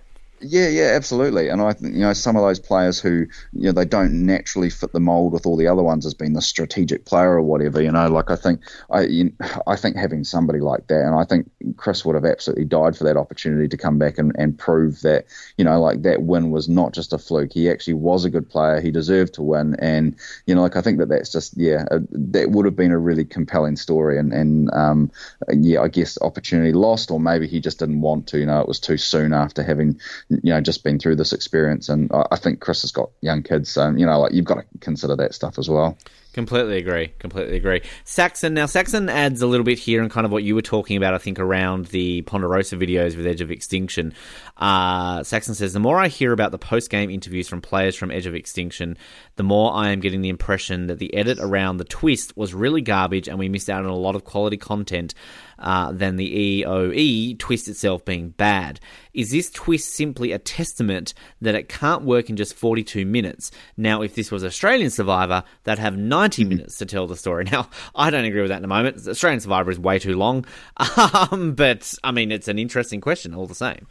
[0.47, 1.47] Yeah, yeah, absolutely.
[1.47, 4.91] And I you know some of those players who you know they don't naturally fit
[4.91, 7.81] the mold with all the other ones as being the strategic player or whatever.
[7.81, 8.59] You know, like I think
[8.91, 9.31] I you,
[9.67, 13.05] I think having somebody like that, and I think Chris would have absolutely died for
[13.05, 15.25] that opportunity to come back and, and prove that
[15.57, 17.53] you know like that win was not just a fluke.
[17.53, 18.81] He actually was a good player.
[18.81, 20.15] He deserved to win, and
[20.47, 22.99] you know like I think that that's just yeah a, that would have been a
[22.99, 24.19] really compelling story.
[24.19, 25.11] And and um,
[25.51, 28.37] yeah, I guess opportunity lost, or maybe he just didn't want to.
[28.39, 29.97] You know, it was too soon after having
[30.43, 31.89] you know just been through this experience.
[31.89, 34.65] And I, think Chris has got young kids, so you know like you've got to
[34.79, 35.97] consider that stuff as well.
[36.35, 37.13] Completely agree.
[37.17, 37.81] Completely agree.
[38.03, 38.53] Saxon.
[38.53, 41.13] Now, Saxon adds a little bit here and kind of what you were talking about,
[41.13, 44.13] I think, around the Ponderosa videos with Edge of Extinction.
[44.57, 48.11] Uh, Saxon says, The more I hear about the post game interviews from players from
[48.11, 48.97] Edge of Extinction,
[49.37, 52.81] the more I am getting the impression that the edit around the twist was really
[52.81, 55.13] garbage and we missed out on a lot of quality content
[55.59, 58.79] uh, than the EOE twist itself being bad.
[59.13, 63.51] Is this twist simply a testament that it can't work in just 42 minutes?
[63.77, 66.47] Now, if this was Australian Survivor, they'd have 90 mm.
[66.49, 67.45] minutes to tell the story.
[67.55, 69.07] Now, I don't agree with that in a moment.
[69.07, 70.45] Australian Survivor is way too long,
[71.31, 73.87] um, but I mean, it's an interesting question all the same.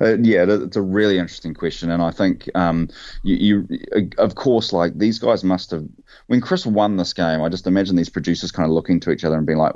[0.00, 2.88] Uh, yeah, it's a really interesting question, and I think um,
[3.24, 5.84] you, you, of course, like these guys must have.
[6.28, 9.24] When Chris won this game, I just imagine these producers kind of looking to each
[9.24, 9.74] other and being like,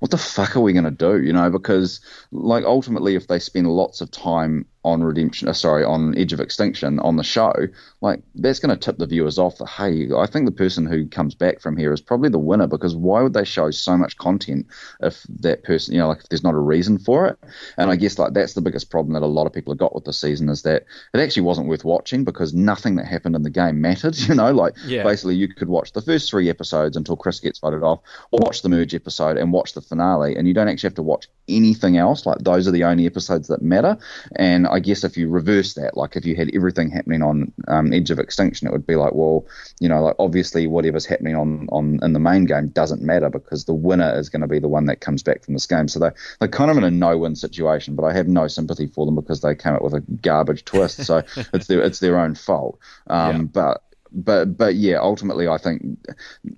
[0.00, 2.00] "What the fuck are we going to do?" You know, because
[2.32, 6.40] like ultimately, if they spend lots of time on Redemption, uh, sorry, on Edge of
[6.40, 7.52] Extinction on the show,
[8.00, 11.06] like that's going to tip the viewers off that hey, I think the person who
[11.06, 14.16] comes back from here is probably the winner because why would they show so much
[14.16, 14.66] content
[15.00, 17.38] if that person, you know, like if there's not a reason for it?
[17.76, 19.94] And I guess like that's the biggest problem that a lot of people have got
[19.94, 23.42] with the season is that it actually wasn't worth watching because nothing that happened in
[23.42, 24.16] the game mattered.
[24.28, 25.04] You know, like yeah.
[25.04, 28.60] basically you could watch the first three episodes until Chris gets voted off, or watch
[28.60, 31.96] the merge episode and watch the finale, and you don't actually have to watch anything
[31.96, 32.26] else.
[32.26, 33.96] Like those are the only episodes that matter.
[34.36, 37.92] And I guess if you reverse that, like if you had everything happening on um,
[37.92, 39.46] Edge of Extinction, it would be like, well,
[39.80, 43.64] you know, like obviously whatever's happening on, on in the main game doesn't matter because
[43.64, 45.88] the winner is going to be the one that comes back from this game.
[45.88, 47.94] So they they're kind of in a no-win situation.
[47.94, 51.04] But I have no sympathy for them because they came up with a garbage twist.
[51.04, 51.18] So
[51.52, 52.78] it's their it's their own fault.
[53.08, 53.42] Um, yeah.
[53.42, 53.82] But
[54.12, 55.82] but but yeah, ultimately, I think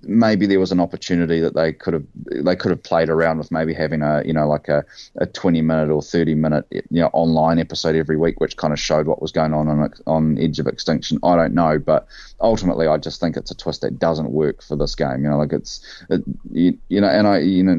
[0.03, 3.51] maybe there was an opportunity that they could have they could have played around with
[3.51, 4.85] maybe having a you know like a,
[5.17, 8.79] a twenty minute or thirty minute you know online episode every week, which kind of
[8.79, 11.19] showed what was going on on on Edge of Extinction.
[11.23, 12.07] I don't know, but
[12.41, 15.23] ultimately, I just think it's a twist that doesn't work for this game.
[15.23, 16.21] You know, like it's it,
[16.51, 17.77] you, you know, and I you know,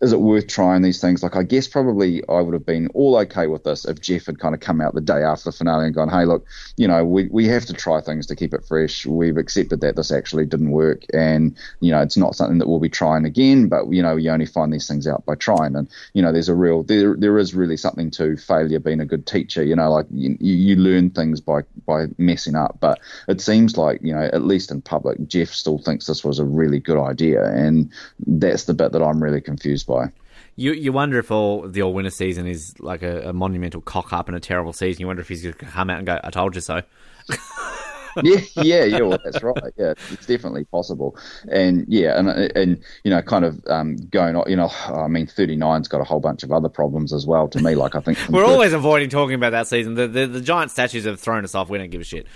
[0.00, 1.22] is it worth trying these things?
[1.22, 4.38] Like I guess probably I would have been all okay with this if Jeff had
[4.38, 7.04] kind of come out the day after the finale and gone, hey, look, you know,
[7.04, 9.06] we we have to try things to keep it fresh.
[9.06, 12.80] We've accepted that this actually didn't work, and you know it's not something that we'll
[12.80, 13.68] be trying again.
[13.68, 16.48] But you know you only find these things out by trying, and you know there's
[16.48, 19.62] a real there there is really something to failure being a good teacher.
[19.62, 22.78] You know, like you, you learn things by by messing up.
[22.80, 26.38] But it seems like you know at least in public, Jeff still thinks this was
[26.38, 27.90] a really good idea, and
[28.26, 30.10] that's the bit that I'm really confused by.
[30.56, 34.12] You you wonder if all the all winter season is like a, a monumental cock
[34.12, 35.00] up and a terrible season.
[35.00, 36.82] You wonder if he's going to come out and go, "I told you so."
[38.22, 39.00] yeah, yeah, yeah.
[39.00, 39.72] Well, that's right.
[39.76, 41.16] Yeah, it's definitely possible.
[41.50, 44.48] And yeah, and and you know, kind of um, going on.
[44.48, 47.48] You know, I mean, 39's got a whole bunch of other problems as well.
[47.48, 49.94] To me, like I think we're always avoiding talking about that season.
[49.94, 51.68] The, the, the giant statues have thrown us off.
[51.68, 52.26] We don't give a shit.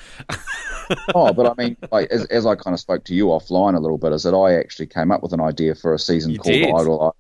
[1.15, 3.81] oh, but I mean, like, as, as I kind of spoke to you offline a
[3.81, 6.39] little bit, is that I actually came up with an idea for a season you
[6.39, 6.75] called did.
[6.75, 7.15] Idol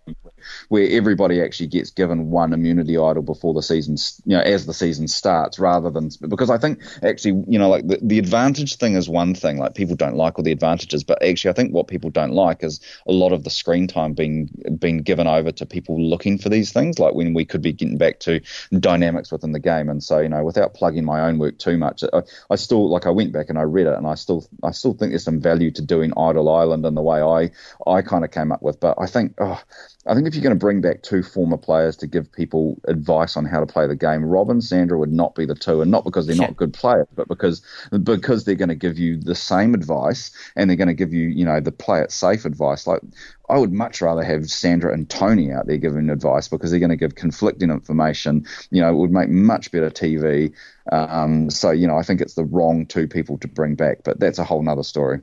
[0.69, 4.75] where everybody actually gets given one immunity idol before the season, you know, as the
[4.75, 8.95] season starts, rather than because I think actually, you know, like the, the advantage thing
[8.95, 11.89] is one thing, like people don't like all the advantages, but actually, I think what
[11.89, 15.67] people don't like is a lot of the screen time being being given over to
[15.67, 18.41] people looking for these things, like when we could be getting back to
[18.79, 19.89] dynamics within the game.
[19.89, 23.07] And so, you know, without plugging my own work too much, I, I still like
[23.07, 25.41] I went back and I read it, and I still I still think there's some
[25.41, 27.51] value to doing Idol Island in the way I
[27.91, 29.61] I kind of came up with, but I think oh,
[30.07, 33.37] I think if you're going to bring back two former players to give people advice
[33.37, 35.91] on how to play the game, Rob and Sandra would not be the two, and
[35.91, 37.61] not because they're not good players, but because
[38.03, 41.29] because they're going to give you the same advice and they're going to give you,
[41.29, 42.87] you know, the play it safe advice.
[42.87, 43.03] Like
[43.51, 46.91] I would much rather have Sandra and Tony out there giving advice because they're going
[46.91, 48.47] to give conflicting information.
[48.71, 50.55] You know, it would make much better TV.
[50.91, 54.19] Um, so you know, I think it's the wrong two people to bring back, but
[54.19, 55.21] that's a whole nother story.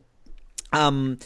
[0.72, 1.18] Um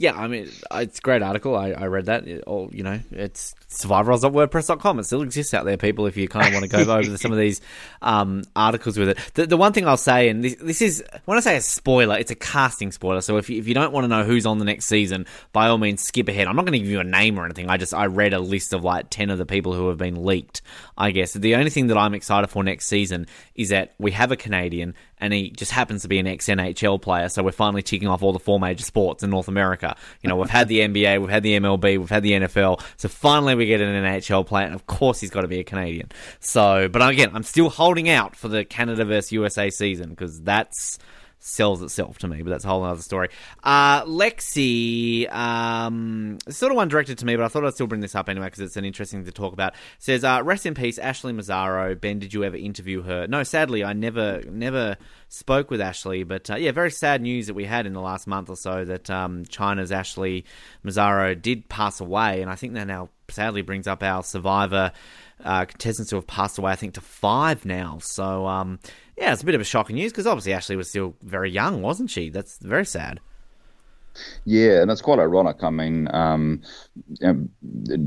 [0.00, 1.54] Yeah, I mean, it's a great article.
[1.54, 2.26] I, I read that.
[2.26, 4.98] It, all, you know, it's survivoros.wordpress.com.
[4.98, 7.32] It still exists out there, people, if you kind of want to go over some
[7.32, 7.60] of these
[8.00, 9.18] um, articles with it.
[9.34, 12.16] The, the one thing I'll say, and this, this, is, when I say a spoiler,
[12.16, 13.20] it's a casting spoiler.
[13.20, 15.68] So if you, if you don't want to know who's on the next season, by
[15.68, 16.46] all means, skip ahead.
[16.46, 17.68] I'm not going to give you a name or anything.
[17.68, 20.24] I just, I read a list of like 10 of the people who have been
[20.24, 20.62] leaked,
[20.96, 21.34] I guess.
[21.34, 24.94] The only thing that I'm excited for next season is that we have a Canadian
[25.20, 27.28] and he just happens to be an ex NHL player.
[27.28, 29.89] So we're finally ticking off all the four major sports in North America.
[30.22, 32.82] You know, we've had the NBA, we've had the MLB, we've had the NFL.
[32.96, 35.64] So finally we get an NHL player, and of course he's got to be a
[35.64, 36.10] Canadian.
[36.40, 40.98] So, but again, I'm still holding out for the Canada versus USA season because that's
[41.40, 43.28] sells itself to me, but that's a whole other story.
[43.64, 48.02] Uh, Lexi, um, sort of one directed to me, but I thought I'd still bring
[48.02, 49.74] this up anyway because it's an interesting to talk about.
[49.98, 51.94] Says, uh, rest in peace, Ashley Massaro.
[51.94, 53.26] Ben, did you ever interview her?
[53.26, 57.54] No, sadly, I never, never spoke with Ashley, but uh, yeah, very sad news that
[57.54, 60.44] we had in the last month or so that um, China's Ashley
[60.82, 64.92] Massaro did pass away, and I think that now sadly brings up our Survivor
[65.44, 67.98] uh, contestants who have passed away, I think, to five now.
[68.00, 68.78] So, um,
[69.20, 71.82] yeah, it's a bit of a shocking news because obviously Ashley was still very young,
[71.82, 72.30] wasn't she?
[72.30, 73.20] That's very sad.
[74.44, 75.62] Yeah, and it's quite ironic.
[75.62, 76.62] I mean, um,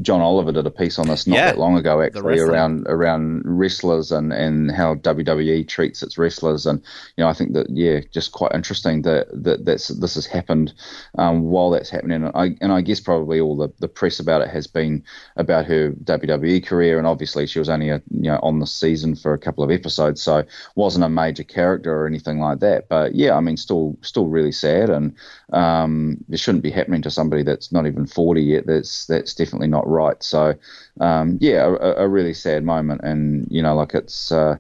[0.01, 3.43] John Oliver did a piece on this not yeah, that long ago, actually, around around
[3.45, 6.81] wrestlers and, and how WWE treats its wrestlers, and
[7.17, 10.73] you know, I think that yeah, just quite interesting that that that's this has happened
[11.17, 14.41] um, while that's happening, and I and I guess probably all the, the press about
[14.41, 15.03] it has been
[15.37, 19.15] about her WWE career, and obviously she was only a, you know on the season
[19.15, 20.43] for a couple of episodes, so
[20.75, 22.89] wasn't a major character or anything like that.
[22.89, 25.15] But yeah, I mean, still still really sad, and
[25.51, 25.92] um,
[26.29, 28.65] it shouldn't be happening to somebody that's not even forty yet.
[28.65, 30.21] That's that's definitely not right.
[30.21, 30.55] So,
[30.99, 34.31] um, yeah, a, a, really sad moment, and you know, like it's.
[34.31, 34.57] Uh,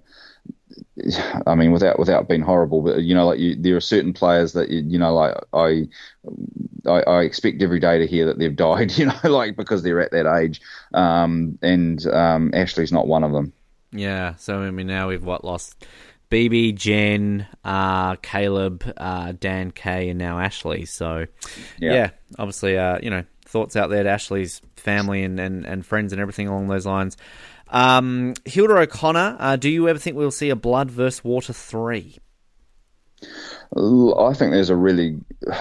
[1.47, 4.53] I mean, without without being horrible, but you know, like you, there are certain players
[4.53, 5.87] that you, you know, like I,
[6.87, 10.01] I, I, expect every day to hear that they've died, you know, like because they're
[10.01, 10.61] at that age,
[10.93, 13.53] um, and um, Ashley's not one of them.
[13.91, 15.85] Yeah, so I mean, now we've what lost
[16.29, 20.85] BB, Jen, uh, Caleb, uh, Dan K, and now Ashley.
[20.85, 21.25] So,
[21.79, 25.85] yeah, yeah obviously, uh, you know, thoughts out there to Ashley's family and, and, and
[25.85, 27.17] friends and everything along those lines.
[27.69, 32.17] Um, Hilda O'Connor, uh, do you ever think we'll see a Blood versus Water 3?
[33.75, 35.17] I think there's a really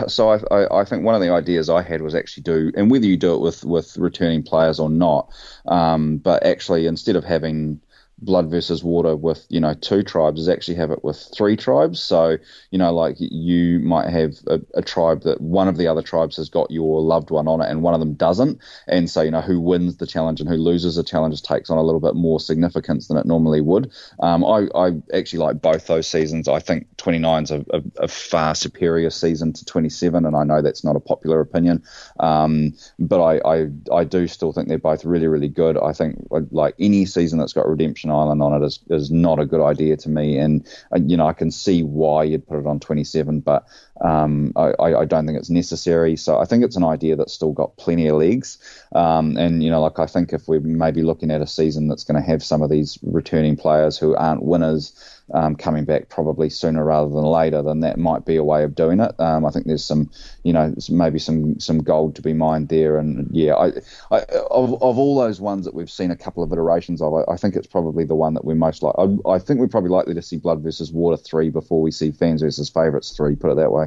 [0.07, 2.91] so I, I, I, think one of the ideas I had was actually do and
[2.91, 5.33] whether you do it with with returning players or not,
[5.67, 7.81] um, but actually instead of having
[8.23, 12.01] blood versus water with you know two tribes is actually have it with three tribes.
[12.01, 12.39] So
[12.71, 16.37] you know like you might have a, a, tribe that one of the other tribes
[16.37, 18.61] has got your loved one on it and one of them doesn't.
[18.87, 21.79] And so you know who wins the challenge and who loses the challenge takes on
[21.79, 23.91] a little bit more significance than it normally would.
[24.21, 26.49] Um, I, I, actually like both those seasons.
[26.49, 30.63] I think 29 is a, a, a, far superior season to 27 and I know
[30.63, 31.83] that's not a popular opinion.
[32.21, 35.77] Um, but I, I I do still think they're both really really good.
[35.77, 39.47] I think like any season that's got redemption Island on it is, is not a
[39.47, 40.39] good idea to me.
[40.39, 43.67] And, uh, you know, I can see why you'd put it on 27, but
[44.01, 46.17] um, I, I, don't think it's necessary.
[46.17, 48.59] So I think it's an idea that's still got plenty of legs.
[48.95, 52.05] Um, and, you know, like I think if we're maybe looking at a season that's
[52.05, 54.93] going to have some of these returning players who aren't winners,
[55.35, 58.75] um, coming back probably sooner rather than later, then that might be a way of
[58.75, 59.19] doing it.
[59.19, 60.11] Um, I think there's some,
[60.43, 62.99] you know, maybe some some gold to be mined there.
[62.99, 63.73] And yeah, I,
[64.11, 67.33] I, of of all those ones that we've seen a couple of iterations of, I,
[67.33, 68.95] I think it's probably the one that we're most like.
[68.99, 72.11] I, I think we're probably likely to see Blood versus Water three before we see
[72.11, 73.37] Fans versus Favourites three.
[73.37, 73.87] Put it that way.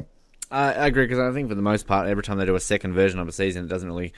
[0.50, 2.94] I agree because I think for the most part, every time they do a second
[2.94, 4.12] version of a season, it doesn't really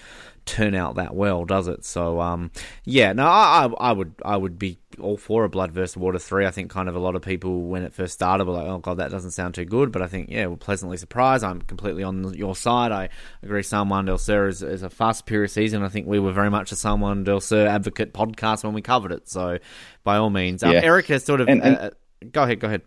[0.44, 1.84] turn out that well, does it?
[1.84, 2.50] So, um,
[2.84, 5.96] yeah, no, I, I, would, I would be all for a Blood vs.
[5.96, 6.44] Water three.
[6.44, 8.78] I think kind of a lot of people when it first started were like, "Oh
[8.78, 11.44] God, that doesn't sound too good." But I think, yeah, we're pleasantly surprised.
[11.44, 12.92] I'm completely on your side.
[12.92, 13.08] I
[13.42, 13.62] agree.
[13.62, 15.82] San Juan del Sur is, is a far superior season.
[15.82, 18.82] I think we were very much a San Juan del Sur advocate podcast when we
[18.82, 19.28] covered it.
[19.28, 19.58] So,
[20.04, 20.80] by all means, um, yeah.
[20.82, 21.48] Eric has sort of.
[21.48, 21.90] And, and, uh,
[22.32, 22.60] go ahead.
[22.60, 22.82] Go ahead.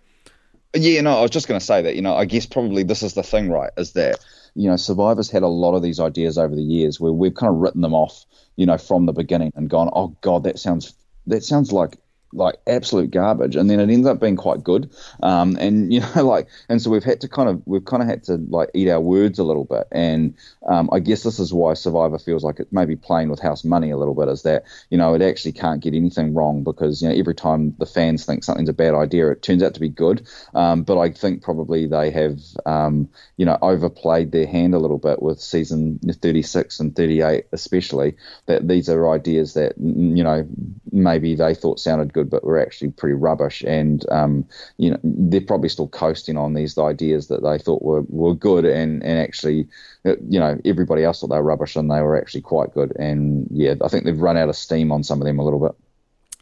[0.73, 1.95] Yeah, no, I was just going to say that.
[1.95, 3.71] You know, I guess probably this is the thing, right?
[3.77, 4.19] Is that
[4.55, 7.53] you know, Survivor's had a lot of these ideas over the years where we've kind
[7.53, 10.93] of written them off, you know, from the beginning and gone, oh God, that sounds
[11.27, 11.97] that sounds like
[12.33, 14.91] like absolute garbage, and then it ends up being quite good.
[15.21, 18.09] Um, and you know, like, and so we've had to kind of we've kind of
[18.09, 19.87] had to like eat our words a little bit.
[19.91, 20.35] And
[20.67, 23.63] um, I guess this is why Survivor feels like it may be playing with house
[23.63, 27.01] money a little bit, is that you know it actually can't get anything wrong because
[27.01, 29.79] you know every time the fans think something's a bad idea, it turns out to
[29.79, 30.27] be good.
[30.53, 34.97] Um, but I think probably they have um, you know overplayed their hand a little
[34.97, 38.15] bit with season 36 and 38, especially
[38.45, 40.47] that these are ideas that you know
[40.91, 43.63] maybe they thought sounded good good, but were actually pretty rubbish.
[43.65, 44.45] And um,
[44.77, 48.65] you know, they're probably still coasting on these ideas that they thought were, were good,
[48.65, 49.67] and and actually,
[50.05, 52.93] uh, you know, everybody else thought they were rubbish, and they were actually quite good.
[52.97, 55.59] And yeah, I think they've run out of steam on some of them a little
[55.59, 55.75] bit.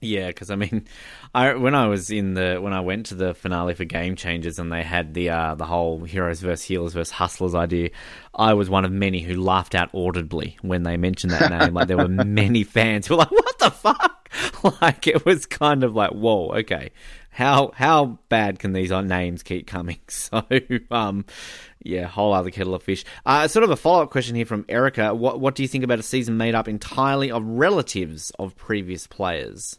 [0.01, 0.85] Yeah, because I mean,
[1.35, 4.59] I when I was in the when I went to the finale for Game Changers
[4.59, 7.89] and they had the uh, the whole heroes versus healers versus hustlers idea,
[8.33, 11.73] I was one of many who laughed out audibly when they mentioned that name.
[11.73, 14.18] like there were many fans who were like, "What the fuck?"
[14.81, 16.91] Like it was kind of like, "Whoa, okay."
[17.29, 19.99] How how bad can these names keep coming?
[20.09, 20.43] So,
[20.91, 21.25] um,
[21.81, 23.05] yeah, whole other kettle of fish.
[23.25, 25.15] Uh, sort of a follow up question here from Erica.
[25.15, 29.07] What what do you think about a season made up entirely of relatives of previous
[29.07, 29.77] players?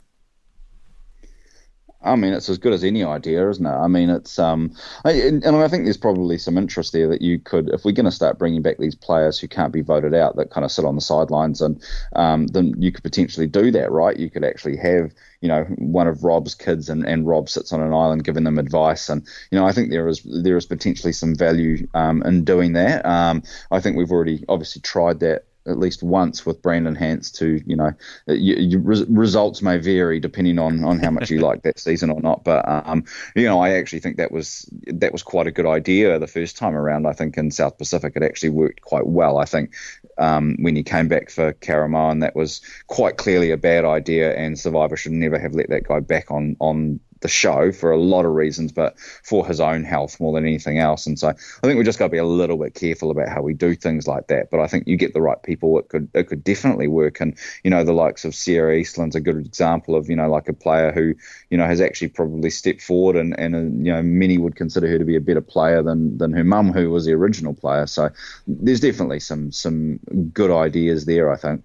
[2.02, 3.68] I mean, it's as good as any idea, isn't it?
[3.68, 4.72] I mean, it's um,
[5.04, 7.92] I, and, and I think there's probably some interest there that you could, if we're
[7.92, 10.72] going to start bringing back these players who can't be voted out, that kind of
[10.72, 11.82] sit on the sidelines, and
[12.16, 14.16] um, then you could potentially do that, right?
[14.16, 17.82] You could actually have, you know, one of Rob's kids, and, and Rob sits on
[17.82, 21.12] an island giving them advice, and you know, I think there is there is potentially
[21.12, 23.04] some value um, in doing that.
[23.04, 27.60] Um, I think we've already obviously tried that at least once with Brandon Hantz to,
[27.66, 27.92] you know,
[28.26, 32.20] you, you, results may vary depending on, on how much you like that season or
[32.20, 32.44] not.
[32.44, 33.04] But, um,
[33.36, 36.56] you know, I actually think that was that was quite a good idea the first
[36.56, 37.06] time around.
[37.06, 39.38] I think in South Pacific it actually worked quite well.
[39.38, 39.74] I think
[40.18, 44.58] um, when he came back for Caramoan, that was quite clearly a bad idea, and
[44.58, 48.24] Survivor should never have let that guy back on on the show for a lot
[48.24, 51.06] of reasons, but for his own health more than anything else.
[51.06, 53.42] And so I think we just got to be a little bit careful about how
[53.42, 54.50] we do things like that.
[54.50, 57.20] But I think you get the right people, it could it could definitely work.
[57.20, 60.48] And you know, the likes of Ciera Eastin's a good example of you know like
[60.48, 61.14] a player who
[61.50, 64.88] you know has actually probably stepped forward, and and uh, you know many would consider
[64.88, 67.86] her to be a better player than than her mum, who was the original player.
[67.86, 68.10] So
[68.46, 69.98] there's definitely some some
[70.32, 71.30] good ideas there.
[71.30, 71.62] I think.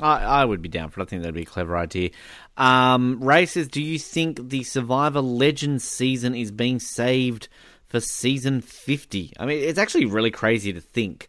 [0.00, 1.04] I, I would be down for it.
[1.04, 2.10] I think that'd be a clever idea.
[2.56, 7.48] Um, Ray says, do you think the Survivor Legends season is being saved
[7.86, 9.32] for season 50?
[9.38, 11.28] I mean, it's actually really crazy to think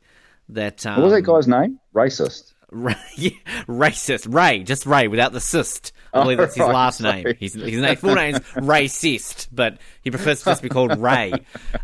[0.49, 0.85] that.
[0.85, 1.79] Um, what was that guy's name?
[1.93, 2.53] Racist.
[2.71, 3.31] Ray, yeah,
[3.67, 4.31] racist.
[4.33, 5.91] Ray, just Ray without the cyst.
[6.13, 7.23] I believe that's his right, last sorry.
[7.23, 7.35] name.
[7.39, 11.33] His, his name, full name's Racist, but he prefers to just be called Ray.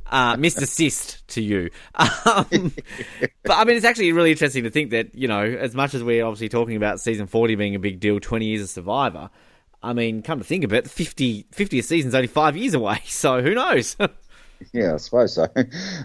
[0.07, 0.67] Uh, Mr.
[0.67, 1.69] Cyst to you.
[2.25, 2.73] Um,
[3.43, 6.03] but I mean, it's actually really interesting to think that, you know, as much as
[6.03, 9.29] we're obviously talking about season 40 being a big deal, 20 years of Survivor,
[9.83, 13.41] I mean, come to think of it, 50, 50th season's only five years away, so
[13.41, 13.95] who knows?
[14.73, 15.47] Yeah, I suppose so.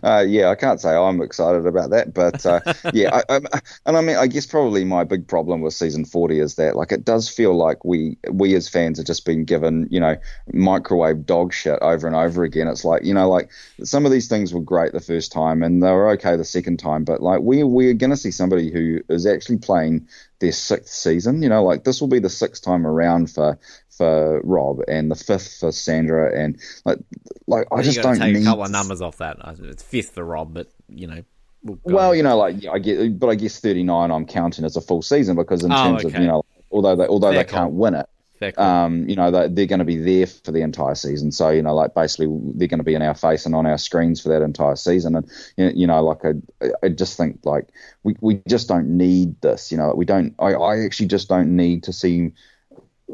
[0.02, 2.60] Uh, yeah, I can't say I'm excited about that, but uh,
[2.94, 6.40] yeah, I, I, and I mean, I guess probably my big problem with season 40
[6.40, 9.88] is that like it does feel like we we as fans have just been given
[9.90, 10.16] you know
[10.52, 12.68] microwave dog shit over and over again.
[12.68, 13.50] It's like you know like
[13.84, 16.78] some of these things were great the first time and they were okay the second
[16.78, 20.08] time, but like we we're going to see somebody who is actually playing
[20.40, 21.42] their sixth season.
[21.42, 23.58] You know, like this will be the sixth time around for
[24.00, 26.98] for Rob and the fifth for Sandra, and like,
[27.46, 29.36] like I just don't take need a couple of numbers off that.
[29.60, 31.22] It's fifth for Rob, but you know.
[31.62, 34.76] We'll, well you know, like I get, but I guess thirty nine I'm counting as
[34.76, 36.16] a full season because in oh, terms okay.
[36.16, 38.08] of you know, although they although Fair they can't win it,
[38.56, 41.30] um, you know, they, are going to be there for the entire season.
[41.30, 43.76] So, you know, like basically they're going to be in our face and on our
[43.76, 45.16] screens for that entire season.
[45.16, 47.68] And, you know, like I, I just think like
[48.02, 51.54] we, we just don't need this, you know, we don't, I, I actually just don't
[51.54, 52.32] need to see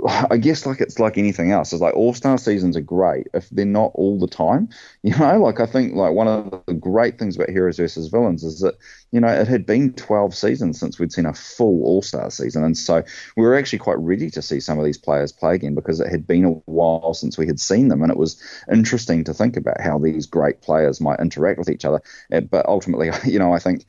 [0.30, 1.72] I guess like it's like anything else.
[1.72, 4.68] It's like all star seasons are great if they're not all the time.
[5.02, 8.42] You know, like I think like one of the great things about Heroes versus Villains
[8.42, 8.74] is that
[9.12, 12.64] you know it had been twelve seasons since we'd seen a full all star season,
[12.64, 13.04] and so
[13.36, 16.10] we were actually quite ready to see some of these players play again because it
[16.10, 18.42] had been a while since we had seen them, and it was
[18.72, 22.02] interesting to think about how these great players might interact with each other.
[22.32, 23.86] Uh, but ultimately, you know, I think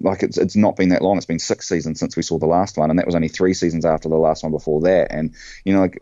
[0.00, 1.16] like it's it's not been that long.
[1.16, 3.54] It's been six seasons since we saw the last one, and that was only three
[3.54, 5.08] seasons after the last one before that.
[5.10, 5.34] And
[5.64, 6.00] you know, like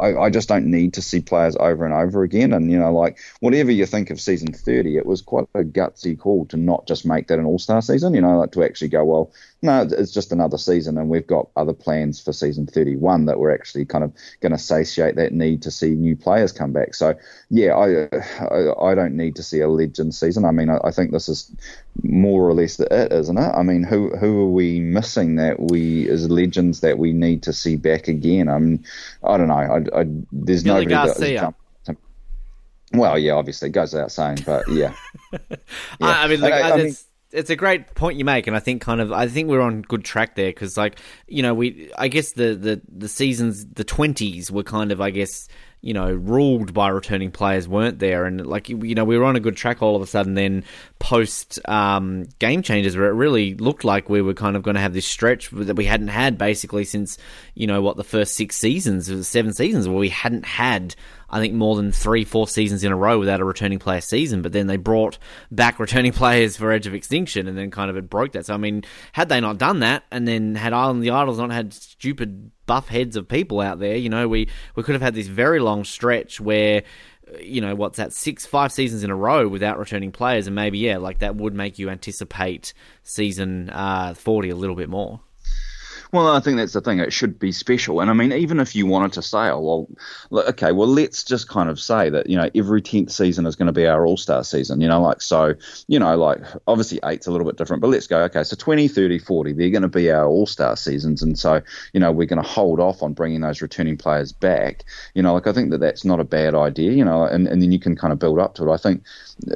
[0.00, 2.52] I, I just don't need to see players over and over again.
[2.52, 6.18] And you know, like whatever you think of season thirty, it was quite a gutsy
[6.18, 8.14] call to not just make that an all star season.
[8.14, 9.32] You know, like to actually go, well,
[9.62, 13.54] no, it's just another season, and we've got other plans for season 31 that we're
[13.54, 16.94] actually kind of going to satiate that need to see new players come back.
[16.94, 17.14] So,
[17.48, 18.06] yeah, I,
[18.44, 20.44] I, I don't need to see a legend season.
[20.44, 21.50] I mean, I, I, think this is
[22.02, 23.52] more or less the it, isn't it?
[23.54, 27.52] I mean, who who are we missing that we as legends that we need to
[27.54, 28.48] see back again?
[28.48, 28.84] I mean,
[29.24, 29.54] I don't know.
[29.54, 31.40] I, I there's Billy nobody Garcia.
[31.40, 31.54] that.
[32.92, 34.94] Well, yeah, obviously, it goes without saying, but yeah.
[35.32, 35.40] yeah.
[36.00, 36.96] I, mean, like, I, I mean,
[37.36, 39.82] it's a great point you make, and I think kind of I think we're on
[39.82, 43.84] good track there because like you know we I guess the the the seasons the
[43.84, 45.48] twenties were kind of I guess
[45.86, 48.24] you know, ruled by returning players weren't there.
[48.24, 50.64] And like, you know, we were on a good track all of a sudden then
[50.98, 54.80] post um, Game Changers where it really looked like we were kind of going to
[54.80, 57.18] have this stretch that we hadn't had basically since,
[57.54, 60.96] you know, what the first six seasons, seven seasons where we hadn't had
[61.28, 64.42] I think more than three, four seasons in a row without a returning player season.
[64.42, 65.18] But then they brought
[65.50, 68.46] back returning players for Edge of Extinction, and then kind of it broke that.
[68.46, 71.50] So I mean, had they not done that, and then had Island the Idols not
[71.50, 75.14] had stupid buff heads of people out there, you know, we we could have had
[75.14, 76.82] this very long stretch where
[77.40, 80.78] you know what's that six five seasons in a row without returning players and maybe
[80.78, 82.72] yeah like that would make you anticipate
[83.02, 85.20] season uh, 40 a little bit more
[86.16, 86.98] well, I think that's the thing.
[86.98, 88.00] It should be special.
[88.00, 89.86] And I mean, even if you wanted to say, oh,
[90.30, 93.54] well, okay, well, let's just kind of say that, you know, every 10th season is
[93.54, 95.54] going to be our All Star season, you know, like, so,
[95.88, 98.88] you know, like, obviously eight's a little bit different, but let's go, okay, so 20,
[98.88, 101.22] 30, 40, they're going to be our All Star seasons.
[101.22, 101.60] And so,
[101.92, 104.84] you know, we're going to hold off on bringing those returning players back.
[105.14, 107.60] You know, like, I think that that's not a bad idea, you know, and, and
[107.60, 108.72] then you can kind of build up to it.
[108.72, 109.02] I think,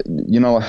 [0.07, 0.61] you know,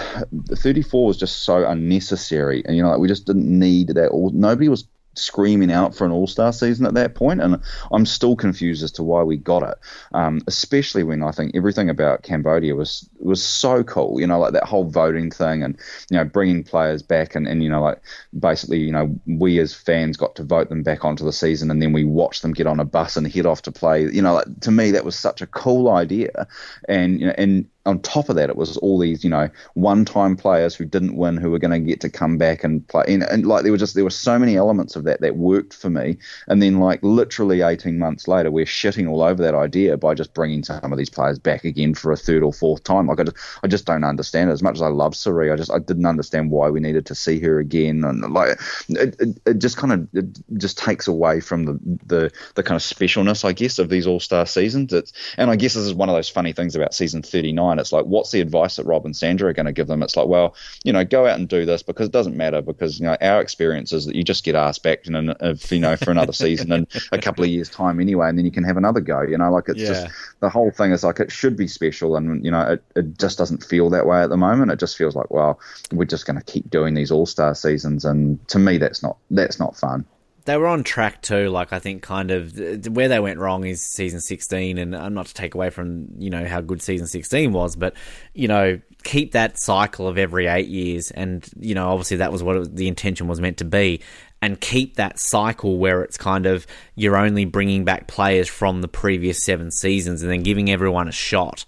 [0.56, 2.64] 34 was just so unnecessary.
[2.66, 4.10] And, you know, like, we just didn't need that.
[4.10, 8.06] All, nobody was screaming out for an All Star season at that point, and I'm
[8.06, 9.78] still confused as to why we got it.
[10.14, 14.20] Um, especially when I think everything about Cambodia was was so cool.
[14.20, 15.78] You know, like that whole voting thing, and
[16.10, 18.02] you know, bringing players back, and, and you know, like
[18.40, 21.82] basically, you know, we as fans got to vote them back onto the season, and
[21.82, 24.04] then we watched them get on a bus and head off to play.
[24.04, 26.48] You know, like, to me, that was such a cool idea,
[26.88, 30.36] and you know, and on top of that, it was all these, you know, one-time
[30.36, 33.04] players who didn't win who were going to get to come back and play.
[33.08, 35.74] And, and, like there were just there were so many elements of that that worked
[35.74, 36.18] for me.
[36.48, 40.34] And then like literally 18 months later, we're shitting all over that idea by just
[40.34, 43.08] bringing some of these players back again for a third or fourth time.
[43.08, 44.54] Like I just, I just don't understand it.
[44.54, 47.16] As much as I love Cirie, I just I didn't understand why we needed to
[47.16, 48.04] see her again.
[48.04, 48.60] And like
[48.90, 52.76] it, it, it just kind of it just takes away from the, the the kind
[52.76, 54.94] of specialness, I guess, of these All Star seasons.
[54.94, 57.92] It's and I guess this is one of those funny things about season 39 it's
[57.92, 60.04] like, what's the advice that Rob and Sandra are going to give them?
[60.04, 63.00] It's like, well, you know, go out and do this because it doesn't matter because
[63.00, 65.80] you know our experience is that you just get asked back, you know, if, you
[65.80, 68.64] know, for another season in a couple of years' time anyway, and then you can
[68.64, 69.22] have another go.
[69.22, 69.88] You know, like it's yeah.
[69.88, 70.08] just
[70.40, 73.38] the whole thing is like it should be special, and you know, it, it just
[73.38, 74.72] doesn't feel that way at the moment.
[74.72, 75.60] It just feels like, well,
[75.92, 79.18] we're just going to keep doing these All Star seasons, and to me, that's not
[79.30, 80.06] that's not fun
[80.46, 81.50] they were on track too.
[81.50, 82.58] Like I think, kind of
[82.88, 86.30] where they went wrong is season sixteen, and I'm not to take away from you
[86.30, 87.94] know how good season sixteen was, but
[88.34, 92.44] you know keep that cycle of every eight years, and you know obviously that was
[92.44, 94.02] what the intention was meant to be,
[94.42, 96.66] and keep that cycle where it's kind of
[96.96, 101.14] you're only bringing back players from the previous seven seasons, and then giving everyone a
[101.14, 101.66] shot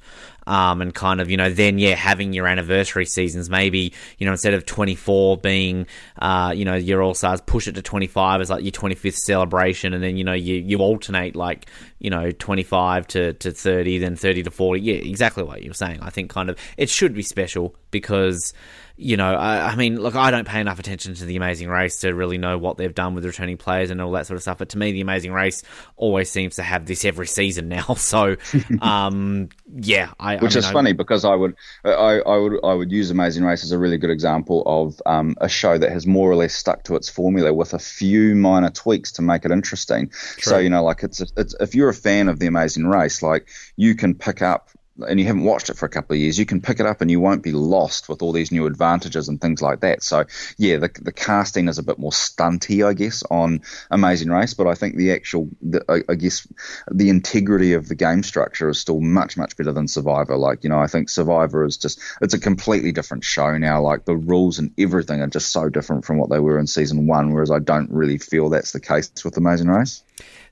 [0.48, 4.32] um, and kind of you know then yeah having your anniversary seasons maybe you know
[4.32, 5.88] instead of 24 being
[6.20, 9.94] uh, you know your all stars push it to 25 as like your 25th celebration
[9.94, 11.68] and then you know you you alternate like
[12.04, 16.00] you know 25 to, to 30 then 30 to 40 yeah exactly what you're saying
[16.02, 18.54] I think kind of it should be special because
[18.96, 22.02] you know, I, I, mean, look, I don't pay enough attention to the Amazing Race
[22.02, 24.60] to really know what they've done with returning players and all that sort of stuff.
[24.60, 25.64] But to me, the Amazing Race
[25.96, 27.96] always seems to have this every season now.
[28.04, 28.36] So,
[28.82, 31.56] um, yeah, I, which I mean, is funny because I would,
[31.86, 31.90] I,
[32.20, 35.48] I, would, I would use Amazing Race as a really good example of um, a
[35.48, 39.12] show that has more or less stuck to its formula with a few minor tweaks
[39.14, 40.10] to make it interesting.
[40.10, 40.42] True.
[40.42, 43.48] So you know, like it's, it's if you're a fan of the Amazing Race, like
[43.76, 44.70] you can pick up
[45.08, 47.02] and you haven't watched it for a couple of years, you can pick it up
[47.02, 50.04] and you won't be lost with all these new advantages and things like that.
[50.04, 50.26] So,
[50.58, 54.68] yeah, the, the casting is a bit more stunty, I guess, on Amazing Race, but
[54.68, 56.48] I think the actual, the, I, I, guess,
[56.92, 60.38] the integrity of the game structure is still much, much better than Survivor.
[60.38, 63.82] Like, you know, I think Survivor is just, it's a completely different show now.
[63.82, 67.08] Like, the rules and everything are just so different from what they were in season
[67.08, 70.04] one, whereas I don't really feel that's the case with Amazing Race.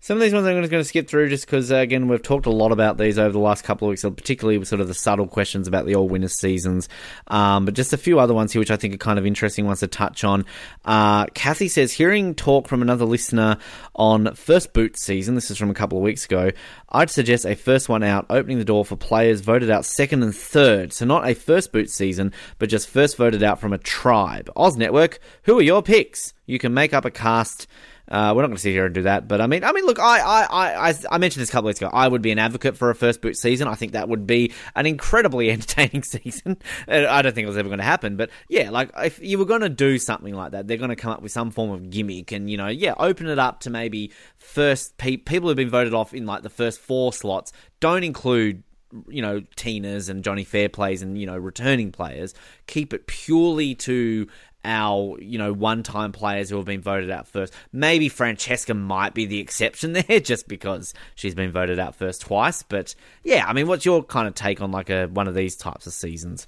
[0.04, 2.24] Some of these ones I'm just going to skip through just because, uh, again, we've
[2.24, 4.88] talked a lot about these over the last couple of weeks, particularly with sort of
[4.88, 6.90] the subtle questions about the all winners seasons.
[7.28, 9.68] Um, but just a few other ones here, which I think are kind of interesting
[9.68, 10.46] ones to touch on.
[10.84, 13.58] Uh, Kathy says, hearing talk from another listener
[13.94, 16.50] on first boot season, this is from a couple of weeks ago,
[16.90, 20.36] I'd suggest a first one out, opening the door for players voted out second and
[20.36, 20.94] third.
[20.94, 24.50] So not a first boot season, but just first voted out from a tribe.
[24.56, 26.34] Oz Network, who are your picks?
[26.48, 27.68] You can make up a cast
[28.12, 29.86] uh, we're not going to sit here and do that, but I mean, I mean,
[29.86, 31.90] look, I, I, I, I mentioned this a couple weeks ago.
[31.94, 33.70] I would be an advocate for a first boot season.
[33.70, 36.58] I think that would be an incredibly entertaining season.
[36.90, 39.46] I don't think it was ever going to happen, but yeah, like if you were
[39.46, 41.90] going to do something like that, they're going to come up with some form of
[41.90, 45.70] gimmick, and you know, yeah, open it up to maybe first pe- people who've been
[45.70, 47.54] voted off in like the first four slots.
[47.80, 48.64] Don't include
[49.08, 52.34] you know Tina's and Johnny Fairplays and you know returning players.
[52.68, 54.28] Keep it purely to
[54.64, 57.54] our you know one time players who have been voted out first.
[57.72, 62.64] Maybe Francesca might be the exception there, just because she's been voted out first twice.
[62.64, 65.56] But yeah, I mean, what's your kind of take on like a one of these
[65.56, 66.48] types of seasons?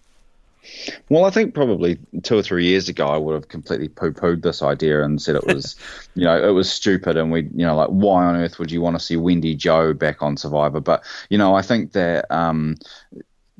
[1.09, 4.63] Well, I think probably two or three years ago, I would have completely poo-pooed this
[4.63, 5.75] idea and said it was,
[6.15, 8.81] you know, it was stupid, and we, you know, like why on earth would you
[8.81, 10.79] want to see Wendy Joe back on Survivor?
[10.79, 12.77] But you know, I think that um,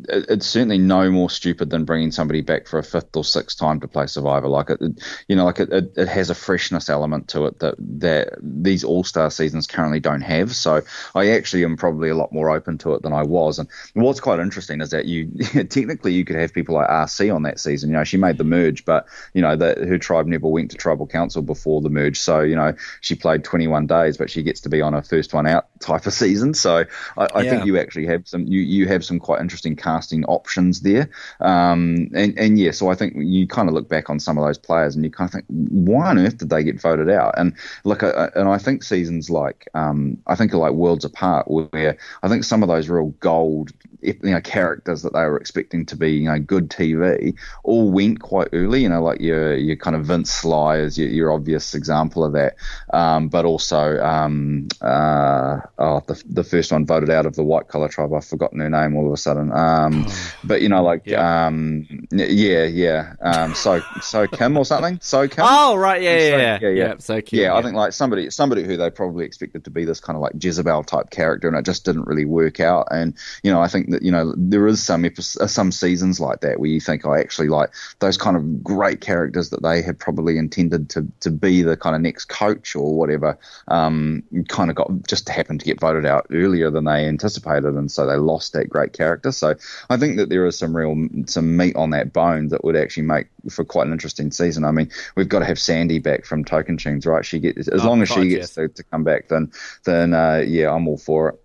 [0.09, 3.79] it's certainly no more stupid than bringing somebody back for a fifth or sixth time
[3.79, 4.47] to play Survivor.
[4.47, 4.79] Like it,
[5.27, 8.83] you know, like it, it, it has a freshness element to it that that these
[8.83, 10.55] All Star seasons currently don't have.
[10.55, 10.81] So
[11.13, 13.59] I actually am probably a lot more open to it than I was.
[13.59, 15.31] And what's quite interesting is that you
[15.69, 17.91] technically you could have people like RC on that season.
[17.91, 20.77] You know, she made the merge, but you know that her tribe never went to
[20.77, 22.19] tribal council before the merge.
[22.19, 25.35] So you know she played 21 days, but she gets to be on a first
[25.35, 26.55] one out type of season.
[26.55, 27.51] So I, I yeah.
[27.51, 31.09] think you actually have some you you have some quite interesting casting options there.
[31.39, 34.45] Um, and, and yeah, so I think you kind of look back on some of
[34.45, 37.33] those players and you kind of think, why on earth did they get voted out?
[37.37, 41.97] And look, I, and I think seasons like, um, I think like Worlds Apart, where
[42.21, 43.71] I think some of those real gold
[44.03, 48.21] you know, characters that they were expecting to be, you know, good TV, all went
[48.21, 48.83] quite early.
[48.83, 52.33] You know, like your your kind of Vince Sly is your, your obvious example of
[52.33, 52.55] that.
[52.91, 57.67] Um, but also, um, uh, oh, the the first one voted out of the white
[57.67, 58.13] collar tribe.
[58.13, 59.51] I've forgotten her name all of a sudden.
[59.73, 60.07] Um,
[60.43, 63.15] but you know, like, yeah, um, yeah, yeah.
[63.21, 64.99] Um, so so Kim or something.
[65.01, 65.45] So Kim.
[65.47, 66.95] Oh right, yeah, so, yeah, yeah, yeah, yeah.
[66.99, 69.99] So cute, yeah, I think like somebody somebody who they probably expected to be this
[69.99, 72.87] kind of like Jezebel type character, and it just didn't really work out.
[72.91, 76.41] And you know, I think that you know there is some uh, some seasons like
[76.41, 79.81] that where you think, I oh, actually like those kind of great characters that they
[79.81, 83.37] had probably intended to to be the kind of next coach or whatever,
[83.67, 87.91] um, kind of got just happened to get voted out earlier than they anticipated, and
[87.91, 89.31] so they lost that great character.
[89.31, 89.55] So
[89.89, 90.95] I think that there is some real
[91.25, 94.65] some meat on that bone that would actually make for quite an interesting season.
[94.65, 97.25] I mean, we've got to have Sandy back from Tocantins, right?
[97.25, 99.51] She gets as oh, long as she gets to, to, come back, then
[99.83, 101.39] then uh, yeah, I'm all for it.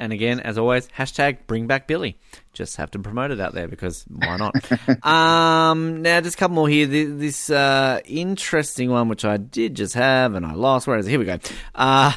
[0.00, 2.18] And again, as always, hashtag bring back Billy.
[2.52, 4.54] Just have to promote it out there because why not?
[5.04, 6.86] um, now, just a couple more here.
[6.86, 10.86] This uh, interesting one, which I did just have and I lost.
[10.86, 11.10] Where is it?
[11.10, 11.38] Here we go.
[11.74, 12.12] Uh,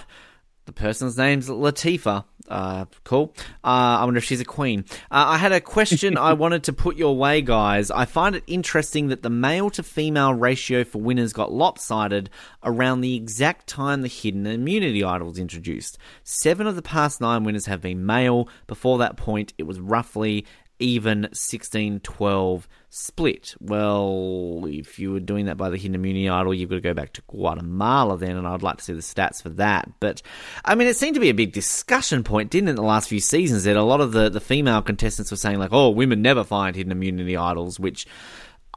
[0.66, 2.26] the person's name's Latifa.
[2.48, 3.34] Uh, cool.
[3.64, 4.86] Uh, I wonder if she's a queen.
[5.10, 7.92] Uh, I had a question I wanted to put your way, guys.
[7.92, 12.30] I find it interesting that the male to female ratio for winners got lopsided
[12.64, 15.98] around the exact time the hidden immunity idol was introduced.
[16.24, 18.48] Seven of the past nine winners have been male.
[18.68, 20.46] Before that point, it was roughly
[20.82, 23.56] even 16 12 split.
[23.62, 26.94] Well, if you were doing that by the hidden immunity idol, you've got to go
[26.94, 29.90] back to Guatemala then, and I'd like to see the stats for that.
[30.00, 30.22] But,
[30.66, 33.08] I mean, it seemed to be a big discussion point, didn't it, in the last
[33.08, 36.22] few seasons, that a lot of the, the female contestants were saying, like, oh, women
[36.22, 38.06] never find hidden immunity idols, which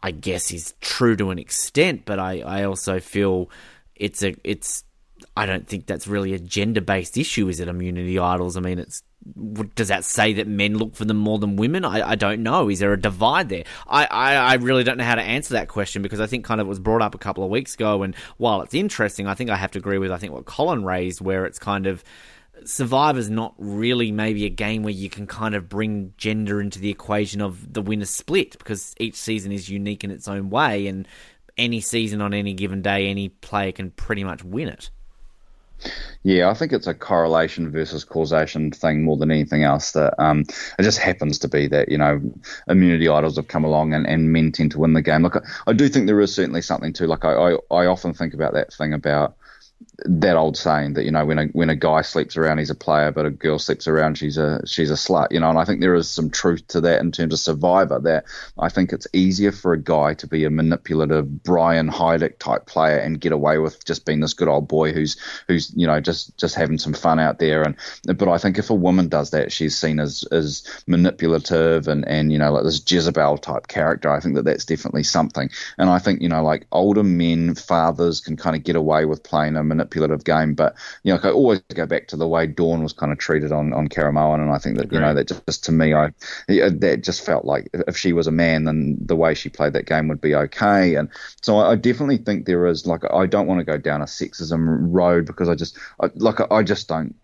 [0.02, 3.50] I guess is true to an extent, but I, I also feel
[3.96, 4.84] it's a, it's,
[5.36, 8.56] I don't think that's really a gender based issue, is it, immunity idols?
[8.56, 9.02] I mean, it's
[9.74, 11.84] does that say that men look for them more than women?
[11.84, 12.68] I, I don't know.
[12.68, 13.64] Is there a divide there?
[13.86, 16.60] I, I, I, really don't know how to answer that question because I think kind
[16.60, 18.02] of was brought up a couple of weeks ago.
[18.02, 20.84] And while it's interesting, I think I have to agree with I think what Colin
[20.84, 22.04] raised, where it's kind of
[22.64, 26.90] Survivor's not really maybe a game where you can kind of bring gender into the
[26.90, 31.08] equation of the winner split because each season is unique in its own way, and
[31.56, 34.90] any season on any given day, any player can pretty much win it.
[36.22, 39.92] Yeah, I think it's a correlation versus causation thing more than anything else.
[39.92, 40.40] That um,
[40.78, 42.20] it just happens to be that you know
[42.66, 45.22] immunity idols have come along and, and men tend to win the game.
[45.22, 45.36] Look,
[45.66, 48.54] I, do think there is certainly something to like I, I, I often think about
[48.54, 49.36] that thing about
[49.98, 52.74] that old saying that you know when a when a guy sleeps around he's a
[52.74, 55.64] player but a girl sleeps around she's a she's a slut you know and I
[55.64, 58.24] think there is some truth to that in terms of survivor that
[58.58, 62.96] I think it's easier for a guy to be a manipulative Brian Heidik type player
[62.96, 65.16] and get away with just being this good old boy who's
[65.46, 67.76] who's you know just just having some fun out there and
[68.18, 72.32] but I think if a woman does that she's seen as as manipulative and and
[72.32, 75.48] you know like this Jezebel type character I think that that's definitely something
[75.78, 79.22] and I think you know like older men fathers can kind of get away with
[79.22, 79.84] playing a manipulative
[80.24, 80.54] game.
[80.54, 83.52] But you know, I always go back to the way Dawn was kind of treated
[83.52, 86.10] on on Caramoan, and I think that you know that just to me, I
[86.48, 89.86] that just felt like if she was a man, then the way she played that
[89.86, 90.94] game would be okay.
[90.94, 91.08] And
[91.42, 94.78] so I, definitely think there is like I don't want to go down a sexism
[94.92, 97.14] road because I just I, like I just don't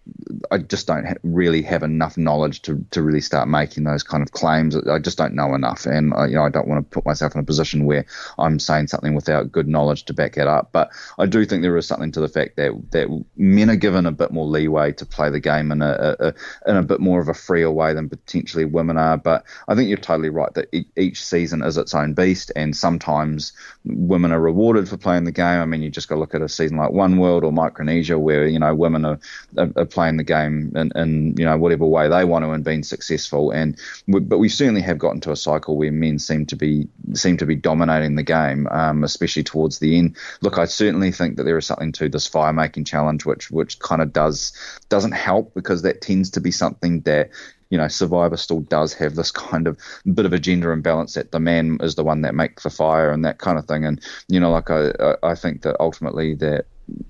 [0.51, 4.22] I just don't ha- really have enough knowledge to to really start making those kind
[4.22, 4.76] of claims.
[4.76, 7.34] I just don't know enough, and I, you know I don't want to put myself
[7.34, 8.06] in a position where
[8.38, 10.70] I'm saying something without good knowledge to back it up.
[10.72, 13.77] But I do think there is something to the fact fact that that men are
[13.77, 16.35] given a bit more leeway to play the game in a, a,
[16.66, 19.16] in a bit more of a freer way than potentially women are.
[19.16, 23.52] But I think you're totally right that each season is its own beast, and sometimes
[23.85, 25.60] women are rewarded for playing the game.
[25.60, 28.18] I mean, you just got to look at a season like One World or Micronesia,
[28.18, 29.18] where you know women are,
[29.56, 32.64] are, are playing the game in, in, you know whatever way they want to and
[32.64, 33.51] being successful.
[33.51, 36.89] And we, but we certainly have gotten to a cycle where men seem to be
[37.14, 40.16] seem to be dominating the game, um, especially towards the end.
[40.40, 43.78] Look, I certainly think that there is something to this fire making challenge, which which
[43.80, 44.52] kind of does
[44.88, 47.28] doesn't help because that tends to be something that
[47.68, 49.78] you know, Survivor still does have this kind of
[50.14, 53.12] bit of a gender imbalance that the man is the one that makes the fire
[53.12, 53.84] and that kind of thing.
[53.84, 54.90] And you know, like I,
[55.22, 56.64] I think that ultimately that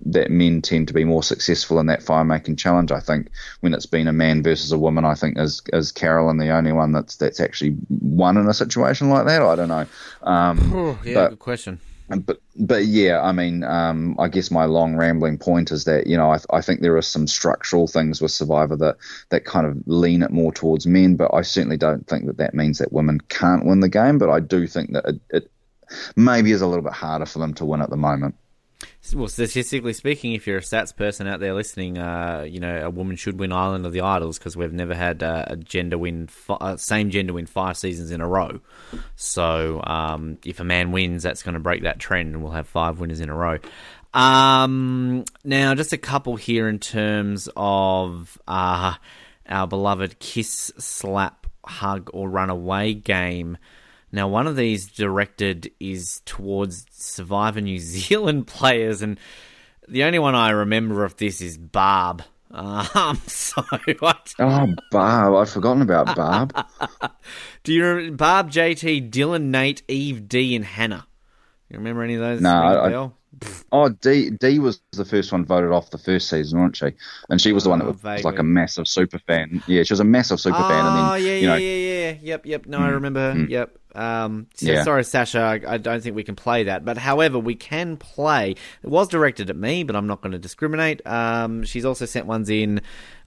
[0.05, 2.90] that men tend to be more successful in that fire making challenge.
[2.90, 3.31] I think
[3.61, 6.73] when it's been a man versus a woman, I think is is Carolyn the only
[6.73, 9.43] one that's that's actually won in a situation like that.
[9.43, 9.86] I don't know.
[10.23, 11.81] Um, yeah, but, good question
[12.19, 16.16] but but yeah, I mean, um, I guess my long rambling point is that you
[16.16, 18.97] know I, I think there are some structural things with Survivor that
[19.28, 22.55] that kind of lean it more towards men, but I certainly don't think that that
[22.55, 24.19] means that women can't win the game.
[24.19, 25.51] But I do think that it, it
[26.16, 28.35] maybe is a little bit harder for them to win at the moment
[29.15, 32.91] well, statistically speaking, if you're a stats person out there listening, uh, you know a
[32.91, 36.28] woman should win Island of the Idols because we've never had uh, a gender win,
[36.49, 38.61] uh, same gender win five seasons in a row.
[39.16, 42.69] So um, if a man wins, that's going to break that trend, and we'll have
[42.69, 43.59] five winners in a row.
[44.12, 48.95] Um, now, just a couple here in terms of uh,
[49.49, 53.59] our beloved kiss, slap, hug, or run away game.
[54.12, 59.19] Now, one of these directed is towards Survivor New Zealand players, and
[59.89, 62.23] the only one I remember of this is Barb.
[62.53, 63.62] Um, so
[64.01, 64.35] what?
[64.41, 65.35] Oh, Barb!
[65.37, 66.53] I'd forgotten about Barb.
[67.62, 71.07] Do you remember Barb, JT, Dylan, Nate, Eve, D, and Hannah?
[71.69, 72.41] You remember any of those?
[72.41, 73.11] No, I,
[73.73, 76.93] Oh, D D was the first one voted off the first season, wasn't she?
[77.28, 79.62] And she was the one that oh, was, was like a massive super fan.
[79.66, 80.85] Yeah, she was a massive super oh, fan.
[80.85, 82.19] And then, yeah, you know, yeah, yeah, yeah.
[82.23, 82.66] Yep, yep.
[82.66, 83.35] No, mm, I remember.
[83.35, 83.78] Mm, yep.
[83.95, 84.85] Um, so yeah.
[84.85, 85.41] Sorry, Sasha.
[85.41, 86.85] I, I, don't think we can play that.
[86.85, 88.53] But however, we can play.
[88.83, 91.05] It was directed at me, but I'm not going to discriminate.
[91.07, 92.83] Um, she's also sent ones in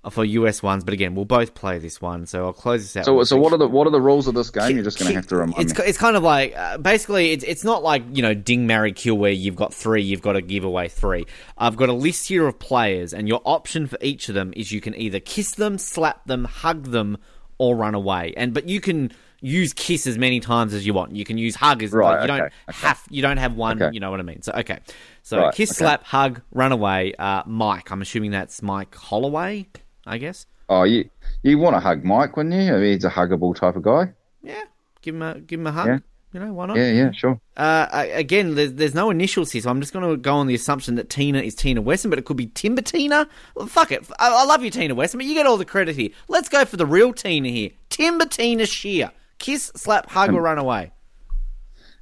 [0.10, 3.06] for US ones, but again, we'll both play this one, so I'll close this out.
[3.06, 4.76] So, so what are the what are the rules of this game?
[4.76, 5.86] You're just going to have to remind it's, me.
[5.86, 9.16] It's kind of like uh, basically, it's it's not like you know Ding Marry Kill
[9.16, 11.26] where you've got three, you've got to give away three.
[11.58, 14.72] I've got a list here of players, and your option for each of them is
[14.74, 17.18] you can either kiss them, slap them, hug them,
[17.58, 18.34] or run away.
[18.36, 19.14] And but you can
[19.44, 21.16] use kiss as many times as you want.
[21.16, 22.06] You can use hug as right.
[22.06, 22.88] Like, you okay, don't okay.
[22.88, 23.82] have you don't have one.
[23.82, 23.94] Okay.
[23.94, 24.42] You know what I mean?
[24.42, 24.80] So okay,
[25.22, 27.14] so right, kiss, slap, hug, run away.
[27.20, 29.68] Uh, Mike, I'm assuming that's Mike Holloway.
[30.06, 30.48] I guess.
[30.70, 31.10] Oh, you
[31.44, 32.74] you want to hug Mike, wouldn't you?
[32.74, 34.14] I mean, he's a huggable type of guy.
[34.42, 34.64] Yeah,
[35.02, 35.88] give him a give him a hug.
[35.88, 36.00] Yeah.
[36.34, 36.78] You know, why not?
[36.78, 37.40] Yeah, yeah, sure.
[37.56, 40.56] Uh, again, there's, there's no initials here, so I'm just going to go on the
[40.56, 43.30] assumption that Tina is Tina Wesson, but it could be Timber Tina.
[43.54, 44.04] Well, fuck it.
[44.18, 46.10] I, I, love you, Tina Wesson, but you get all the credit here.
[46.28, 47.70] Let's go for the real Tina here.
[47.90, 49.12] Timber Tina Scheer.
[49.44, 50.94] Kiss, slap, hug, um, or run away.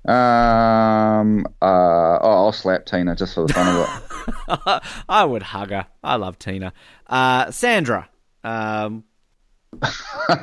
[0.07, 1.47] Um.
[1.59, 2.19] Uh.
[2.21, 3.89] Oh, I'll slap Tina just for the fun of
[4.67, 4.83] it.
[5.09, 5.87] I would hug her.
[6.03, 6.71] I love Tina.
[7.07, 8.07] Uh, Sandra.
[8.43, 9.05] Um,
[9.81, 10.37] I,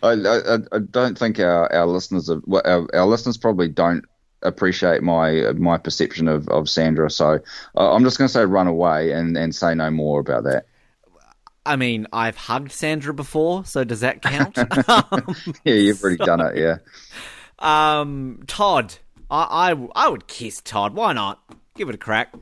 [0.00, 4.04] I, I, don't think our, our listeners are, well, our, our, listeners probably don't
[4.42, 7.10] appreciate my my perception of, of Sandra.
[7.10, 7.40] So
[7.76, 10.66] uh, I'm just going to say run away and, and say no more about that.
[11.64, 14.56] I mean, I've hugged Sandra before, so does that count?
[15.64, 16.56] yeah, you've already so, done it.
[16.56, 16.78] Yeah.
[17.58, 18.94] Um, Todd,
[19.30, 20.94] I, I I would kiss Todd.
[20.94, 21.40] Why not?
[21.76, 22.34] Give it a crack.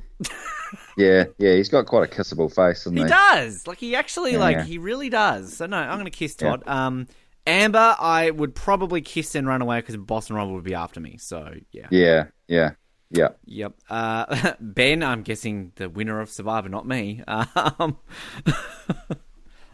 [0.96, 2.90] Yeah, yeah, he's got quite a kissable face, he?
[2.90, 3.66] He does.
[3.66, 4.64] Like he actually, yeah, like yeah.
[4.64, 5.56] he really does.
[5.56, 6.62] So no, I'm going to kiss Todd.
[6.66, 6.86] Yeah.
[6.86, 7.06] Um,
[7.46, 11.16] Amber, I would probably kiss and run away because Boston Rob would be after me.
[11.18, 11.88] So yeah.
[11.90, 12.72] Yeah, yeah.
[13.10, 13.28] Yeah.
[13.46, 13.74] Yep.
[13.88, 17.22] Uh, ben, I'm guessing the winner of Survivor, not me.
[17.26, 17.98] Um,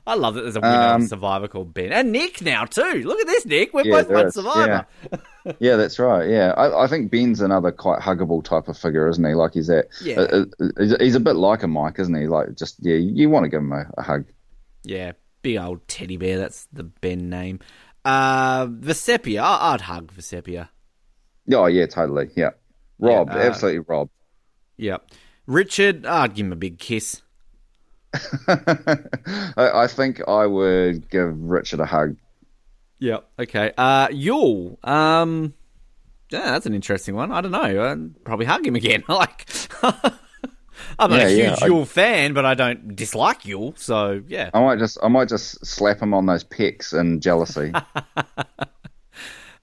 [0.09, 1.93] I love that there's a winner um, of Survivor called Ben.
[1.93, 3.03] And Nick now, too.
[3.05, 3.75] Look at this, Nick.
[3.75, 4.87] We're yeah, both won Survivor.
[5.13, 5.53] Yeah.
[5.59, 5.77] yeah.
[5.77, 6.29] that's right.
[6.31, 6.53] Yeah.
[6.57, 9.35] I, I, think Ben's another quite huggable type of figure, isn't he?
[9.35, 9.89] Like, he's that.
[10.01, 10.21] Yeah.
[10.21, 12.29] Uh, uh he's a bit like a Mike, isn't he?
[12.29, 14.27] Like, just, yeah, you want to give him a, a hug.
[14.85, 15.13] Yeah.
[15.43, 16.39] Big old teddy bear.
[16.39, 17.59] That's the Ben name.
[18.05, 19.43] Uh, Vecepia.
[19.43, 20.69] I'd hug Vecepia.
[21.53, 22.31] Oh, yeah, totally.
[22.37, 22.51] Yeah.
[22.99, 23.29] Rob.
[23.29, 24.09] Yeah, uh, absolutely Rob.
[24.77, 25.05] Yep.
[25.09, 25.17] Yeah.
[25.47, 26.07] Richard.
[26.07, 27.23] I'd give him a big kiss.
[28.49, 29.05] I,
[29.57, 32.17] I, think I would give Richard a hug.
[32.99, 33.19] Yeah.
[33.39, 33.73] Okay.
[33.77, 34.83] Uh, Yul.
[34.87, 35.55] Um,
[36.31, 37.31] yeah, that's an interesting one.
[37.31, 37.85] I don't know.
[37.85, 39.05] I'd probably hug him again.
[39.09, 39.49] like,
[39.83, 43.79] I'm not yeah, a huge yeah, Yul I, fan, but I don't dislike Yul.
[43.79, 47.73] So yeah, I might just I might just slap him on those pecs in jealousy.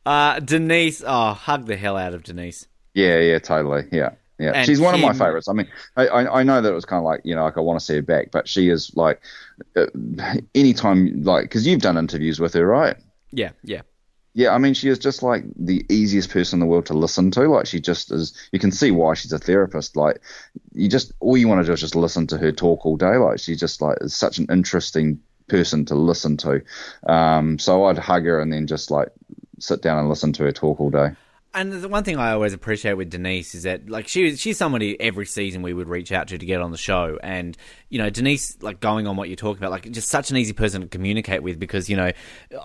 [0.05, 1.03] uh, Denise.
[1.05, 2.67] Oh, hug the hell out of Denise.
[2.93, 3.19] Yeah.
[3.19, 3.39] Yeah.
[3.39, 3.85] Totally.
[3.91, 4.11] Yeah.
[4.39, 4.51] yeah.
[4.55, 5.47] And She's one of my favorites.
[5.47, 7.57] I mean, I, I, I know that it was kind of like you know, like
[7.57, 9.21] I want to see her back, but she is like,
[9.75, 9.87] uh,
[10.55, 12.97] anytime like because you've done interviews with her, right?
[13.31, 13.81] Yeah, yeah.
[14.35, 17.29] Yeah, I mean, she is just like the easiest person in the world to listen
[17.31, 17.41] to.
[17.47, 18.35] Like, she just is.
[18.51, 19.95] You can see why she's a therapist.
[19.95, 20.21] Like,
[20.73, 23.15] you just all you want to do is just listen to her talk all day.
[23.17, 26.63] Like, she's just like is such an interesting person to listen to.
[27.07, 29.09] Um, so I'd hug her and then just like
[29.59, 31.11] sit down and listen to her talk all day.
[31.55, 34.99] And the one thing I always appreciate with Denise is that, like, she she's somebody
[34.99, 37.55] every season we would reach out to to get on the show, and
[37.93, 40.51] you know, Denise, like, going on what you're talking about, like, just such an easy
[40.51, 42.11] person to communicate with because you know,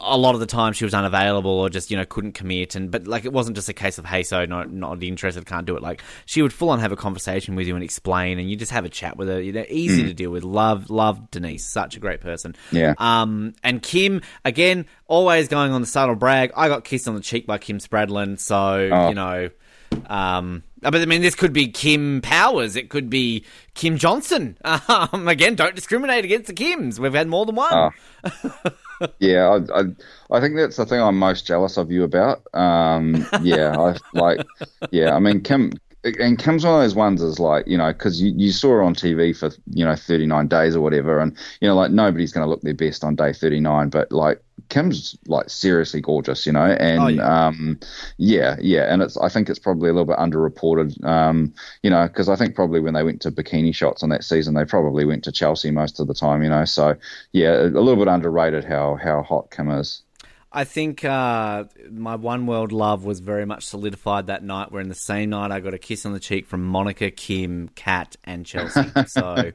[0.01, 2.91] a lot of the time she was unavailable or just you know couldn't commit, and
[2.91, 5.77] but like, it wasn't just a case of hey, so not not interested, can't do
[5.77, 5.83] it.
[5.83, 8.73] Like, she would full on have a conversation with you and explain, and you just
[8.73, 9.39] have a chat with her.
[9.39, 10.45] You know, easy to deal with.
[10.45, 12.57] Love love Denise, such a great person.
[12.73, 12.95] Yeah.
[12.97, 16.53] Um, and Kim, again, always going on the subtle brag.
[16.57, 19.09] I got kissed on the cheek by Kim Spradlin, so, Oh.
[19.11, 19.51] you know.
[20.07, 22.77] Um, but I mean, this could be Kim Powers.
[22.77, 23.45] It could be
[23.75, 24.57] Kim Johnson.
[24.89, 26.99] Um, again, don't discriminate against the Kims.
[26.99, 27.93] We've had more than one.
[28.25, 28.71] Oh.
[29.21, 29.85] Yeah, I, I
[30.31, 32.43] I think that's the thing I'm most jealous of you about.
[32.53, 34.45] Um, yeah, I like.
[34.91, 35.73] Yeah, I mean Kim.
[36.05, 38.83] And Kim's one of those ones is like, you know, because you, you saw her
[38.83, 41.19] on TV for, you know, 39 days or whatever.
[41.19, 43.91] And, you know, like nobody's going to look their best on day 39.
[43.91, 46.65] But, like, Kim's, like, seriously gorgeous, you know?
[46.67, 47.47] And, Oh, yeah.
[47.47, 47.79] um,
[48.17, 48.93] yeah, yeah.
[48.93, 52.37] And it's, I think it's probably a little bit underreported, um, you know, because I
[52.37, 55.33] think probably when they went to bikini shots on that season, they probably went to
[55.33, 56.65] Chelsea most of the time, you know?
[56.65, 56.97] So,
[57.33, 60.03] yeah, a little bit underrated how, how hot Kim is.
[60.51, 64.73] I think uh, my one world love was very much solidified that night.
[64.73, 67.69] Where in the same night I got a kiss on the cheek from Monica, Kim,
[67.75, 68.91] Kat, and Chelsea.
[69.09, 69.53] So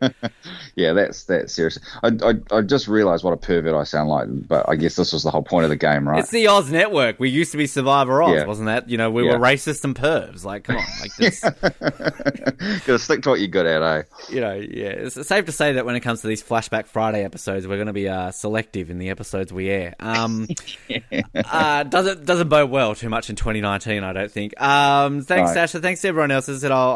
[0.75, 1.79] Yeah, that's that's serious.
[2.03, 5.13] I, I I just realised what a pervert I sound like, but I guess this
[5.13, 6.19] was the whole point of the game, right?
[6.19, 7.19] it's the Oz Network.
[7.19, 8.45] We used to be Survivor Oz, Yeah.
[8.45, 8.87] wasn't that?
[8.89, 9.33] You know, we Yeah.
[9.33, 10.43] were racist and pervs.
[10.45, 11.39] Like, come on, like this.
[12.85, 14.03] Gotta stick to what you're good at, eh?
[14.29, 17.23] you know, yeah, it's safe to say that when it comes to these Flashback Friday
[17.23, 19.95] episodes, we're going to be uh, selective in the episodes we air.
[19.99, 20.47] Um,
[21.35, 24.59] uh, doesn't doesn't bode well too much in 2019, I don't think.
[24.61, 25.53] Um, thanks, Right.
[25.53, 25.79] Sasha.
[25.79, 26.49] Thanks to everyone else.
[26.49, 26.91] As I said, I'll,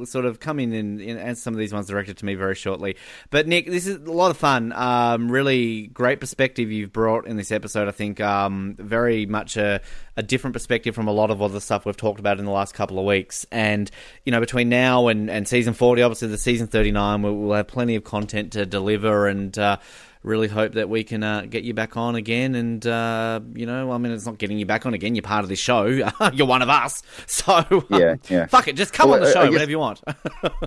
[0.00, 2.34] I'll sort of come in and, and answer some of these ones directed to me
[2.34, 2.96] very shortly.
[3.30, 4.72] But Nick, this is a lot of fun.
[4.72, 7.88] Um, really great perspective you've brought in this episode.
[7.88, 9.80] I think um, very much a,
[10.16, 12.74] a different perspective from a lot of other stuff we've talked about in the last
[12.74, 13.46] couple of weeks.
[13.50, 13.90] And
[14.24, 17.68] you know, between now and, and season 40, obviously the season 39, we'll, we'll have
[17.68, 19.58] plenty of content to deliver and.
[19.58, 19.76] Uh,
[20.22, 22.54] really hope that we can uh, get you back on again.
[22.54, 25.14] And, uh, you know, I mean, it's not getting you back on again.
[25.14, 25.84] You're part of this show.
[26.32, 27.02] You're one of us.
[27.26, 28.46] So, um, Yeah, yeah.
[28.46, 28.76] fuck it.
[28.76, 30.00] Just come Well, on the show guess- whenever you want.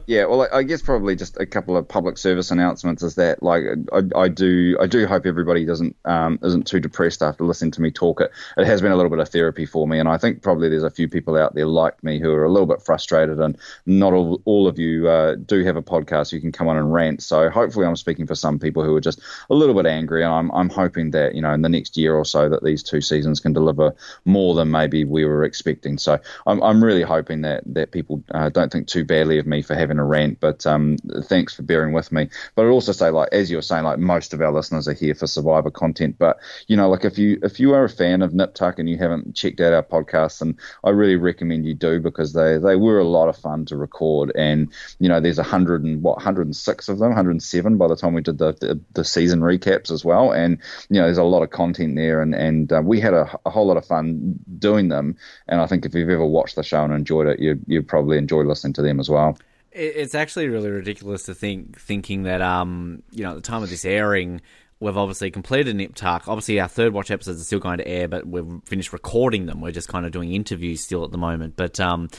[0.08, 3.42] Yeah, well, I I guess probably just a couple of public service announcements is that
[3.44, 3.64] like
[3.94, 7.82] I, I do I do hope everybody doesn't um, isn't too depressed after listening to
[7.82, 8.20] me talk.
[8.22, 10.68] It it has been a little bit of therapy for me, and I think probably
[10.70, 13.58] there's a few people out there like me who are a little bit frustrated, and
[13.86, 16.92] not all all of you uh, do have a podcast you can come on and
[16.94, 17.22] rant.
[17.24, 20.34] So hopefully, I'm speaking for some people who are just a little bit angry, and
[20.34, 23.02] I'm I'm hoping that you know in the next year or so that these two
[23.02, 23.95] seasons can deliver
[24.26, 25.98] more than maybe we were expecting.
[25.98, 29.61] So I'm I'm really hoping that that people uh, don't think too badly of me
[29.61, 32.30] for having a rant, but um, thanks for bearing with me.
[32.56, 34.94] But I'd also say, like as you were saying, like most of our listeners are
[34.94, 36.18] here for Survivor content.
[36.18, 38.90] But you know, like if you if you are a fan of Nip Tuck and
[38.90, 42.76] you haven't checked out our podcasts, and I really recommend you do because they they
[42.76, 44.32] were a lot of fun to record.
[44.36, 48.14] And you know, there's a hundred and what 106 of them, 107 by the time
[48.14, 50.32] we did the the, the season recaps as well.
[50.32, 50.58] And
[50.90, 53.50] you know, there's a lot of content there, and and uh, we had a, a
[53.50, 55.16] whole lot of fun doing them.
[55.48, 58.18] And I think if you've ever watched the show and enjoyed it, you you probably
[58.18, 59.38] enjoy listening to them as well.
[59.72, 63.72] It's actually really ridiculous to think thinking that um you know at the time of
[63.72, 64.40] this airing
[64.80, 66.28] we've obviously completed Nip Tuck.
[66.28, 69.62] Obviously our third watch episodes are still going to air, but we've finished recording them.
[69.62, 71.56] We're just kind of doing interviews still at the moment.
[71.56, 72.10] But um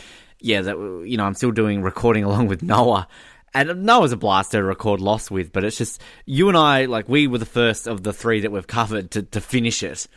[0.41, 0.77] yeah, that
[1.07, 3.07] you know I'm still doing recording along with Noah.
[3.55, 7.09] And Noah's a blast to record Lost with, but it's just you and I, like
[7.09, 10.09] we were the first of the three that we've covered to, to finish it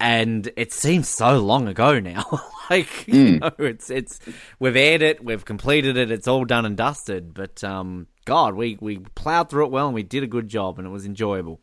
[0.00, 2.24] and it seems so long ago now.
[2.70, 4.18] like you know, it's it's
[4.58, 7.34] we've aired it, we've completed it, it's all done and dusted.
[7.34, 10.78] But um, God, we we plowed through it well and we did a good job
[10.78, 11.60] and it was enjoyable.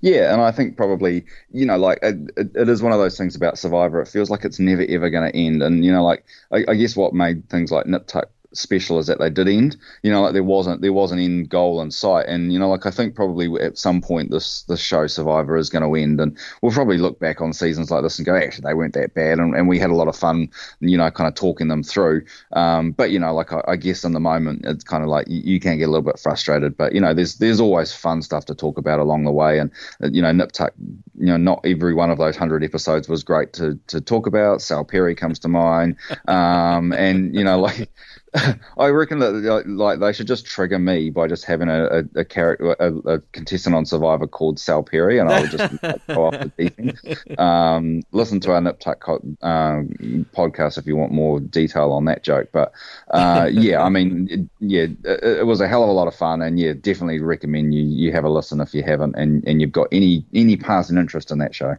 [0.00, 3.16] Yeah, and I think probably you know like it, it, it is one of those
[3.16, 4.00] things about Survivor.
[4.00, 6.74] It feels like it's never ever going to end, and you know like I, I
[6.74, 9.76] guess what made things like Nip Tuck special is that they did end.
[10.02, 12.68] You know, like there wasn't there was an end goal in sight, and you know,
[12.68, 16.20] like I think probably at some point this this show Survivor is going to end,
[16.20, 19.14] and we'll probably look back on seasons like this and go, actually they weren't that
[19.14, 20.50] bad, and, and we had a lot of fun,
[20.80, 22.24] you know, kind of talking them through.
[22.52, 25.28] Um, but you know, like I, I guess in the moment it's kind of like
[25.28, 28.22] you, you can get a little bit frustrated, but you know, there's there's always fun
[28.22, 29.70] stuff to talk about along the way, and
[30.02, 30.72] uh, you know, Nip Tuck
[31.18, 34.60] you know, not every one of those hundred episodes was great to to talk about.
[34.62, 35.96] Sal Perry comes to mind,
[36.28, 37.90] um, and you know, like
[38.78, 42.24] I reckon that like they should just trigger me by just having a, a, a
[42.24, 46.32] character, a, a, contestant on Survivor called Sal Perry, and I would just go off
[46.32, 47.38] the deep end.
[47.38, 52.24] Um, listen to our Nip Tuck um, podcast if you want more detail on that
[52.24, 52.48] joke.
[52.52, 52.72] But
[53.10, 56.14] uh, yeah, I mean, it, yeah, it, it, was a hell of a lot of
[56.14, 59.60] fun, and yeah, definitely recommend you you have a listen if you haven't, and, and
[59.60, 61.76] you've got any any passing interest in that show.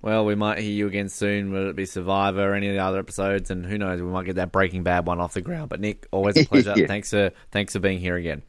[0.00, 1.50] Well, we might hear you again soon.
[1.52, 3.50] Will it be Survivor or any of the other episodes?
[3.50, 5.70] And who knows, we might get that Breaking Bad one off the ground.
[5.70, 6.74] But Nick, always a pleasure.
[6.76, 6.86] yeah.
[6.86, 8.42] Thanks for thanks for being here again.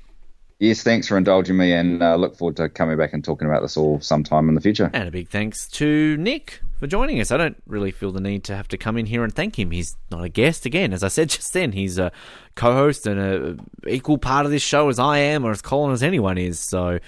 [0.60, 3.62] Yes, thanks for indulging me, and uh, look forward to coming back and talking about
[3.62, 4.92] this all sometime in the future.
[4.94, 7.32] And a big thanks to Nick for joining us.
[7.32, 9.72] I don't really feel the need to have to come in here and thank him.
[9.72, 11.72] He's not a guest again, as I said just then.
[11.72, 12.12] He's a
[12.56, 16.04] co-host and a equal part of this show as I am, or as Colin as
[16.04, 16.60] anyone is.
[16.60, 17.00] So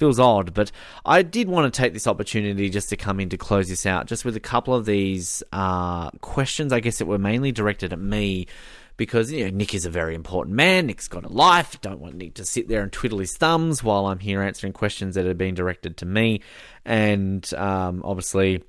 [0.00, 0.72] feels odd, but
[1.04, 4.06] I did want to take this opportunity just to come in to close this out,
[4.06, 8.00] just with a couple of these uh, questions, I guess, that were mainly directed at
[8.00, 8.48] me.
[8.96, 10.86] Because you know Nick is a very important man.
[10.86, 11.80] Nick's got a life.
[11.80, 15.14] Don't want Nick to sit there and twiddle his thumbs while I'm here answering questions
[15.14, 16.42] that have been directed to me.
[16.84, 18.62] And um, obviously,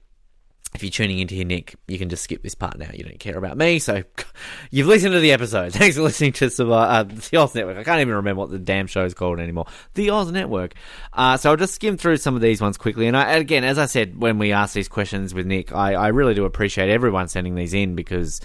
[0.73, 2.89] if you're tuning into here, Nick, you can just skip this part now.
[2.93, 4.03] You don't care about me, so
[4.71, 5.73] you've listened to the episode.
[5.73, 7.77] Thanks for listening to uh, the Oz Network.
[7.77, 9.65] I can't even remember what the damn show is called anymore.
[9.95, 10.75] The Oz Network.
[11.11, 13.07] Uh, so I'll just skim through some of these ones quickly.
[13.07, 16.07] And I, again, as I said when we asked these questions with Nick, I, I
[16.07, 18.39] really do appreciate everyone sending these in because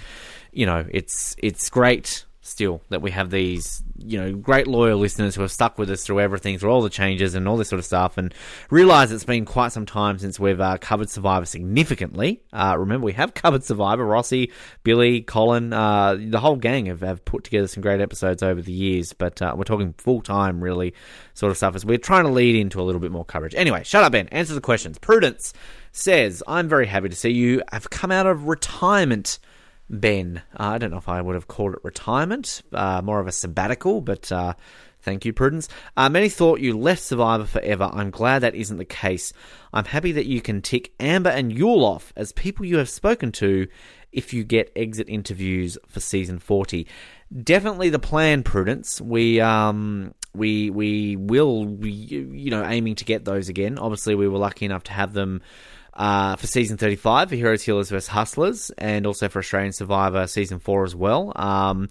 [0.53, 5.35] you know it's it's great still that we have these you know great loyal listeners
[5.35, 7.79] who have stuck with us through everything through all the changes and all this sort
[7.79, 8.33] of stuff and
[8.71, 12.43] realize it's been quite some time since we've uh, covered survivor significantly.
[12.53, 14.05] Uh, remember we have covered survivor.
[14.05, 14.53] Rossi
[14.85, 18.73] billy colin uh, the whole gang have, have put together some great episodes over the
[18.73, 20.95] years but uh, we're talking full-time really
[21.35, 23.55] sort of stuff as we're trying to lead into a little bit more coverage.
[23.55, 24.29] Anyway shut up ben.
[24.29, 24.99] Answer the questions.
[24.99, 25.53] Prudence
[25.93, 29.39] says i'm very happy to see you have come out of retirement
[29.89, 30.43] Ben.
[30.59, 33.33] Uh, I don't know if I would have called it retirement, uh, more of a
[33.33, 34.55] sabbatical, but uh,
[35.01, 35.69] thank you, Prudence.
[35.97, 37.91] Many thought you left Survivor forever.
[37.93, 39.33] I'm glad that isn't the case.
[39.73, 43.33] I'm happy that you can tick Amber and Yul off as people you have spoken
[43.33, 43.69] to
[44.13, 46.87] if you get exit interviews for season 40.
[47.43, 49.01] Definitely the plan, Prudence.
[49.01, 53.79] We um we we will be, you know aiming to get those again.
[53.79, 55.43] Obviously, we were lucky enough to have them
[55.97, 58.07] uh, for season 35 for Heroes, Healers vs.
[58.07, 61.33] Hustlers, and also for Australian Survivor season 4 as well.
[61.35, 61.89] Um,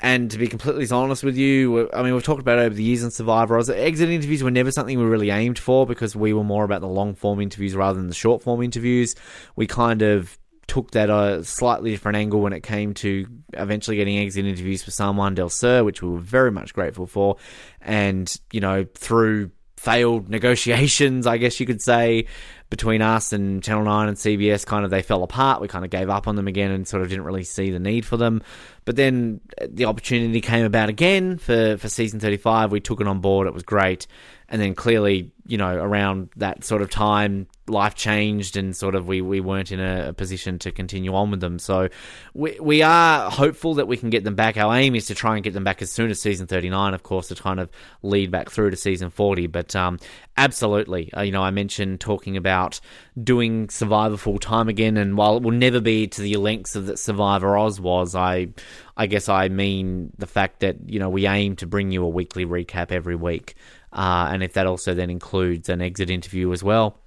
[0.00, 3.04] and to be completely honest with you, I mean, we've talked about over the years
[3.04, 3.56] in Survivor.
[3.58, 6.88] Exit interviews were never something we really aimed for because we were more about the
[6.88, 9.14] long form interviews rather than the short form interviews.
[9.54, 14.18] We kind of took that a slightly different angle when it came to eventually getting
[14.18, 17.36] exit interviews for San Juan del Sur, which we were very much grateful for.
[17.80, 22.26] And, you know, through failed negotiations, I guess you could say,
[22.72, 25.60] between us and Channel 9 and CBS, kind of they fell apart.
[25.60, 27.78] We kind of gave up on them again and sort of didn't really see the
[27.78, 28.42] need for them.
[28.86, 32.72] But then uh, the opportunity came about again for, for season 35.
[32.72, 33.46] We took it on board.
[33.46, 34.06] It was great.
[34.52, 39.08] And then clearly, you know, around that sort of time, life changed and sort of
[39.08, 41.58] we, we weren't in a, a, position to continue on with them.
[41.58, 41.88] So
[42.34, 44.56] we, we are hopeful that we can get them back.
[44.56, 47.02] Our aim is to try and get them back as soon as season 39, of
[47.02, 47.70] course, to kind of
[48.02, 49.46] lead back through to season 40.
[49.46, 49.98] But um,
[50.36, 52.78] absolutely, uh, you know, I mentioned talking about
[53.22, 54.96] doing Survivor full time again.
[54.96, 58.48] And while it will never be to the lengths of that Survivor Oz was, I,
[58.96, 62.08] I guess I mean the fact that, you know, we aim to bring you a
[62.08, 63.56] weekly recap every week.
[63.92, 66.98] Uh, and if that also then includes an exit interview as well,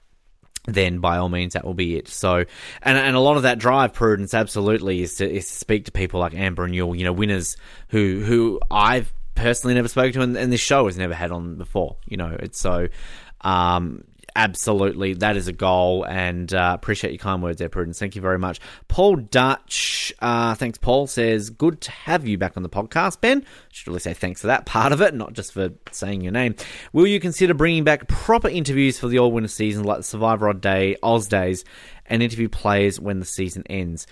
[0.67, 2.07] then by all means that will be it.
[2.07, 2.45] So,
[2.81, 5.91] and and a lot of that drive, prudence, absolutely, is to, is to speak to
[5.91, 7.57] people like Amber and Yul, you know, winners
[7.89, 11.57] who who I've personally never spoken to, and, and this show has never had on
[11.57, 11.97] before.
[12.05, 12.87] You know, it's so.
[13.41, 14.05] Um,
[14.35, 17.99] absolutely, that is a goal, and uh, appreciate your kind words there, Prudence.
[17.99, 18.59] Thank you very much.
[18.87, 23.45] Paul Dutch, uh, thanks, Paul, says, Good to have you back on the podcast, Ben.
[23.71, 26.55] Should really say thanks for that part of it, not just for saying your name.
[26.93, 30.49] Will you consider bringing back proper interviews for the All Winner season, like the Survivor
[30.49, 31.63] Odd Day, Oz Days,
[32.05, 34.07] and interview players when the season ends?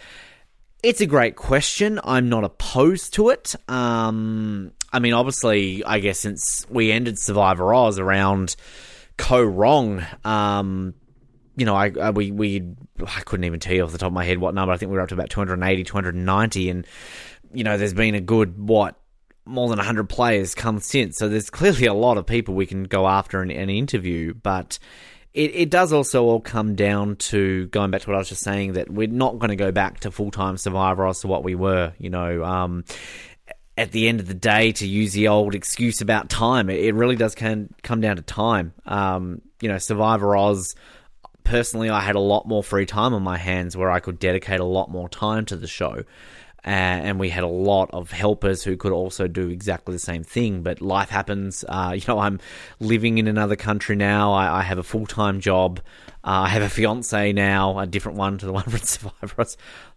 [0.84, 2.00] It's a great question.
[2.04, 3.56] I'm not opposed to it.
[3.70, 8.58] Um, I mean, obviously, I guess since we ended Survivor Oz around
[9.18, 10.06] Kaoh Rong.
[10.24, 10.94] Um,
[11.56, 12.76] you know, I, I, we we
[13.06, 14.74] I couldn't even tell you off the top of my head what number.
[14.74, 16.88] I think we were up to about 280, 290, and
[17.54, 18.96] you know, there's been a good what
[19.46, 21.18] more than 100 players come since.
[21.18, 24.80] So there's clearly a lot of people we can go after and, and interview, but.
[25.34, 28.44] It, it does also all come down to going back to what I was just
[28.44, 31.44] saying that we're not going to go back to full time Survivor as to what
[31.44, 31.92] we were.
[31.98, 32.84] You know, um,
[33.78, 37.16] at the end of the day, to use the old excuse about time, it, really
[37.16, 38.74] does can, come down to time.
[38.86, 40.76] Um, you know, Survivor Oz
[41.44, 44.60] personally, I had a lot more free time on my hands where I could dedicate
[44.60, 46.04] a lot more time to the show.
[46.66, 50.24] Uh, and we had a lot of helpers who could also do exactly the same
[50.24, 50.64] thing.
[50.64, 51.66] But life happens.
[51.68, 52.40] Uh, you know, I'm
[52.80, 54.34] living in another country now.
[54.34, 55.82] I, I have a full time job.
[56.26, 59.46] Uh, I have a fiance now, a different one to the one from Survivor.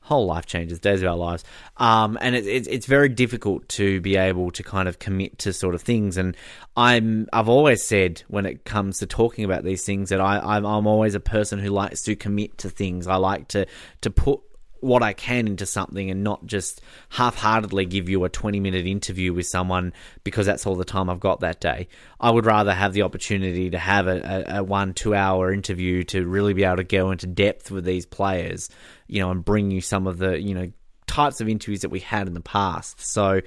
[0.01, 1.43] Whole life changes, days of our lives,
[1.79, 5.53] um, and it, it, it's very difficult to be able to kind of commit to
[5.53, 6.17] sort of things.
[6.17, 6.37] And
[6.77, 10.65] I'm I've always said when it comes to talking about these things that I I'm,
[10.65, 13.09] I'm always a person who likes to commit to things.
[13.09, 13.67] I like to
[14.03, 14.41] to put
[14.81, 18.87] what I can into something and not just half heartedly give you a 20 minute
[18.87, 19.93] interview with someone
[20.25, 21.89] because that's all the time I've got that day.
[22.21, 26.05] I would rather have the opportunity to have a, a, a one, two hour interview
[26.05, 28.69] to really be able to go into depth with these players,
[29.07, 30.71] you know, and bring you some of the, you know,
[31.07, 33.01] types of interviews that we had in the past.
[33.01, 33.41] So,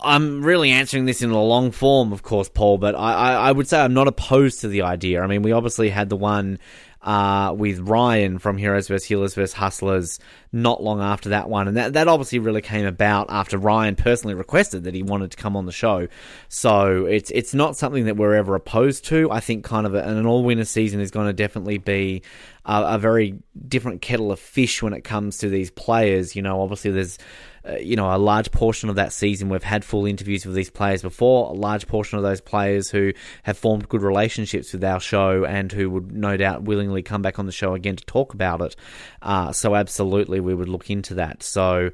[0.00, 3.52] I'm really answering this in a long form, of course, Paul, but I, I, I,
[3.52, 5.22] would say I'm not opposed to the idea.
[5.22, 6.58] I mean, we obviously had the one
[7.04, 9.04] uh, with Ryan from Heroes vs.
[9.04, 9.52] Healers vs.
[9.52, 10.18] Hustlers
[10.52, 11.68] not long after that one.
[11.68, 15.36] And that, that obviously really came about after Ryan personally requested that he wanted to
[15.36, 16.08] come on the show.
[16.48, 19.30] So it's it's not something that we're ever opposed to.
[19.30, 22.22] I think kind of a, an all winner season is going to definitely be
[22.64, 26.34] a, a very different kettle of fish when it comes to these players.
[26.34, 27.18] You know, obviously there's
[27.66, 30.70] uh, you know, a large portion of that season we've had full interviews with these
[30.70, 31.50] players before.
[31.50, 33.12] A large portion of those players who
[33.44, 37.38] have formed good relationships with our show and who would no doubt willingly come back
[37.38, 38.76] on the show again to talk about it.
[39.22, 41.42] Uh, so absolutely, we would look into that.
[41.42, 41.90] So.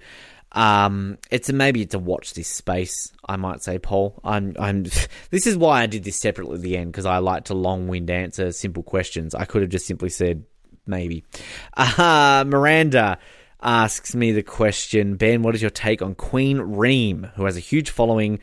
[0.52, 3.12] Um, it's a, maybe it's a watch this space.
[3.28, 4.18] I might say, Paul.
[4.24, 4.86] I'm, I'm.
[5.30, 7.86] This is why I did this separately at the end because I like to long
[7.86, 9.32] wind answer simple questions.
[9.32, 10.42] I could have just simply said
[10.86, 11.22] maybe.
[11.76, 13.20] Uh, Miranda
[13.62, 17.60] asks me the question Ben, what is your take on Queen Reem, who has a
[17.60, 18.38] huge following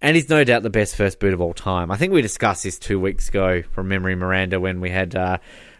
[0.00, 1.90] and is no doubt the best first boot of all time?
[1.90, 5.14] I think we discussed this two weeks ago from memory, Miranda, when we had.
[5.14, 5.38] Uh,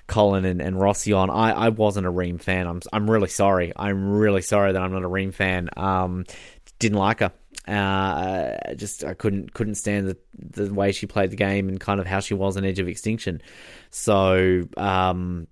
[0.09, 1.29] Colin and, and Rossi on.
[1.29, 2.67] I, I wasn't a Reem fan.
[2.67, 3.75] I'm I'm really sorry.
[3.77, 5.69] I'm really sorry that I'm not a Reem fan.
[5.77, 6.25] Um,
[6.79, 7.33] didn't like her.
[7.67, 12.01] Uh, just I couldn't couldn't stand the the way she played the game and kind
[12.01, 13.43] of how she was an edge of extinction.
[13.91, 15.47] So um,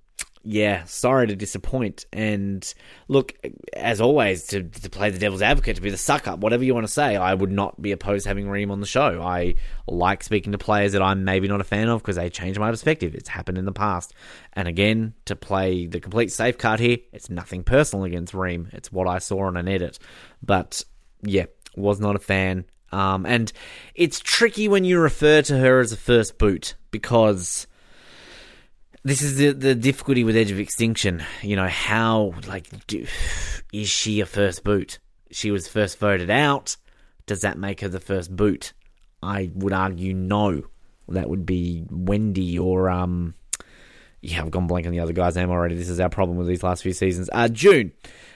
[0.48, 2.06] yeah, sorry to disappoint.
[2.12, 2.72] And
[3.08, 3.34] look,
[3.74, 6.72] as always, to, to play the devil's advocate, to be the suck up, whatever you
[6.72, 9.20] want to say, I would not be opposed to having Reem on the show.
[9.20, 9.56] I
[9.88, 12.70] like speaking to players that I'm maybe not a fan of because they change my
[12.70, 13.16] perspective.
[13.16, 14.14] It's happened in the past.
[14.52, 18.68] And again, to play the complete safe card here, it's nothing personal against Reem.
[18.72, 19.98] It's what I saw on an edit.
[20.44, 20.84] But
[21.22, 21.46] yeah,
[21.76, 22.66] was not a fan.
[22.92, 23.52] Um, and
[23.96, 27.66] it's tricky when you refer to her as a first boot because
[29.06, 31.22] this is the the difficulty with Edge of Extinction.
[31.40, 33.06] You know how like do,
[33.72, 34.98] is she a first boot?
[35.30, 36.76] She was first voted out.
[37.26, 38.72] Does that make her the first boot?
[39.22, 40.64] I would argue no.
[41.08, 43.34] That would be Wendy or um.
[44.22, 45.76] Yeah, I've gone blank on the other guy's name already.
[45.76, 47.30] This is our problem with these last few seasons.
[47.32, 47.92] Uh, June.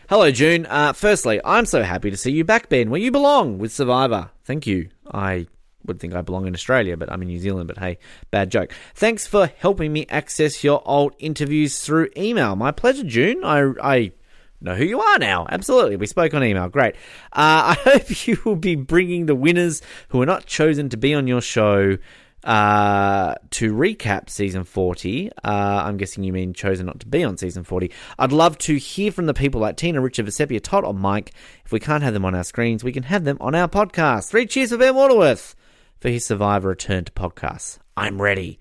[0.09, 0.67] Hello, June.
[0.67, 4.31] Uh, firstly, I'm so happy to see you back, Ben, where you belong with Survivor.
[4.45, 4.91] Thank you.
[5.13, 5.49] I
[5.87, 7.69] would think I belong in Australia, but I'm in New Zealand.
[7.69, 7.99] But hey,
[8.31, 8.73] bad joke.
[8.95, 12.57] Thanks for helping me access your old interviews through email.
[12.57, 13.45] My pleasure, June.
[13.45, 14.13] I, I
[14.61, 15.47] know who you are now.
[15.51, 15.97] Absolutely.
[15.97, 16.69] We spoke on email.
[16.69, 16.95] Great.
[17.33, 21.15] Uh, I hope you will be bringing the winners who are not chosen to be
[21.15, 21.97] on your show
[22.45, 25.31] uh, to recap season 40.
[25.45, 25.49] Uh,
[25.85, 27.91] I'm guessing you mean chosen not to be on season 40.
[28.19, 31.33] I'd love to hear from the people like Tina, Richard, Vecepia, Todd, or Mike.
[31.65, 34.31] If we can't have them on our screens, we can have them on our podcast.
[34.31, 35.55] Three cheers for Ben Waterworth
[36.01, 37.79] for his Survivor return to podcasts.
[37.97, 38.59] I'm ready.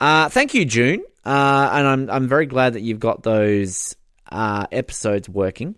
[0.00, 1.04] Uh, thank you, June.
[1.24, 3.94] Uh, and I'm I'm very glad that you've got those
[4.30, 5.76] uh, episodes working.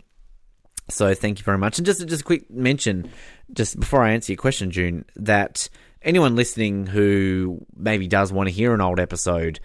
[0.89, 1.79] So thank you very much.
[1.79, 3.11] And just just a quick mention,
[3.53, 5.69] just before I answer your question, June, that
[6.03, 9.61] anyone listening who maybe does want to hear an old episode,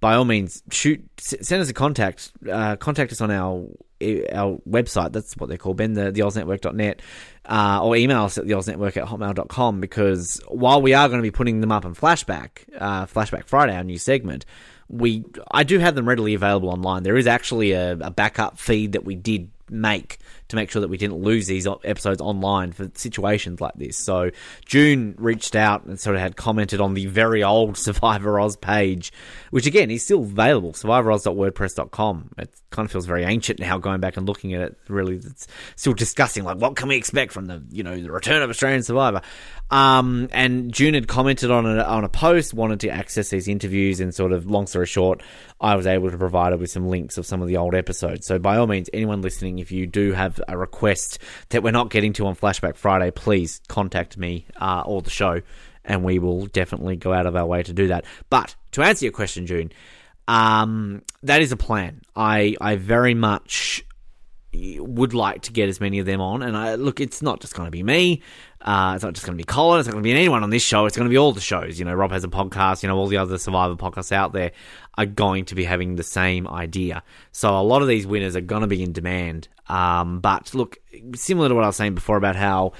[0.00, 2.32] by all means, shoot, send us a contact.
[2.50, 3.68] Uh, contact us on our
[4.00, 5.12] our website.
[5.12, 7.02] That's what they're called, Ben, the, the OzNetwork.net,
[7.46, 11.22] uh, or email us at the OzNetwork at hotmail.com because while we are going to
[11.22, 14.44] be putting them up in Flashback, uh, Flashback Friday, our new segment,
[14.88, 17.04] we I do have them readily available online.
[17.04, 20.18] There is actually a, a backup feed that we did make
[20.50, 23.96] to make sure that we didn't lose these episodes online for situations like this.
[23.96, 24.30] So
[24.66, 29.12] June reached out and sort of had commented on the very old Survivor Oz page,
[29.50, 32.30] which again is still available, survivoroz.wordpress.com.
[32.38, 34.76] It kind of feels very ancient now going back and looking at it.
[34.88, 35.46] Really, it's
[35.76, 38.82] still discussing like what can we expect from the you know the return of Australian
[38.82, 39.22] Survivor.
[39.70, 44.00] Um, and June had commented on a, on a post, wanted to access these interviews,
[44.00, 45.22] and sort of long story short,
[45.60, 48.26] I was able to provide her with some links of some of the old episodes.
[48.26, 51.18] So by all means, anyone listening, if you do have a request
[51.50, 55.42] that we're not getting to on Flashback Friday, please contact me uh, or the show,
[55.84, 58.04] and we will definitely go out of our way to do that.
[58.28, 59.72] But to answer your question, June,
[60.28, 62.02] Um, that is a plan.
[62.14, 63.84] I I very much
[64.52, 66.42] would like to get as many of them on.
[66.42, 68.22] And I look, it's not just going to be me.
[68.60, 69.80] Uh, it's not just going to be Colin.
[69.80, 70.86] It's not going to be anyone on this show.
[70.86, 71.78] It's going to be all the shows.
[71.78, 72.82] You know, Rob has a podcast.
[72.82, 74.52] You know, all the other Survivor podcasts out there
[74.98, 77.02] are going to be having the same idea.
[77.32, 79.48] So a lot of these winners are going to be in demand.
[79.68, 80.78] Um, but look,
[81.14, 82.72] similar to what I was saying before about how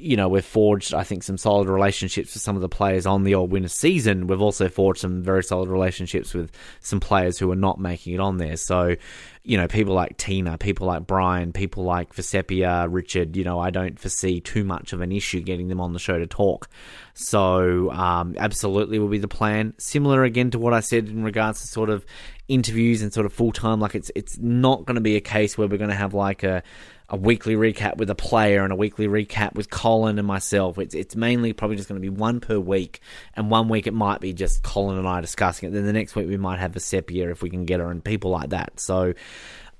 [0.00, 3.24] you know, we've forged, I think, some solid relationships with some of the players on
[3.24, 4.28] the All Winner season.
[4.28, 8.20] We've also forged some very solid relationships with some players who are not making it
[8.20, 8.56] on there.
[8.56, 8.94] So,
[9.42, 13.70] you know, people like Tina, people like Brian, people like Vecepia, Richard, you know, I
[13.70, 16.68] don't foresee too much of an issue getting them on the show to talk.
[17.14, 19.74] So, um, absolutely will be the plan.
[19.78, 22.06] Similar again to what I said in regards to sort of
[22.46, 23.80] interviews and sort of full time.
[23.80, 26.44] Like, it's, it's not going to be a case where we're going to have like
[26.44, 26.62] a,
[27.10, 30.78] a weekly recap with a player and a weekly recap with Colin and myself.
[30.78, 33.00] It's it's mainly probably just going to be one per week,
[33.34, 35.72] and one week it might be just Colin and I discussing it.
[35.72, 38.30] Then the next week we might have Vecepia if we can get her and people
[38.30, 38.80] like that.
[38.80, 39.14] So.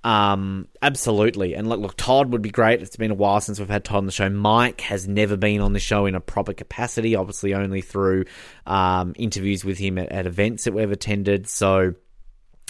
[0.04, 1.54] Um, absolutely.
[1.54, 2.80] And look, look, Todd would be great.
[2.80, 4.30] It's been a while since we've had Todd on the show.
[4.30, 8.24] Mike has never been on the show in a proper capacity, obviously only through
[8.64, 11.48] um, interviews with him at, at events that we've attended.
[11.48, 11.94] So,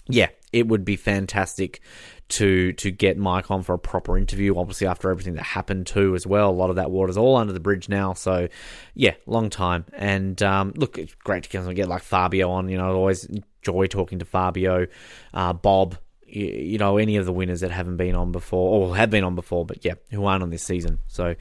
[0.08, 1.82] yeah, it would be fantastic
[2.28, 4.56] to to get Mike on for a proper interview.
[4.56, 7.52] Obviously, after everything that happened too, as well, a lot of that water's all under
[7.52, 8.12] the bridge now.
[8.12, 8.48] So,
[8.94, 9.86] yeah, long time.
[9.94, 12.68] And um, look, it's great to get like Fabio on.
[12.68, 14.86] You know, I always enjoy talking to Fabio,
[15.32, 15.98] uh, Bob.
[16.26, 19.24] You, you, know, any of the winners that haven't been on before or have been
[19.24, 20.98] on before, but yeah, who aren't on this season.
[21.06, 21.34] So,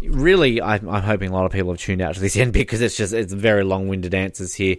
[0.00, 2.80] really, I'm, I'm hoping a lot of people have tuned out to this end because
[2.80, 4.76] it's just it's very long-winded answers here.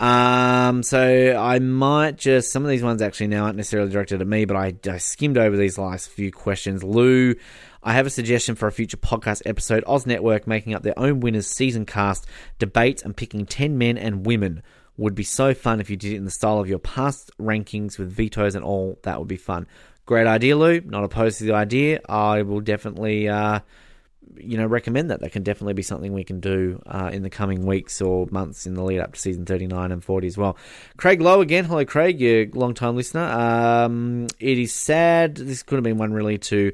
[0.00, 4.26] Um, so I might just some of these ones actually now aren't necessarily directed at
[4.26, 6.82] me, but I, I skimmed over these last few questions.
[6.82, 7.34] Lou,
[7.82, 9.84] I have a suggestion for a future podcast episode.
[9.86, 12.26] Oz Network making up their own winners season cast,
[12.58, 14.62] debates, and picking ten men and women
[14.96, 17.98] would be so fun if you did it in the style of your past rankings
[17.98, 18.98] with vetoes and all.
[19.02, 19.66] That would be fun.
[20.06, 20.80] Great idea, Lou.
[20.80, 22.00] Not opposed to the idea.
[22.08, 23.28] I will definitely.
[23.28, 23.60] Uh,
[24.42, 25.20] you know, recommend that.
[25.20, 28.66] That can definitely be something we can do uh, in the coming weeks or months
[28.66, 30.56] in the lead up to season 39 and 40 as well.
[30.96, 31.64] Craig Lowe again.
[31.64, 33.22] Hello, Craig, You're a long time listener.
[33.22, 35.36] Um, it is sad.
[35.36, 36.72] This could have been one really to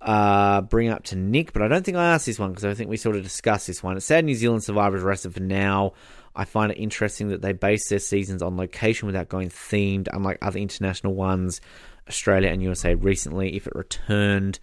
[0.00, 2.74] uh, bring up to Nick, but I don't think I asked this one because I
[2.74, 3.96] think we sort of discussed this one.
[3.96, 5.94] It's sad New Zealand survivors arrested for now.
[6.36, 10.38] I find it interesting that they base their seasons on location without going themed, unlike
[10.42, 11.60] other international ones,
[12.08, 13.56] Australia and USA recently.
[13.56, 14.58] If it returned,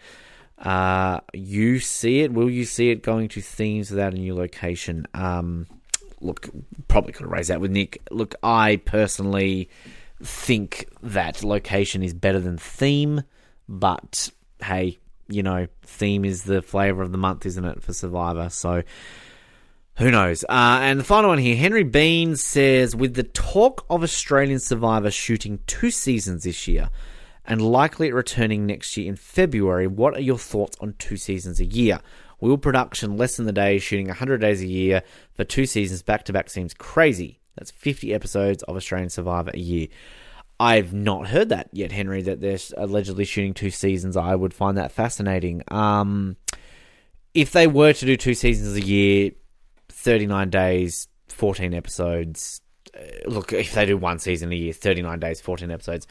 [0.61, 2.31] uh, you see it?
[2.31, 5.07] Will you see it going to themes without a new location?
[5.13, 5.67] Um,
[6.19, 6.49] look,
[6.88, 8.01] probably could have raised that with Nick.
[8.11, 9.69] Look, I personally
[10.23, 13.23] think that location is better than theme,
[13.67, 14.29] but
[14.63, 18.49] hey, you know, theme is the flavor of the month, isn't it, for Survivor?
[18.49, 18.83] So
[19.97, 20.43] who knows?
[20.43, 25.11] Uh, and the final one here Henry Bean says With the talk of Australian Survivor
[25.11, 26.89] shooting two seasons this year,
[27.45, 29.88] and likely returning next year in February.
[29.88, 31.99] What are your thoughts on two seasons a year?
[32.39, 35.03] Will production lessen the day, shooting 100 days a year
[35.34, 37.39] for two seasons back to back seems crazy.
[37.57, 39.88] That's 50 episodes of Australian Survivor a year.
[40.59, 44.15] I've not heard that yet, Henry, that they're allegedly shooting two seasons.
[44.15, 45.63] I would find that fascinating.
[45.69, 46.38] Um,
[47.34, 49.31] if they were to do two seasons a year,
[49.89, 52.61] 39 days, 14 episodes,
[52.95, 56.05] uh, look, if they do one season a year, 39 days, 14 episodes,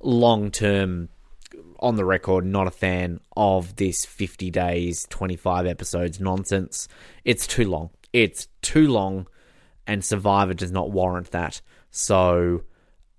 [0.00, 1.08] long term
[1.78, 6.88] on the record not a fan of this 50 days 25 episodes nonsense.
[7.24, 7.90] It's too long.
[8.12, 9.26] It's too long
[9.86, 11.60] and survivor does not warrant that.
[11.90, 12.62] So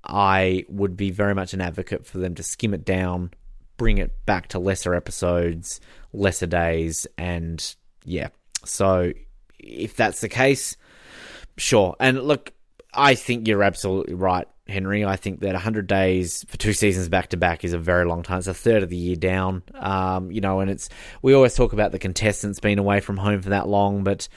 [0.10, 3.30] i would be very much an advocate for them to skim it down
[3.76, 5.82] bring it back to lesser episodes
[6.14, 7.76] lesser days and
[8.06, 8.30] yeah.
[8.64, 9.12] So
[9.60, 10.78] if that's the case
[11.58, 11.96] sure.
[12.00, 12.54] And look
[12.94, 15.06] i think you're absolutely right Henry.
[15.06, 18.24] I think that 100 days for two seasons back to back is a very long
[18.24, 18.40] time.
[18.40, 19.64] It's a third of the year down.
[19.76, 20.90] Um, you know, and it's
[21.22, 24.28] we always talk about the contestants being away from home for that long, but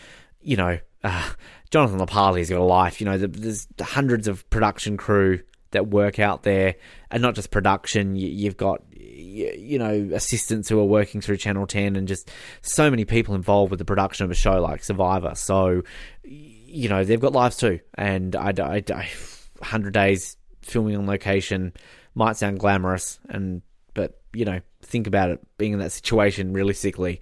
[0.41, 1.31] you know, uh,
[1.71, 3.01] Jonathan LaPaglia's got a life.
[3.01, 5.41] You know, there's hundreds of production crew
[5.73, 6.75] that work out there,
[7.11, 8.17] and not just production.
[8.17, 12.31] You've got you know assistants who are working through Channel 10, and just
[12.63, 15.35] so many people involved with the production of a show like Survivor.
[15.35, 15.83] So,
[16.25, 19.09] you know, they've got lives too, and I, I, I
[19.61, 21.73] 100 days filming on location
[22.15, 23.63] might sound glamorous and
[23.95, 27.21] but you know think about it being in that situation realistically.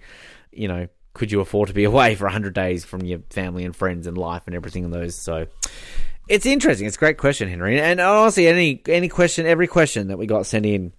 [0.51, 3.75] You know could you afford to be away for 100 days from your family and
[3.75, 5.15] friends and life and everything in those?
[5.15, 5.47] So
[6.27, 6.87] it's interesting.
[6.87, 7.79] It's a great question henry.
[7.79, 10.93] And honestly any any question every question that we got sent in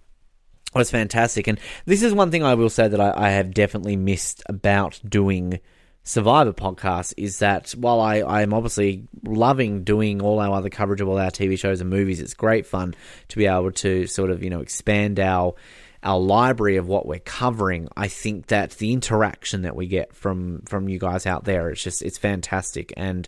[0.73, 1.47] was fantastic.
[1.47, 4.99] And this is one thing i will say that i, I have definitely missed about
[5.07, 5.59] doing
[6.03, 11.07] Survivor podcast is that while I, I'm obviously loving doing all our other coverage of
[11.07, 12.95] all our TV shows and movies, it's great fun
[13.27, 15.53] to be able to sort of, you know, expand our
[16.03, 17.87] our library of what we're covering.
[17.95, 21.83] I think that the interaction that we get from from you guys out there, it's
[21.83, 22.91] just it's fantastic.
[22.97, 23.27] And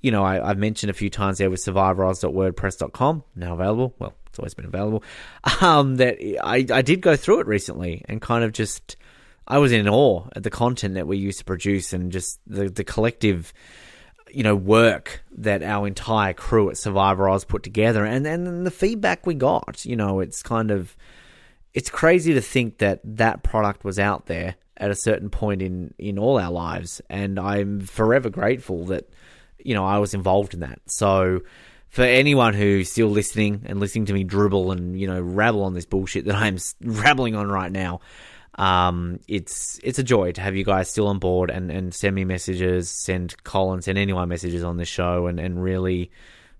[0.00, 3.94] you know, I, have mentioned a few times there with survivoroz.wordpress.com, now available.
[3.98, 5.02] Well, it's always been available.
[5.60, 8.96] Um, that I, I did go through it recently and kind of just,
[9.48, 12.68] I was in awe at the content that we used to produce and just the,
[12.68, 13.54] the collective,
[14.30, 18.70] you know, work that our entire crew at Survivor Oz put together and, and the
[18.70, 19.86] feedback we got.
[19.86, 20.94] You know, it's kind of,
[21.72, 25.94] it's crazy to think that that product was out there at a certain point in,
[25.98, 27.00] in all our lives.
[27.08, 29.08] And I'm forever grateful that,
[29.58, 30.80] you know, I was involved in that.
[30.86, 31.40] So
[31.88, 35.72] for anyone who's still listening and listening to me dribble and, you know, rabble on
[35.72, 38.00] this bullshit that I'm rabbling on right now,
[38.58, 42.14] um, it's it's a joy to have you guys still on board and, and send
[42.14, 46.10] me messages, send Colin, send anyone messages on this show and, and really,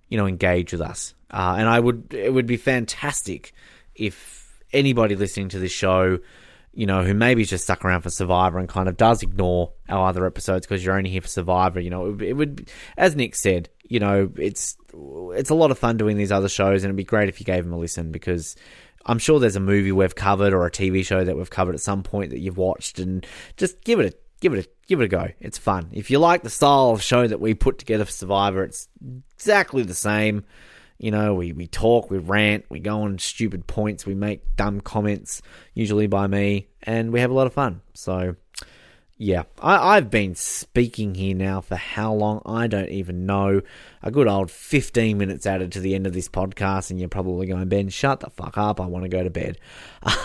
[0.09, 1.15] you know, engage with us.
[1.31, 3.53] Uh, and I would it would be fantastic
[3.97, 6.21] if anybody listening to this show
[6.79, 10.09] you know, who maybe just stuck around for Survivor and kind of does ignore our
[10.09, 11.81] other episodes because you're only here for Survivor.
[11.81, 14.77] You know, it would, it would, as Nick said, you know, it's
[15.33, 17.47] it's a lot of fun doing these other shows, and it'd be great if you
[17.47, 18.55] gave them a listen because
[19.09, 21.81] I'm sure there's a movie we've covered or a TV show that we've covered at
[21.81, 23.27] some point that you've watched, and
[23.57, 25.29] just give it a give it a give it a go.
[25.41, 25.89] It's fun.
[25.93, 28.89] If you like the style of show that we put together for Survivor, it's
[29.35, 30.45] exactly the same.
[30.99, 34.81] You know, we, we talk, we rant, we go on stupid points, we make dumb
[34.81, 37.83] comments, usually by me, and we have a lot of fun.
[37.95, 38.35] So,
[39.21, 42.41] yeah, I, I've been speaking here now for how long?
[42.47, 43.63] I don't even know.
[44.01, 47.49] A good old 15 minutes added to the end of this podcast, and you're probably
[47.49, 48.81] going, Ben, shut the fuck up.
[48.81, 49.59] I want to go to bed.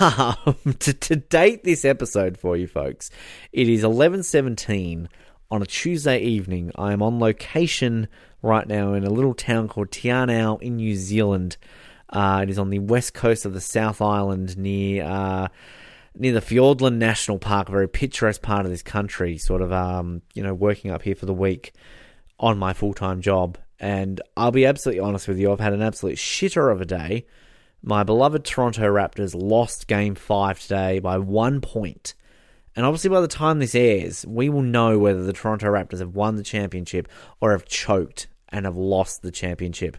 [0.04, 3.10] Um, to, to date this episode for you folks,
[3.52, 5.08] it is 11.17
[5.50, 6.72] on a Tuesday evening.
[6.76, 8.08] I am on location
[8.44, 11.58] right now in a little town called Te Anau in New Zealand.
[12.10, 15.48] Uh, it is on the west coast of the South Island near uh,
[16.16, 19.38] near the Fiordland National Park, a very picturesque part of this country.
[19.38, 21.74] Sort of, um, you know, working up here for the week
[22.40, 23.58] on my full time job.
[23.80, 27.26] And I'll be absolutely honest with you, I've had an absolute shitter of a day.
[27.82, 32.14] My beloved Toronto Raptors lost game five today by one point.
[32.76, 36.16] And obviously, by the time this airs, we will know whether the Toronto Raptors have
[36.16, 37.08] won the championship
[37.42, 39.98] or have choked and have lost the championship.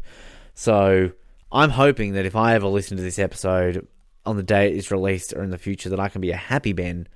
[0.54, 1.12] So
[1.52, 3.86] I'm hoping that if I ever listen to this episode
[4.26, 6.36] on the day it is released or in the future, that I can be a
[6.36, 7.08] happy Ben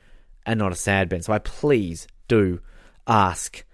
[0.47, 1.23] and not a sad Ben.
[1.23, 2.61] So I please do
[3.07, 3.65] ask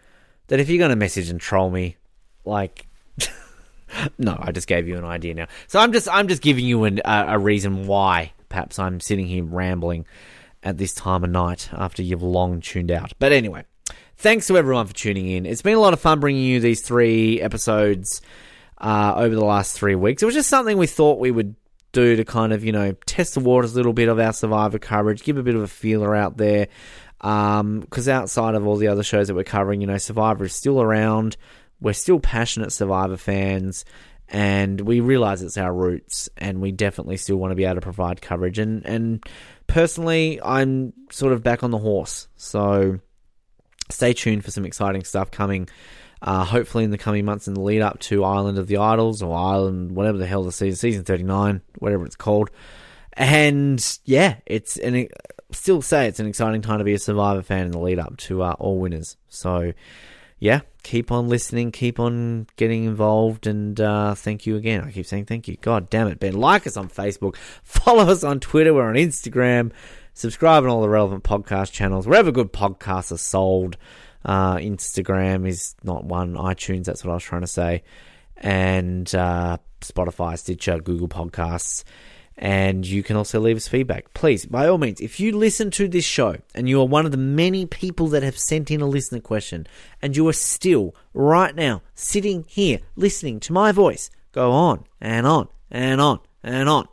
[0.49, 1.97] that if you're going to message and troll me,
[2.45, 2.87] like.
[4.19, 5.47] no, I just gave you an idea now.
[5.69, 9.27] So I'm just I'm just giving you an, uh, a reason why perhaps I'm sitting
[9.27, 10.07] here rambling
[10.63, 13.13] at this time of night after you've long tuned out.
[13.19, 13.65] But anyway,
[14.17, 15.47] thanks to everyone for tuning in.
[15.47, 18.23] It's been a lot of fun bringing you these three episodes
[18.79, 20.23] uh, over the last three weeks.
[20.23, 21.55] It was just something we thought we would
[21.95, 24.79] do to kind of, you know, test the waters a little bit of our Survivor
[24.79, 26.69] coverage, give a bit of a feeler out there.
[27.19, 30.55] Because um, outside of all the other shows that we're covering, you know, Survivor is
[30.55, 31.37] still around.
[31.81, 33.85] We're still passionate Survivor fans
[34.29, 37.81] and we realize it's our roots and we definitely still want to be able to
[37.83, 39.23] provide coverage and and
[39.67, 42.99] personally i'm sort of back on the horse so
[43.91, 45.69] stay tuned for some exciting stuff coming.
[46.25, 49.23] Uh, hopefully in the coming months in the lead up to Island of the Idols
[49.23, 52.51] or Island, whatever the hell the season, season 39, whatever it's called.
[53.13, 55.09] And yeah, it's an
[55.53, 58.17] still say it's an exciting time to be a Survivor fan in the lead up
[58.17, 59.19] to uh, All Winners.
[59.29, 59.75] So
[60.39, 64.83] yeah, keep on listening, keep on getting involved, and uh, thank you again.
[64.83, 65.57] I keep saying thank you.
[65.61, 66.35] God damn it, Ben.
[66.35, 69.73] Like us on Facebook, follow us on Twitter, we're on Instagram.
[70.17, 73.77] Subscribe on all the relevant podcast channels, wherever good podcasts are sold.
[74.25, 77.83] Uh, Instagram is not one, iTunes, that's what I was trying to say.
[78.37, 81.85] And uh, Spotify, Stitcher, Google Podcasts.
[82.37, 84.13] And you can also leave us feedback.
[84.13, 87.13] Please, by all means, if you listen to this show and you are one of
[87.13, 89.69] the many people that have sent in a listener question
[90.03, 95.29] and you are still, right now, sitting here listening to my voice, go on and
[95.29, 96.89] on and on and on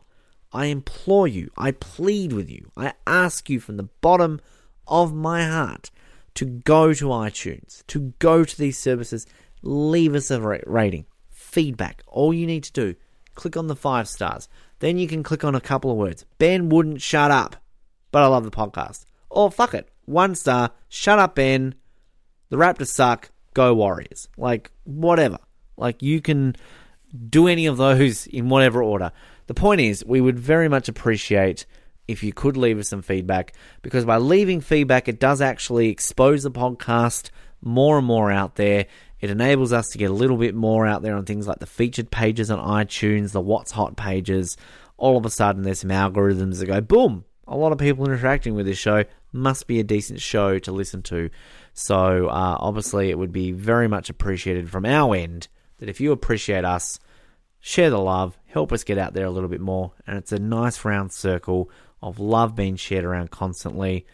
[0.52, 4.40] I implore you, I plead with you, I ask you from the bottom
[4.86, 5.90] of my heart
[6.34, 9.26] to go to iTunes, to go to these services,
[9.62, 12.02] leave us a rating, feedback.
[12.06, 12.94] All you need to do,
[13.34, 14.48] click on the five stars.
[14.78, 16.24] Then you can click on a couple of words.
[16.38, 17.56] Ben wouldn't shut up,
[18.10, 19.04] but I love the podcast.
[19.30, 21.74] Or fuck it, one star, shut up, Ben.
[22.50, 24.28] The Raptors suck, go Warriors.
[24.36, 25.38] Like, whatever.
[25.76, 26.54] Like, you can
[27.28, 29.12] do any of those in whatever order.
[29.46, 31.66] The point is, we would very much appreciate
[32.08, 36.42] if you could leave us some feedback, because by leaving feedback, it does actually expose
[36.42, 37.30] the podcast
[37.60, 38.86] more and more out there.
[39.20, 41.66] It enables us to get a little bit more out there on things like the
[41.66, 44.56] featured pages on iTunes, the What's Hot pages.
[44.96, 48.54] All of a sudden, there's some algorithms that go, boom, a lot of people interacting
[48.54, 49.04] with this show.
[49.32, 51.30] Must be a decent show to listen to.
[51.72, 55.48] So, uh, obviously, it would be very much appreciated from our end
[55.78, 56.98] that if you appreciate us,
[57.60, 59.92] share the love, help us get out there a little bit more.
[60.06, 61.70] And it's a nice round circle
[62.02, 64.06] of love being shared around constantly.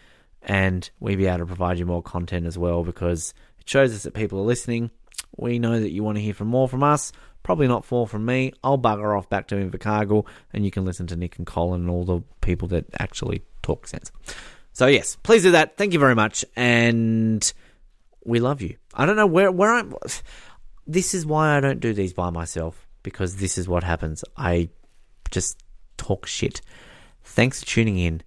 [0.43, 4.05] And we be able to provide you more content as well because it shows us
[4.05, 4.91] that people are listening.
[5.37, 7.13] We know that you want to hear from more from us.
[7.43, 8.53] Probably not more from me.
[8.63, 11.91] I'll bugger off back to Invercargill and you can listen to Nick and Colin and
[11.91, 14.11] all the people that actually talk sense.
[14.73, 15.77] So yes, please do that.
[15.77, 16.45] Thank you very much.
[16.57, 17.53] And
[18.25, 18.77] we love you.
[18.95, 19.95] I don't know where where I'm
[20.87, 24.25] this is why I don't do these by myself because this is what happens.
[24.37, 24.71] I
[25.31, 25.63] just
[25.97, 26.61] talk shit.
[27.29, 28.23] Thanks for tuning in.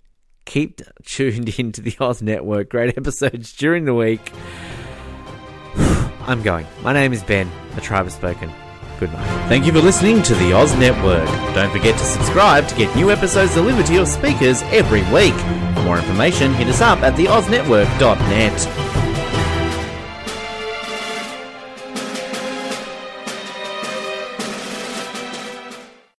[0.45, 2.69] Keep tuned into the Oz Network.
[2.69, 4.31] Great episodes during the week.
[5.75, 6.65] I'm going.
[6.81, 7.49] My name is Ben.
[7.75, 8.51] The tribe has spoken.
[8.99, 9.47] Good night.
[9.47, 11.27] Thank you for listening to the Oz Network.
[11.55, 15.33] Don't forget to subscribe to get new episodes delivered to your speakers every week.
[15.75, 18.90] For more information, hit us up at theoznetwork.net.